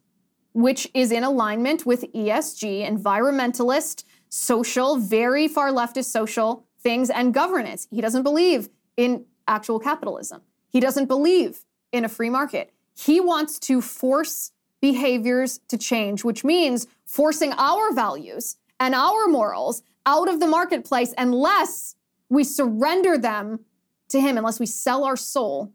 which 0.53 0.89
is 0.95 1.11
in 1.11 1.25
alignment 1.25 1.87
with 1.87 2.12
ESG, 2.12 2.87
environmentalist, 2.87 4.05
social, 4.29 4.97
very 4.97 5.49
far 5.49 5.71
leftist 5.71 6.05
social 6.05 6.67
things, 6.87 7.11
and 7.11 7.35
governance. 7.35 7.89
He 7.91 8.01
doesn't 8.01 8.23
believe 8.23 8.69
in 8.97 9.25
actual 9.49 9.81
capitalism. 9.81 10.43
He 10.69 10.79
doesn't 10.79 11.07
believe 11.07 11.64
in 11.91 12.05
a 12.05 12.09
free 12.09 12.31
market. 12.31 12.73
He 12.97 13.21
wants 13.21 13.59
to 13.61 13.81
force 13.81 14.53
behaviors 14.81 15.61
to 15.68 15.79
change, 15.79 16.24
which 16.24 16.45
means 16.45 16.87
forcing 17.05 17.53
our 17.53 17.93
values 17.93 18.57
and 18.79 18.95
our 18.95 19.27
morals 19.27 19.83
out 20.05 20.29
of 20.29 20.41
the 20.41 20.47
marketplace 20.47 21.12
unless 21.18 21.97
we 22.29 22.45
surrender 22.45 23.16
them 23.18 23.61
to 24.09 24.20
him, 24.20 24.37
unless 24.37 24.61
we 24.61 24.66
sell 24.66 25.05
our 25.05 25.16
soul 25.16 25.72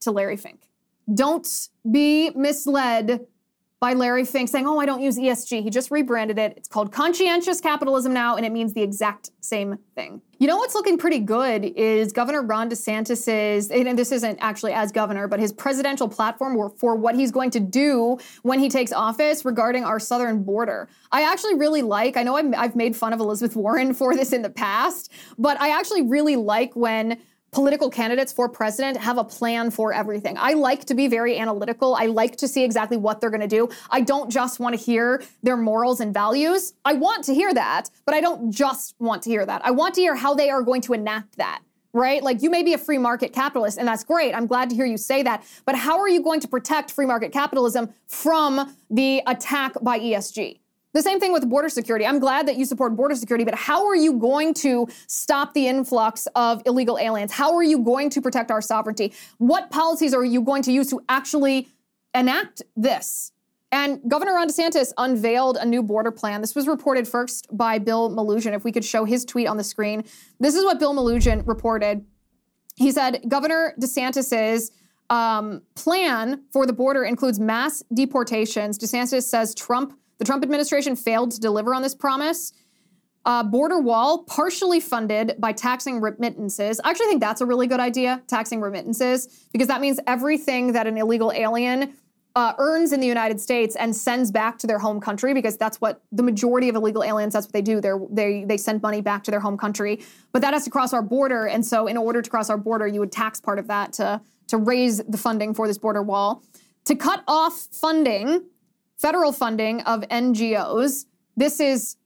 to 0.00 0.10
Larry 0.10 0.36
Fink. 0.36 0.68
Don't 1.12 1.68
be 1.90 2.30
misled 2.30 3.26
by 3.82 3.94
Larry 3.94 4.24
Fink 4.24 4.48
saying, 4.48 4.64
Oh, 4.64 4.78
I 4.78 4.86
don't 4.86 5.02
use 5.02 5.18
ESG. 5.18 5.64
He 5.64 5.68
just 5.68 5.90
rebranded 5.90 6.38
it. 6.38 6.54
It's 6.56 6.68
called 6.68 6.92
conscientious 6.92 7.60
capitalism 7.60 8.14
now, 8.14 8.36
and 8.36 8.46
it 8.46 8.52
means 8.52 8.74
the 8.74 8.80
exact 8.80 9.30
same 9.40 9.76
thing. 9.96 10.22
You 10.38 10.46
know 10.46 10.56
what's 10.56 10.76
looking 10.76 10.98
pretty 10.98 11.18
good 11.18 11.64
is 11.64 12.12
Governor 12.12 12.42
Ron 12.42 12.70
DeSantis's, 12.70 13.72
and 13.72 13.98
this 13.98 14.12
isn't 14.12 14.38
actually 14.40 14.72
as 14.72 14.92
governor, 14.92 15.26
but 15.26 15.40
his 15.40 15.52
presidential 15.52 16.08
platform 16.08 16.70
for 16.76 16.94
what 16.94 17.16
he's 17.16 17.32
going 17.32 17.50
to 17.50 17.60
do 17.60 18.18
when 18.42 18.60
he 18.60 18.68
takes 18.68 18.92
office 18.92 19.44
regarding 19.44 19.82
our 19.82 19.98
southern 19.98 20.44
border. 20.44 20.88
I 21.10 21.22
actually 21.22 21.56
really 21.56 21.82
like, 21.82 22.16
I 22.16 22.22
know 22.22 22.36
I've 22.36 22.76
made 22.76 22.94
fun 22.94 23.12
of 23.12 23.18
Elizabeth 23.18 23.56
Warren 23.56 23.94
for 24.00 24.14
this 24.14 24.32
in 24.32 24.42
the 24.42 24.50
past, 24.50 25.10
but 25.38 25.60
I 25.60 25.76
actually 25.76 26.02
really 26.02 26.36
like 26.36 26.76
when 26.76 27.18
political 27.52 27.90
candidates 27.90 28.32
for 28.32 28.48
president 28.48 28.96
have 28.96 29.18
a 29.18 29.24
plan 29.24 29.70
for 29.70 29.92
everything. 29.92 30.36
I 30.38 30.54
like 30.54 30.86
to 30.86 30.94
be 30.94 31.06
very 31.06 31.38
analytical. 31.38 31.94
I 31.94 32.06
like 32.06 32.36
to 32.36 32.48
see 32.48 32.64
exactly 32.64 32.96
what 32.96 33.20
they're 33.20 33.30
going 33.30 33.42
to 33.42 33.46
do. 33.46 33.68
I 33.90 34.00
don't 34.00 34.30
just 34.30 34.58
want 34.58 34.74
to 34.74 34.82
hear 34.82 35.22
their 35.42 35.58
morals 35.58 36.00
and 36.00 36.14
values. 36.14 36.72
I 36.86 36.94
want 36.94 37.24
to 37.24 37.34
hear 37.34 37.52
that, 37.52 37.90
but 38.06 38.14
I 38.14 38.22
don't 38.22 38.50
just 38.50 38.94
want 38.98 39.22
to 39.24 39.30
hear 39.30 39.44
that. 39.44 39.60
I 39.64 39.70
want 39.70 39.94
to 39.96 40.00
hear 40.00 40.16
how 40.16 40.32
they 40.32 40.48
are 40.48 40.62
going 40.62 40.80
to 40.82 40.94
enact 40.94 41.36
that. 41.36 41.60
Right? 41.94 42.22
Like 42.22 42.40
you 42.40 42.48
may 42.48 42.62
be 42.62 42.72
a 42.72 42.78
free 42.78 42.96
market 42.96 43.34
capitalist, 43.34 43.76
and 43.76 43.86
that's 43.86 44.02
great. 44.02 44.34
I'm 44.34 44.46
glad 44.46 44.70
to 44.70 44.74
hear 44.74 44.86
you 44.86 44.96
say 44.96 45.22
that. 45.24 45.44
But 45.66 45.76
how 45.76 45.98
are 45.98 46.08
you 46.08 46.22
going 46.22 46.40
to 46.40 46.48
protect 46.48 46.90
free 46.90 47.04
market 47.04 47.32
capitalism 47.32 47.92
from 48.06 48.74
the 48.88 49.22
attack 49.26 49.74
by 49.82 49.98
ESG? 49.98 50.61
The 50.92 51.02
same 51.02 51.20
thing 51.20 51.32
with 51.32 51.48
border 51.48 51.68
security. 51.68 52.04
I'm 52.04 52.18
glad 52.18 52.46
that 52.48 52.56
you 52.56 52.64
support 52.64 52.94
border 52.96 53.14
security, 53.14 53.44
but 53.44 53.54
how 53.54 53.86
are 53.86 53.96
you 53.96 54.14
going 54.14 54.52
to 54.54 54.86
stop 55.06 55.54
the 55.54 55.66
influx 55.66 56.28
of 56.34 56.62
illegal 56.66 56.98
aliens? 56.98 57.32
How 57.32 57.54
are 57.54 57.62
you 57.62 57.78
going 57.78 58.10
to 58.10 58.20
protect 58.20 58.50
our 58.50 58.60
sovereignty? 58.60 59.12
What 59.38 59.70
policies 59.70 60.12
are 60.12 60.24
you 60.24 60.42
going 60.42 60.62
to 60.64 60.72
use 60.72 60.90
to 60.90 61.00
actually 61.08 61.68
enact 62.14 62.62
this? 62.76 63.32
And 63.74 64.02
Governor 64.06 64.34
Ron 64.34 64.48
DeSantis 64.48 64.92
unveiled 64.98 65.56
a 65.56 65.64
new 65.64 65.82
border 65.82 66.10
plan. 66.10 66.42
This 66.42 66.54
was 66.54 66.68
reported 66.68 67.08
first 67.08 67.46
by 67.56 67.78
Bill 67.78 68.10
Melugin. 68.10 68.52
If 68.52 68.64
we 68.64 68.70
could 68.70 68.84
show 68.84 69.06
his 69.06 69.24
tweet 69.24 69.48
on 69.48 69.56
the 69.56 69.64
screen, 69.64 70.04
this 70.38 70.54
is 70.54 70.62
what 70.62 70.78
Bill 70.78 70.94
Melugin 70.94 71.46
reported. 71.46 72.04
He 72.76 72.90
said 72.90 73.22
Governor 73.28 73.74
DeSantis's 73.80 74.72
um, 75.08 75.62
plan 75.74 76.42
for 76.52 76.66
the 76.66 76.72
border 76.74 77.04
includes 77.04 77.40
mass 77.40 77.82
deportations. 77.94 78.78
DeSantis 78.78 79.22
says 79.22 79.54
Trump 79.54 79.98
the 80.22 80.26
Trump 80.26 80.44
administration 80.44 80.94
failed 80.94 81.32
to 81.32 81.40
deliver 81.40 81.74
on 81.74 81.82
this 81.82 81.96
promise. 81.96 82.52
Uh, 83.24 83.42
border 83.42 83.80
wall, 83.80 84.22
partially 84.22 84.78
funded 84.78 85.34
by 85.40 85.50
taxing 85.50 86.00
remittances. 86.00 86.80
I 86.84 86.90
actually 86.90 87.06
think 87.06 87.20
that's 87.20 87.40
a 87.40 87.46
really 87.46 87.66
good 87.66 87.80
idea, 87.80 88.22
taxing 88.28 88.60
remittances, 88.60 89.26
because 89.52 89.66
that 89.66 89.80
means 89.80 89.98
everything 90.06 90.74
that 90.74 90.86
an 90.86 90.96
illegal 90.96 91.32
alien 91.32 91.94
uh, 92.36 92.52
earns 92.58 92.92
in 92.92 93.00
the 93.00 93.06
United 93.06 93.40
States 93.40 93.74
and 93.74 93.96
sends 93.96 94.30
back 94.30 94.58
to 94.60 94.68
their 94.68 94.78
home 94.78 95.00
country, 95.00 95.34
because 95.34 95.56
that's 95.56 95.80
what 95.80 96.02
the 96.12 96.22
majority 96.22 96.68
of 96.68 96.76
illegal 96.76 97.02
aliens, 97.02 97.32
that's 97.32 97.46
what 97.46 97.52
they 97.52 97.62
do. 97.62 97.80
They're, 97.80 98.00
they 98.08 98.44
they 98.44 98.56
send 98.56 98.80
money 98.80 99.00
back 99.00 99.24
to 99.24 99.32
their 99.32 99.40
home 99.40 99.58
country, 99.58 100.02
but 100.30 100.40
that 100.42 100.54
has 100.54 100.62
to 100.64 100.70
cross 100.70 100.92
our 100.92 101.02
border, 101.02 101.46
and 101.48 101.66
so 101.66 101.88
in 101.88 101.96
order 101.96 102.22
to 102.22 102.30
cross 102.30 102.48
our 102.48 102.58
border, 102.58 102.86
you 102.86 103.00
would 103.00 103.12
tax 103.12 103.40
part 103.40 103.58
of 103.58 103.66
that 103.66 103.92
to 103.94 104.20
to 104.46 104.56
raise 104.56 104.98
the 104.98 105.18
funding 105.18 105.52
for 105.52 105.66
this 105.66 105.78
border 105.78 106.02
wall. 106.02 106.44
To 106.86 106.94
cut 106.94 107.24
off 107.26 107.68
funding 107.72 108.46
federal 108.98 109.32
funding 109.32 109.80
of 109.82 110.02
NGOs. 110.02 111.06
This 111.36 111.60
is 111.60 111.96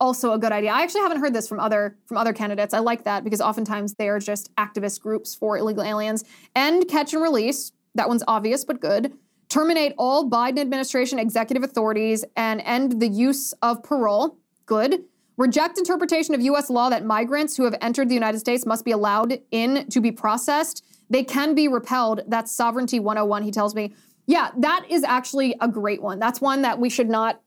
also 0.00 0.32
a 0.32 0.38
good 0.38 0.52
idea. 0.52 0.70
I 0.72 0.82
actually 0.82 1.02
haven't 1.02 1.20
heard 1.20 1.34
this 1.34 1.48
from 1.48 1.60
other 1.60 1.96
from 2.06 2.16
other 2.16 2.32
candidates. 2.32 2.74
I 2.74 2.80
like 2.80 3.04
that 3.04 3.24
because 3.24 3.40
oftentimes 3.40 3.94
they 3.94 4.08
are 4.08 4.18
just 4.18 4.54
activist 4.56 5.00
groups 5.00 5.34
for 5.34 5.56
illegal 5.56 5.82
aliens. 5.82 6.24
End 6.54 6.88
catch 6.88 7.14
and 7.14 7.22
release. 7.22 7.72
That 7.94 8.08
one's 8.08 8.24
obvious 8.26 8.64
but 8.64 8.80
good. 8.80 9.12
Terminate 9.48 9.94
all 9.98 10.28
Biden 10.28 10.58
administration 10.58 11.18
executive 11.18 11.62
authorities 11.62 12.24
and 12.36 12.60
end 12.62 13.00
the 13.00 13.08
use 13.08 13.52
of 13.62 13.82
parole. 13.82 14.38
Good. 14.66 15.04
Reject 15.36 15.78
interpretation 15.78 16.34
of 16.34 16.40
US 16.42 16.70
law 16.70 16.90
that 16.90 17.04
migrants 17.04 17.56
who 17.56 17.64
have 17.64 17.76
entered 17.80 18.08
the 18.08 18.14
United 18.14 18.38
States 18.38 18.64
must 18.66 18.84
be 18.84 18.92
allowed 18.92 19.40
in 19.50 19.88
to 19.88 20.00
be 20.00 20.12
processed. 20.12 20.84
They 21.10 21.24
can 21.24 21.54
be 21.54 21.68
repelled. 21.68 22.22
That's 22.26 22.52
sovereignty 22.52 23.00
101, 23.00 23.42
he 23.42 23.50
tells 23.50 23.74
me. 23.74 23.94
Yeah, 24.26 24.50
that 24.58 24.86
is 24.88 25.04
actually 25.04 25.56
a 25.60 25.68
great 25.68 26.02
one. 26.02 26.18
That's 26.18 26.40
one 26.40 26.62
that 26.62 26.78
we 26.78 26.90
should 26.90 27.08
not 27.08 27.40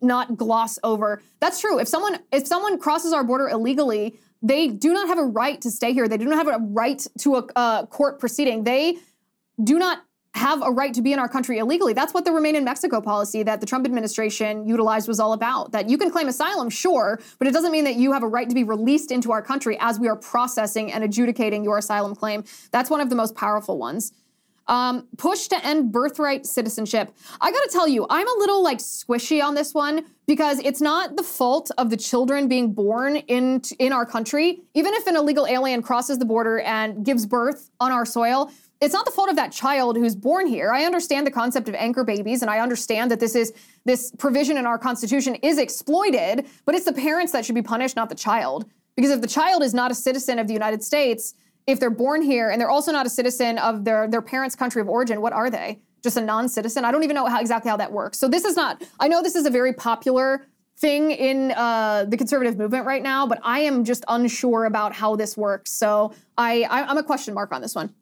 not 0.00 0.36
gloss 0.36 0.78
over. 0.82 1.22
That's 1.40 1.60
true. 1.60 1.78
If 1.78 1.88
someone 1.88 2.18
if 2.32 2.46
someone 2.46 2.78
crosses 2.78 3.12
our 3.12 3.24
border 3.24 3.48
illegally, 3.48 4.18
they 4.42 4.68
do 4.68 4.92
not 4.92 5.08
have 5.08 5.18
a 5.18 5.24
right 5.24 5.60
to 5.60 5.70
stay 5.70 5.92
here. 5.92 6.08
They 6.08 6.18
do 6.18 6.24
not 6.24 6.44
have 6.44 6.48
a 6.48 6.64
right 6.64 7.06
to 7.20 7.48
a, 7.56 7.86
court 7.88 8.18
proceeding. 8.18 8.64
They 8.64 8.96
do 9.62 9.78
not 9.78 10.02
have 10.34 10.62
a 10.62 10.70
right 10.70 10.94
to 10.94 11.02
be 11.02 11.12
in 11.12 11.18
our 11.18 11.28
country 11.28 11.58
illegally. 11.58 11.92
That's 11.92 12.14
what 12.14 12.24
the 12.24 12.32
Remain 12.32 12.56
in 12.56 12.64
Mexico 12.64 13.00
policy 13.00 13.42
that 13.42 13.60
the 13.60 13.66
Trump 13.66 13.84
administration 13.84 14.66
utilized 14.66 15.06
was 15.06 15.20
all 15.20 15.34
about. 15.34 15.72
That 15.72 15.90
you 15.90 15.98
can 15.98 16.10
claim 16.10 16.26
asylum, 16.26 16.70
sure, 16.70 17.20
but 17.38 17.46
it 17.46 17.52
doesn't 17.52 17.70
mean 17.70 17.84
that 17.84 17.96
you 17.96 18.12
have 18.12 18.22
a 18.22 18.28
right 18.28 18.48
to 18.48 18.54
be 18.54 18.64
released 18.64 19.12
into 19.12 19.30
our 19.30 19.42
country 19.42 19.76
as 19.78 20.00
we 20.00 20.08
are 20.08 20.16
processing 20.16 20.90
and 20.90 21.04
adjudicating 21.04 21.62
your 21.62 21.78
asylum 21.78 22.14
claim. 22.14 22.44
That's 22.70 22.88
one 22.88 23.00
of 23.00 23.10
the 23.10 23.14
most 23.14 23.34
powerful 23.36 23.78
ones. 23.78 24.12
Um, 24.68 25.08
push 25.18 25.48
to 25.48 25.66
end 25.66 25.90
birthright 25.90 26.46
citizenship. 26.46 27.12
I 27.40 27.50
gotta 27.50 27.68
tell 27.70 27.88
you, 27.88 28.06
I'm 28.08 28.28
a 28.28 28.38
little 28.38 28.62
like 28.62 28.78
squishy 28.78 29.42
on 29.42 29.54
this 29.54 29.74
one 29.74 30.04
because 30.26 30.60
it's 30.60 30.80
not 30.80 31.16
the 31.16 31.22
fault 31.22 31.70
of 31.78 31.90
the 31.90 31.96
children 31.96 32.46
being 32.46 32.72
born 32.72 33.16
in 33.16 33.62
in 33.80 33.92
our 33.92 34.06
country. 34.06 34.62
Even 34.74 34.94
if 34.94 35.06
an 35.08 35.16
illegal 35.16 35.46
alien 35.46 35.82
crosses 35.82 36.18
the 36.18 36.24
border 36.24 36.60
and 36.60 37.04
gives 37.04 37.26
birth 37.26 37.70
on 37.80 37.90
our 37.90 38.06
soil, 38.06 38.50
it's 38.82 38.92
not 38.92 39.04
the 39.04 39.12
fault 39.12 39.30
of 39.30 39.36
that 39.36 39.52
child 39.52 39.96
who's 39.96 40.16
born 40.16 40.48
here. 40.48 40.72
I 40.72 40.84
understand 40.84 41.24
the 41.24 41.30
concept 41.30 41.68
of 41.68 41.74
anchor 41.76 42.02
babies 42.02 42.42
and 42.42 42.50
I 42.50 42.58
understand 42.58 43.12
that 43.12 43.20
this 43.20 43.36
is 43.36 43.52
this 43.84 44.10
provision 44.18 44.56
in 44.56 44.66
our 44.66 44.76
constitution 44.76 45.36
is 45.36 45.56
exploited, 45.56 46.46
but 46.64 46.74
it's 46.74 46.84
the 46.84 46.92
parents 46.92 47.30
that 47.32 47.44
should 47.44 47.54
be 47.54 47.62
punished, 47.62 47.94
not 47.94 48.08
the 48.08 48.16
child. 48.16 48.68
Because 48.96 49.12
if 49.12 49.20
the 49.20 49.28
child 49.28 49.62
is 49.62 49.72
not 49.72 49.92
a 49.92 49.94
citizen 49.94 50.40
of 50.40 50.48
the 50.48 50.52
United 50.52 50.82
States, 50.82 51.34
if 51.66 51.78
they're 51.80 51.90
born 51.90 52.22
here 52.22 52.50
and 52.50 52.60
they're 52.60 52.70
also 52.70 52.92
not 52.92 53.06
a 53.06 53.10
citizen 53.10 53.58
of 53.58 53.84
their, 53.84 54.08
their 54.08 54.22
parents' 54.22 54.56
country 54.56 54.82
of 54.82 54.88
origin, 54.88 55.20
what 55.20 55.32
are 55.32 55.50
they? 55.50 55.80
Just 56.02 56.16
a 56.16 56.20
non-citizen? 56.20 56.84
I 56.84 56.90
don't 56.90 57.04
even 57.04 57.14
know 57.14 57.26
how 57.26 57.40
exactly 57.40 57.70
how 57.70 57.76
that 57.76 57.92
works. 57.92 58.18
So 58.18 58.28
this 58.28 58.44
is 58.44 58.56
not. 58.56 58.82
I 58.98 59.08
know 59.08 59.22
this 59.22 59.36
is 59.36 59.46
a 59.46 59.50
very 59.50 59.72
popular 59.72 60.46
thing 60.78 61.12
in 61.12 61.52
uh, 61.52 62.06
the 62.08 62.16
conservative 62.16 62.58
movement 62.58 62.86
right 62.86 63.02
now, 63.02 63.26
but 63.26 63.38
I 63.42 63.60
am 63.60 63.84
just 63.84 64.04
unsure 64.08 64.64
about 64.64 64.92
how 64.92 65.14
this 65.14 65.36
works. 65.36 65.70
So 65.70 66.12
I, 66.36 66.62
I 66.62 66.90
am 66.90 66.98
a 66.98 67.02
question 67.04 67.34
mark 67.34 67.52
on 67.52 67.62
this 67.62 67.74
one. 67.74 67.94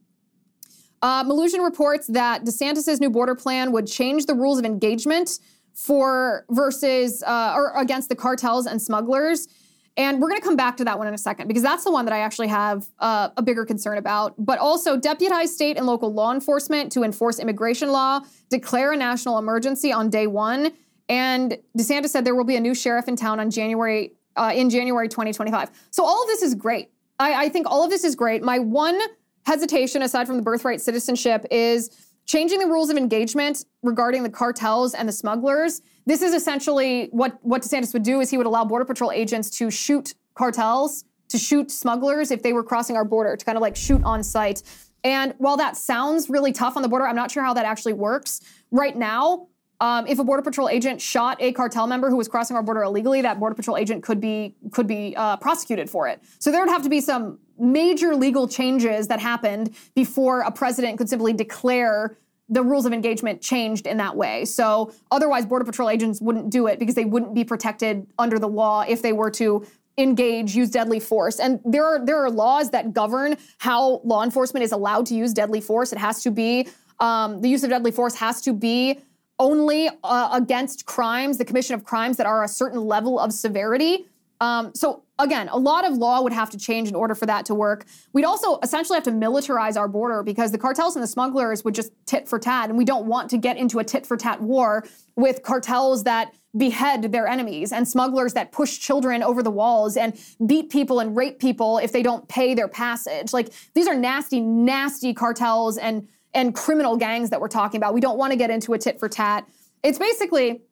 Uh, 1.03 1.25
Melugin 1.25 1.65
reports 1.65 2.07
that 2.09 2.45
DeSantis' 2.45 3.01
new 3.01 3.11
border 3.11 3.35
plan 3.35 3.73
would 3.73 3.87
change 3.87 4.27
the 4.27 4.35
rules 4.35 4.59
of 4.59 4.65
engagement 4.65 5.39
for 5.75 6.45
versus 6.51 7.23
uh, 7.23 7.55
or 7.55 7.73
against 7.77 8.09
the 8.09 8.15
cartels 8.15 8.67
and 8.67 8.81
smugglers 8.81 9.49
and 9.97 10.21
we're 10.21 10.29
going 10.29 10.41
to 10.41 10.45
come 10.45 10.57
back 10.57 10.77
to 10.79 10.85
that 10.85 10.99
one 10.99 11.09
in 11.09 11.15
a 11.15 11.19
second 11.19 11.49
because 11.49 11.63
that's 11.63 11.85
the 11.85 11.91
one 11.91 12.05
that 12.05 12.15
I 12.15 12.21
actually 12.21 12.49
have 12.49 12.89
uh, 13.01 13.31
a 13.37 13.43
bigger 13.43 13.65
concern 13.65 13.99
about. 13.99 14.35
But 14.39 14.59
also, 14.59 14.97
deputize 14.97 15.55
state 15.55 15.77
and 15.77 15.87
local 15.87 16.13
law 16.13 16.33
enforcement 16.33 16.93
to 16.93 17.03
enforce 17.03 17.39
immigration 17.39 17.91
law, 17.91 18.21
declare 18.49 18.93
a 18.93 18.97
national 18.97 19.39
emergency 19.39 19.93
on 19.93 20.09
day 20.09 20.27
one, 20.27 20.73
And 21.09 21.59
DeSantis 21.77 22.11
said 22.11 22.25
there 22.25 22.37
will 22.37 22.45
be 22.45 22.57
a 22.57 22.61
new 22.61 22.75
sheriff 22.75 23.09
in 23.09 23.17
town 23.17 23.41
on 23.41 23.51
January 23.51 24.13
uh, 24.37 24.53
in 24.55 24.71
January 24.71 25.09
2025. 25.09 25.71
So 25.91 26.05
all 26.05 26.23
of 26.23 26.29
this 26.29 26.41
is 26.43 26.55
great. 26.55 26.91
I, 27.19 27.47
I 27.47 27.49
think 27.49 27.67
all 27.69 27.85
of 27.85 27.91
this 27.91 28.05
is 28.05 28.15
great. 28.15 28.43
My 28.43 28.61
one 28.61 28.99
hesitation, 29.45 30.03
aside 30.03 30.27
from 30.27 30.37
the 30.37 30.43
birthright 30.43 30.81
citizenship, 30.81 31.45
is 31.51 31.91
changing 32.27 32.61
the 32.61 32.67
rules 32.67 32.91
of 32.91 32.97
engagement 32.97 33.65
regarding 33.83 34.23
the 34.23 34.31
cartels 34.31 34.95
and 34.95 35.09
the 35.09 35.13
smugglers. 35.13 35.83
This 36.11 36.23
is 36.23 36.35
essentially 36.35 37.07
what 37.13 37.39
what 37.43 37.63
DeSantis 37.63 37.93
would 37.93 38.03
do 38.03 38.21
is 38.21 38.31
he 38.31 38.37
would 38.37 38.47
allow 38.49 38.65
border 38.65 38.85
patrol 38.85 39.13
agents 39.13 39.49
to 39.59 39.71
shoot 39.71 40.15
cartels, 40.35 41.05
to 41.29 41.39
shoot 41.39 41.71
smugglers 41.71 42.33
if 42.33 42.43
they 42.43 42.53
were 42.53 42.65
crossing 42.65 42.97
our 42.97 43.05
border, 43.05 43.37
to 43.37 43.45
kind 43.45 43.55
of 43.55 43.63
like 43.63 43.77
shoot 43.77 44.03
on 44.03 44.25
sight. 44.25 44.65
And 45.05 45.35
while 45.39 45.57
that 45.59 45.77
sounds 45.77 46.29
really 46.29 46.51
tough 46.53 46.77
on 46.77 46.83
the 46.83 46.89
border, 46.89 47.07
I'm 47.07 47.15
not 47.15 47.31
sure 47.31 47.45
how 47.45 47.55
that 47.55 47.65
actually 47.65 47.93
works. 47.93 48.41
Right 48.73 48.97
now, 48.97 49.47
um, 49.81 50.05
if 50.09 50.19
a 50.19 50.25
border 50.25 50.43
patrol 50.43 50.69
agent 50.69 51.01
shot 51.01 51.37
a 51.41 51.53
cartel 51.53 51.87
member 51.87 52.11
who 52.11 52.17
was 52.17 52.27
crossing 52.27 52.57
our 52.57 52.63
border 52.65 52.83
illegally, 52.83 53.23
that 53.23 53.39
border 53.39 53.55
patrol 53.55 53.77
agent 53.77 54.03
could 54.03 54.21
be 54.21 54.57
could 54.73 54.89
be 54.89 55.15
uh, 55.17 55.37
prosecuted 55.37 55.89
for 55.89 56.09
it. 56.09 56.21
So 56.41 56.51
there 56.51 56.61
would 56.61 56.73
have 56.73 56.83
to 56.83 56.91
be 56.91 57.01
some 57.01 57.39
major 57.57 58.17
legal 58.17 58.49
changes 58.49 59.07
that 59.07 59.21
happened 59.21 59.77
before 59.95 60.41
a 60.41 60.51
president 60.51 60.99
could 60.99 61.09
simply 61.09 61.35
declare 61.35 62.19
the 62.51 62.63
rules 62.63 62.85
of 62.85 62.93
engagement 62.93 63.41
changed 63.41 63.87
in 63.87 63.97
that 63.99 64.17
way. 64.17 64.45
So 64.45 64.93
otherwise, 65.11 65.47
border 65.47 65.65
patrol 65.65 65.89
agents 65.89 66.21
wouldn't 66.21 66.51
do 66.51 66.67
it 66.67 66.79
because 66.79 66.97
they 66.97 67.05
wouldn't 67.05 67.35
be 67.35 67.45
protected 67.45 68.07
under 68.19 68.39
the 68.39 68.49
law 68.49 68.85
if 68.87 69.01
they 69.01 69.13
were 69.13 69.31
to 69.33 69.65
engage, 69.97 70.55
use 70.55 70.71
deadly 70.71 71.01
force. 71.01 71.39
And 71.39 71.61
there 71.65 71.85
are 71.85 72.05
there 72.05 72.23
are 72.23 72.31
laws 72.31 72.71
that 72.71 72.93
govern 72.93 73.37
how 73.59 74.01
law 74.05 74.23
enforcement 74.23 74.65
is 74.65 74.73
allowed 74.73 75.07
to 75.07 75.15
use 75.15 75.33
deadly 75.33 75.61
force. 75.61 75.93
It 75.93 75.99
has 75.99 76.23
to 76.25 76.31
be 76.31 76.69
um, 76.99 77.41
the 77.41 77.49
use 77.49 77.65
of 77.65 77.71
deadly 77.71 77.93
force 77.93 78.15
has 78.17 78.41
to 78.43 78.53
be 78.53 78.99
only 79.39 79.89
uh, 80.05 80.29
against 80.33 80.85
crimes, 80.85 81.39
the 81.39 81.45
commission 81.45 81.75
of 81.75 81.83
crimes 81.85 82.19
that 82.19 82.27
are 82.27 82.45
a 82.45 82.49
certain 82.49 82.81
level 82.81 83.19
of 83.19 83.33
severity. 83.33 84.07
Um, 84.41 84.73
so 84.75 85.03
again, 85.21 85.49
a 85.49 85.59
lot 85.59 85.85
of 85.85 85.97
law 85.97 86.23
would 86.23 86.33
have 86.33 86.51
to 86.51 86.59
change 86.59 86.89
in 86.89 86.95
order 86.95 87.15
for 87.15 87.27
that 87.27 87.47
to 87.47 87.55
work. 87.55 87.85
We'd 88.13 88.25
also 88.25 88.59
essentially 88.63 88.97
have 88.97 89.05
to 89.05 89.13
militarize 89.13 89.77
our 89.77 89.89
border 89.89 90.23
because 90.23 90.53
the 90.53 90.59
cartels 90.59 90.97
and 90.97 91.03
the 91.03 91.07
smugglers 91.07 91.65
would 91.65 91.75
just 91.75 91.93
tit 92.07 92.29
for 92.29 92.39
tat, 92.39 92.69
and 92.69 92.79
we 92.79 92.85
don't 92.85 93.07
want 93.07 93.31
to 93.31 93.39
get 93.39 93.57
into 93.57 93.79
a 93.79 93.85
tit 93.85 94.07
for 94.07 94.17
tat 94.17 94.41
war 94.41 94.85
with 95.17 95.43
cartels 95.43 96.05
that 96.05 96.35
behead 96.57 97.13
their 97.13 97.29
enemies 97.29 97.73
and 97.73 97.87
smugglers 97.87 98.33
that 98.33 98.51
push 98.51 98.79
children 98.79 99.23
over 99.23 99.43
the 99.43 99.51
walls 99.51 99.97
and 99.97 100.19
beat 100.47 100.71
people 100.71 100.99
and 100.99 101.17
rape 101.17 101.39
people 101.39 101.79
if 101.79 101.93
they 101.93 102.03
don't 102.03 102.29
pay 102.29 102.55
their 102.55 102.69
passage. 102.69 103.33
Like 103.33 103.53
these 103.75 103.87
are 103.87 103.95
nasty, 103.95 104.41
nasty 104.41 105.15
cartels 105.15 105.79
and 105.79 106.09
and 106.33 106.55
criminal 106.55 106.97
gangs 106.97 107.31
that 107.31 107.41
we're 107.41 107.49
talking 107.49 107.79
about. 107.79 107.93
We 107.93 108.01
don't 108.01 108.17
want 108.17 108.33
to 108.33 108.37
get 108.37 108.51
into 108.51 108.73
a 108.73 108.79
tit 108.79 109.01
for 109.01 109.09
tat. 109.09 109.49
It's 109.83 109.99
basically 109.99 110.63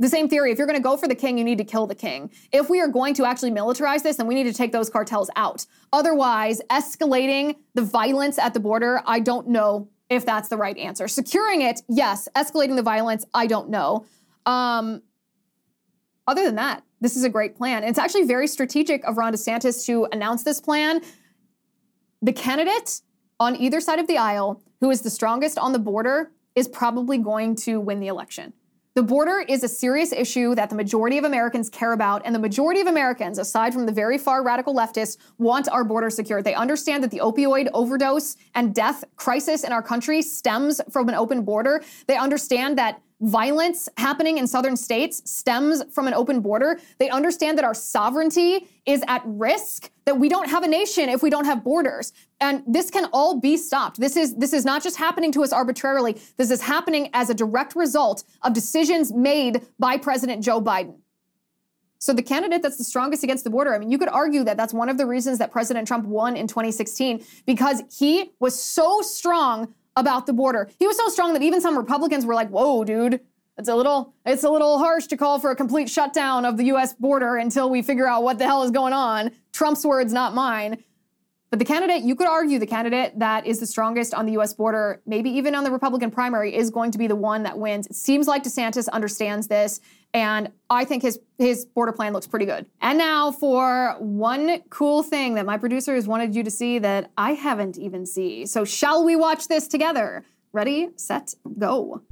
the 0.00 0.08
same 0.08 0.28
theory. 0.28 0.50
If 0.50 0.58
you're 0.58 0.66
going 0.66 0.78
to 0.78 0.82
go 0.82 0.96
for 0.96 1.06
the 1.06 1.14
king, 1.14 1.38
you 1.38 1.44
need 1.44 1.58
to 1.58 1.64
kill 1.64 1.86
the 1.86 1.94
king. 1.94 2.30
If 2.52 2.70
we 2.70 2.80
are 2.80 2.88
going 2.88 3.14
to 3.14 3.26
actually 3.26 3.52
militarize 3.52 4.02
this, 4.02 4.16
then 4.16 4.26
we 4.26 4.34
need 4.34 4.44
to 4.44 4.52
take 4.52 4.72
those 4.72 4.88
cartels 4.88 5.30
out. 5.36 5.66
Otherwise, 5.92 6.60
escalating 6.70 7.56
the 7.74 7.82
violence 7.82 8.38
at 8.38 8.54
the 8.54 8.60
border, 8.60 9.02
I 9.06 9.20
don't 9.20 9.48
know 9.48 9.88
if 10.08 10.24
that's 10.24 10.48
the 10.48 10.56
right 10.56 10.76
answer. 10.76 11.06
Securing 11.06 11.60
it, 11.60 11.82
yes. 11.88 12.28
Escalating 12.34 12.76
the 12.76 12.82
violence, 12.82 13.24
I 13.34 13.46
don't 13.46 13.68
know. 13.68 14.06
Um, 14.46 15.02
other 16.26 16.44
than 16.44 16.56
that, 16.56 16.82
this 17.00 17.16
is 17.16 17.22
a 17.22 17.28
great 17.28 17.54
plan. 17.54 17.84
It's 17.84 17.98
actually 17.98 18.24
very 18.24 18.46
strategic 18.46 19.04
of 19.04 19.18
Ron 19.18 19.34
DeSantis 19.34 19.84
to 19.86 20.08
announce 20.12 20.42
this 20.44 20.60
plan. 20.60 21.02
The 22.22 22.32
candidate 22.32 23.02
on 23.38 23.54
either 23.54 23.80
side 23.80 23.98
of 23.98 24.06
the 24.06 24.18
aisle 24.18 24.62
who 24.80 24.90
is 24.90 25.02
the 25.02 25.10
strongest 25.10 25.58
on 25.58 25.72
the 25.72 25.78
border 25.78 26.32
is 26.54 26.68
probably 26.68 27.18
going 27.18 27.54
to 27.54 27.80
win 27.80 28.00
the 28.00 28.08
election. 28.08 28.52
The 28.96 29.04
border 29.04 29.44
is 29.46 29.62
a 29.62 29.68
serious 29.68 30.12
issue 30.12 30.56
that 30.56 30.68
the 30.68 30.74
majority 30.74 31.16
of 31.16 31.22
Americans 31.22 31.70
care 31.70 31.92
about, 31.92 32.22
and 32.24 32.34
the 32.34 32.40
majority 32.40 32.80
of 32.80 32.88
Americans, 32.88 33.38
aside 33.38 33.72
from 33.72 33.86
the 33.86 33.92
very 33.92 34.18
far 34.18 34.42
radical 34.42 34.74
leftists, 34.74 35.16
want 35.38 35.68
our 35.68 35.84
border 35.84 36.10
secured. 36.10 36.42
They 36.42 36.54
understand 36.54 37.04
that 37.04 37.12
the 37.12 37.20
opioid 37.20 37.68
overdose 37.72 38.36
and 38.56 38.74
death 38.74 39.04
crisis 39.14 39.62
in 39.62 39.70
our 39.70 39.82
country 39.82 40.22
stems 40.22 40.80
from 40.90 41.08
an 41.08 41.14
open 41.14 41.42
border. 41.44 41.84
They 42.08 42.16
understand 42.16 42.78
that 42.78 43.00
violence 43.20 43.88
happening 43.96 44.38
in 44.38 44.46
southern 44.46 44.76
states 44.76 45.22
stems 45.30 45.82
from 45.92 46.06
an 46.06 46.14
open 46.14 46.40
border. 46.40 46.80
They 46.98 47.10
understand 47.10 47.58
that 47.58 47.64
our 47.64 47.74
sovereignty 47.74 48.68
is 48.86 49.02
at 49.08 49.22
risk, 49.24 49.90
that 50.06 50.18
we 50.18 50.28
don't 50.28 50.48
have 50.48 50.62
a 50.62 50.68
nation 50.68 51.08
if 51.08 51.22
we 51.22 51.30
don't 51.30 51.44
have 51.44 51.62
borders. 51.62 52.12
And 52.40 52.62
this 52.66 52.90
can 52.90 53.08
all 53.12 53.38
be 53.38 53.56
stopped. 53.56 54.00
This 54.00 54.16
is 54.16 54.34
this 54.36 54.52
is 54.52 54.64
not 54.64 54.82
just 54.82 54.96
happening 54.96 55.32
to 55.32 55.42
us 55.42 55.52
arbitrarily. 55.52 56.20
This 56.36 56.50
is 56.50 56.62
happening 56.62 57.10
as 57.12 57.30
a 57.30 57.34
direct 57.34 57.76
result 57.76 58.24
of 58.42 58.54
decisions 58.54 59.12
made 59.12 59.66
by 59.78 59.98
President 59.98 60.42
Joe 60.42 60.60
Biden. 60.60 60.96
So 61.98 62.14
the 62.14 62.22
candidate 62.22 62.62
that's 62.62 62.78
the 62.78 62.84
strongest 62.84 63.22
against 63.22 63.44
the 63.44 63.50
border, 63.50 63.74
I 63.74 63.78
mean, 63.78 63.90
you 63.90 63.98
could 63.98 64.08
argue 64.08 64.42
that 64.44 64.56
that's 64.56 64.72
one 64.72 64.88
of 64.88 64.96
the 64.96 65.04
reasons 65.04 65.38
that 65.38 65.52
President 65.52 65.86
Trump 65.86 66.06
won 66.06 66.34
in 66.34 66.46
2016 66.46 67.22
because 67.44 67.82
he 67.94 68.30
was 68.40 68.60
so 68.60 69.02
strong 69.02 69.74
about 69.96 70.26
the 70.26 70.32
border. 70.32 70.68
He 70.78 70.86
was 70.86 70.96
so 70.96 71.08
strong 71.08 71.32
that 71.34 71.42
even 71.42 71.60
some 71.60 71.76
Republicans 71.76 72.24
were 72.24 72.34
like, 72.34 72.48
"Whoa, 72.48 72.84
dude, 72.84 73.20
it's 73.58 73.68
a 73.68 73.74
little 73.74 74.14
it's 74.24 74.44
a 74.44 74.50
little 74.50 74.78
harsh 74.78 75.06
to 75.08 75.16
call 75.16 75.38
for 75.38 75.50
a 75.50 75.56
complete 75.56 75.90
shutdown 75.90 76.44
of 76.44 76.56
the 76.56 76.64
US 76.64 76.92
border 76.94 77.36
until 77.36 77.68
we 77.68 77.82
figure 77.82 78.06
out 78.06 78.22
what 78.22 78.38
the 78.38 78.44
hell 78.46 78.62
is 78.62 78.70
going 78.70 78.92
on." 78.92 79.30
Trump's 79.52 79.84
words, 79.84 80.12
not 80.12 80.34
mine. 80.34 80.82
But 81.50 81.58
the 81.58 81.64
candidate, 81.64 82.02
you 82.02 82.14
could 82.14 82.28
argue 82.28 82.60
the 82.60 82.66
candidate 82.66 83.18
that 83.18 83.44
is 83.44 83.58
the 83.58 83.66
strongest 83.66 84.14
on 84.14 84.24
the 84.24 84.38
US 84.38 84.54
border, 84.54 85.02
maybe 85.04 85.30
even 85.30 85.56
on 85.56 85.64
the 85.64 85.72
Republican 85.72 86.12
primary, 86.12 86.54
is 86.54 86.70
going 86.70 86.92
to 86.92 86.98
be 86.98 87.08
the 87.08 87.16
one 87.16 87.42
that 87.42 87.58
wins. 87.58 87.88
It 87.88 87.96
seems 87.96 88.28
like 88.28 88.44
DeSantis 88.44 88.88
understands 88.88 89.48
this, 89.48 89.80
and 90.14 90.52
I 90.70 90.84
think 90.84 91.02
his, 91.02 91.18
his 91.38 91.64
border 91.64 91.90
plan 91.90 92.12
looks 92.12 92.28
pretty 92.28 92.46
good. 92.46 92.66
And 92.80 92.98
now 92.98 93.32
for 93.32 93.96
one 93.98 94.62
cool 94.70 95.02
thing 95.02 95.34
that 95.34 95.44
my 95.44 95.58
producers 95.58 96.06
wanted 96.06 96.36
you 96.36 96.44
to 96.44 96.50
see 96.50 96.78
that 96.78 97.10
I 97.16 97.32
haven't 97.32 97.78
even 97.78 98.06
seen. 98.06 98.46
So, 98.46 98.64
shall 98.64 99.04
we 99.04 99.16
watch 99.16 99.48
this 99.48 99.66
together? 99.66 100.24
Ready, 100.52 100.90
set, 100.96 101.34
go. 101.58 102.02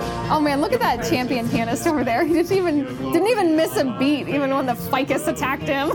oh 0.30 0.40
man, 0.40 0.60
look 0.60 0.72
at 0.72 0.80
that 0.80 1.08
champion 1.08 1.48
pianist 1.48 1.86
over 1.86 2.04
there. 2.04 2.24
He 2.34 2.34
didn't 2.34 2.52
even 2.52 2.84
didn't 3.12 3.28
even 3.28 3.56
miss 3.56 3.76
a 3.76 3.84
beat, 3.98 4.28
even 4.28 4.54
when 4.54 4.66
the 4.66 4.74
ficus 4.74 5.28
attacked 5.28 5.62
him. 5.62 5.90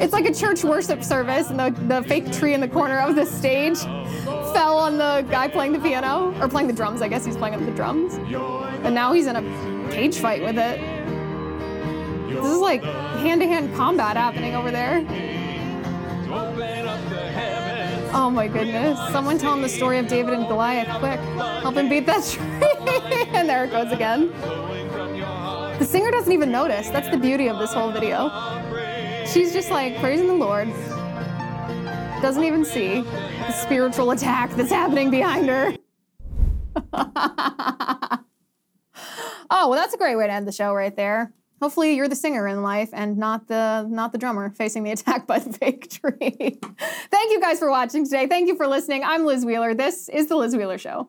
it's 0.00 0.12
like 0.12 0.26
a 0.26 0.34
church 0.34 0.64
worship 0.64 1.02
service, 1.02 1.50
and 1.50 1.58
the, 1.58 1.70
the 1.88 2.02
fake 2.08 2.30
tree 2.32 2.54
in 2.54 2.60
the 2.60 2.68
corner 2.68 3.00
of 3.00 3.16
the 3.16 3.24
stage 3.24 3.78
fell 4.52 4.78
on 4.78 4.98
the 4.98 5.26
guy 5.30 5.48
playing 5.48 5.72
the 5.72 5.80
piano 5.80 6.34
or 6.40 6.48
playing 6.48 6.68
the 6.68 6.74
drums. 6.74 7.02
I 7.02 7.08
guess 7.08 7.24
he's 7.24 7.36
playing 7.36 7.64
the 7.64 7.72
drums, 7.72 8.14
and 8.14 8.94
now 8.94 9.12
he's 9.12 9.26
in 9.26 9.36
a 9.36 9.90
cage 9.90 10.18
fight 10.18 10.42
with 10.42 10.58
it. 10.58 10.80
This 12.28 12.52
is 12.52 12.58
like 12.58 12.82
hand-to-hand 12.82 13.74
combat 13.74 14.16
happening 14.16 14.54
over 14.54 14.70
there. 14.70 15.00
Oh 18.16 18.30
my 18.30 18.46
goodness. 18.46 18.96
Someone 19.10 19.38
tell 19.38 19.52
him 19.54 19.60
the 19.60 19.68
story 19.68 19.98
of 19.98 20.06
David 20.06 20.34
and 20.34 20.46
Goliath, 20.46 20.88
quick. 21.00 21.18
Help 21.62 21.74
him 21.74 21.88
beat 21.88 22.06
that 22.06 22.24
tree. 22.30 23.26
and 23.36 23.48
there 23.48 23.64
it 23.64 23.72
goes 23.72 23.90
again. 23.90 24.28
The 25.80 25.84
singer 25.84 26.12
doesn't 26.12 26.32
even 26.32 26.52
notice. 26.52 26.88
That's 26.90 27.08
the 27.08 27.18
beauty 27.18 27.48
of 27.48 27.58
this 27.58 27.74
whole 27.74 27.90
video. 27.90 28.30
She's 29.26 29.52
just 29.52 29.72
like 29.72 29.98
praising 29.98 30.28
the 30.28 30.34
Lord. 30.34 30.68
Doesn't 32.22 32.44
even 32.44 32.64
see 32.64 33.00
the 33.00 33.52
spiritual 33.52 34.12
attack 34.12 34.52
that's 34.52 34.70
happening 34.70 35.10
behind 35.10 35.48
her. 35.48 35.74
oh, 36.92 38.18
well, 39.50 39.72
that's 39.72 39.92
a 39.92 39.98
great 39.98 40.14
way 40.14 40.28
to 40.28 40.32
end 40.32 40.46
the 40.46 40.52
show 40.52 40.72
right 40.72 40.94
there. 40.94 41.32
Hopefully 41.64 41.96
you're 41.96 42.08
the 42.08 42.14
singer 42.14 42.46
in 42.46 42.62
life 42.62 42.90
and 42.92 43.16
not 43.16 43.48
the 43.48 43.86
not 43.88 44.12
the 44.12 44.18
drummer 44.18 44.50
facing 44.50 44.82
the 44.82 44.90
attack 44.90 45.26
by 45.26 45.38
the 45.38 45.50
fake 45.58 45.88
tree. 45.88 46.60
Thank 47.10 47.32
you 47.32 47.40
guys 47.40 47.58
for 47.58 47.70
watching 47.70 48.04
today. 48.04 48.26
Thank 48.26 48.48
you 48.48 48.54
for 48.54 48.66
listening. 48.66 49.02
I'm 49.02 49.24
Liz 49.24 49.46
Wheeler. 49.46 49.72
This 49.72 50.10
is 50.10 50.26
the 50.26 50.36
Liz 50.36 50.54
Wheeler 50.54 50.76
Show. 50.76 51.08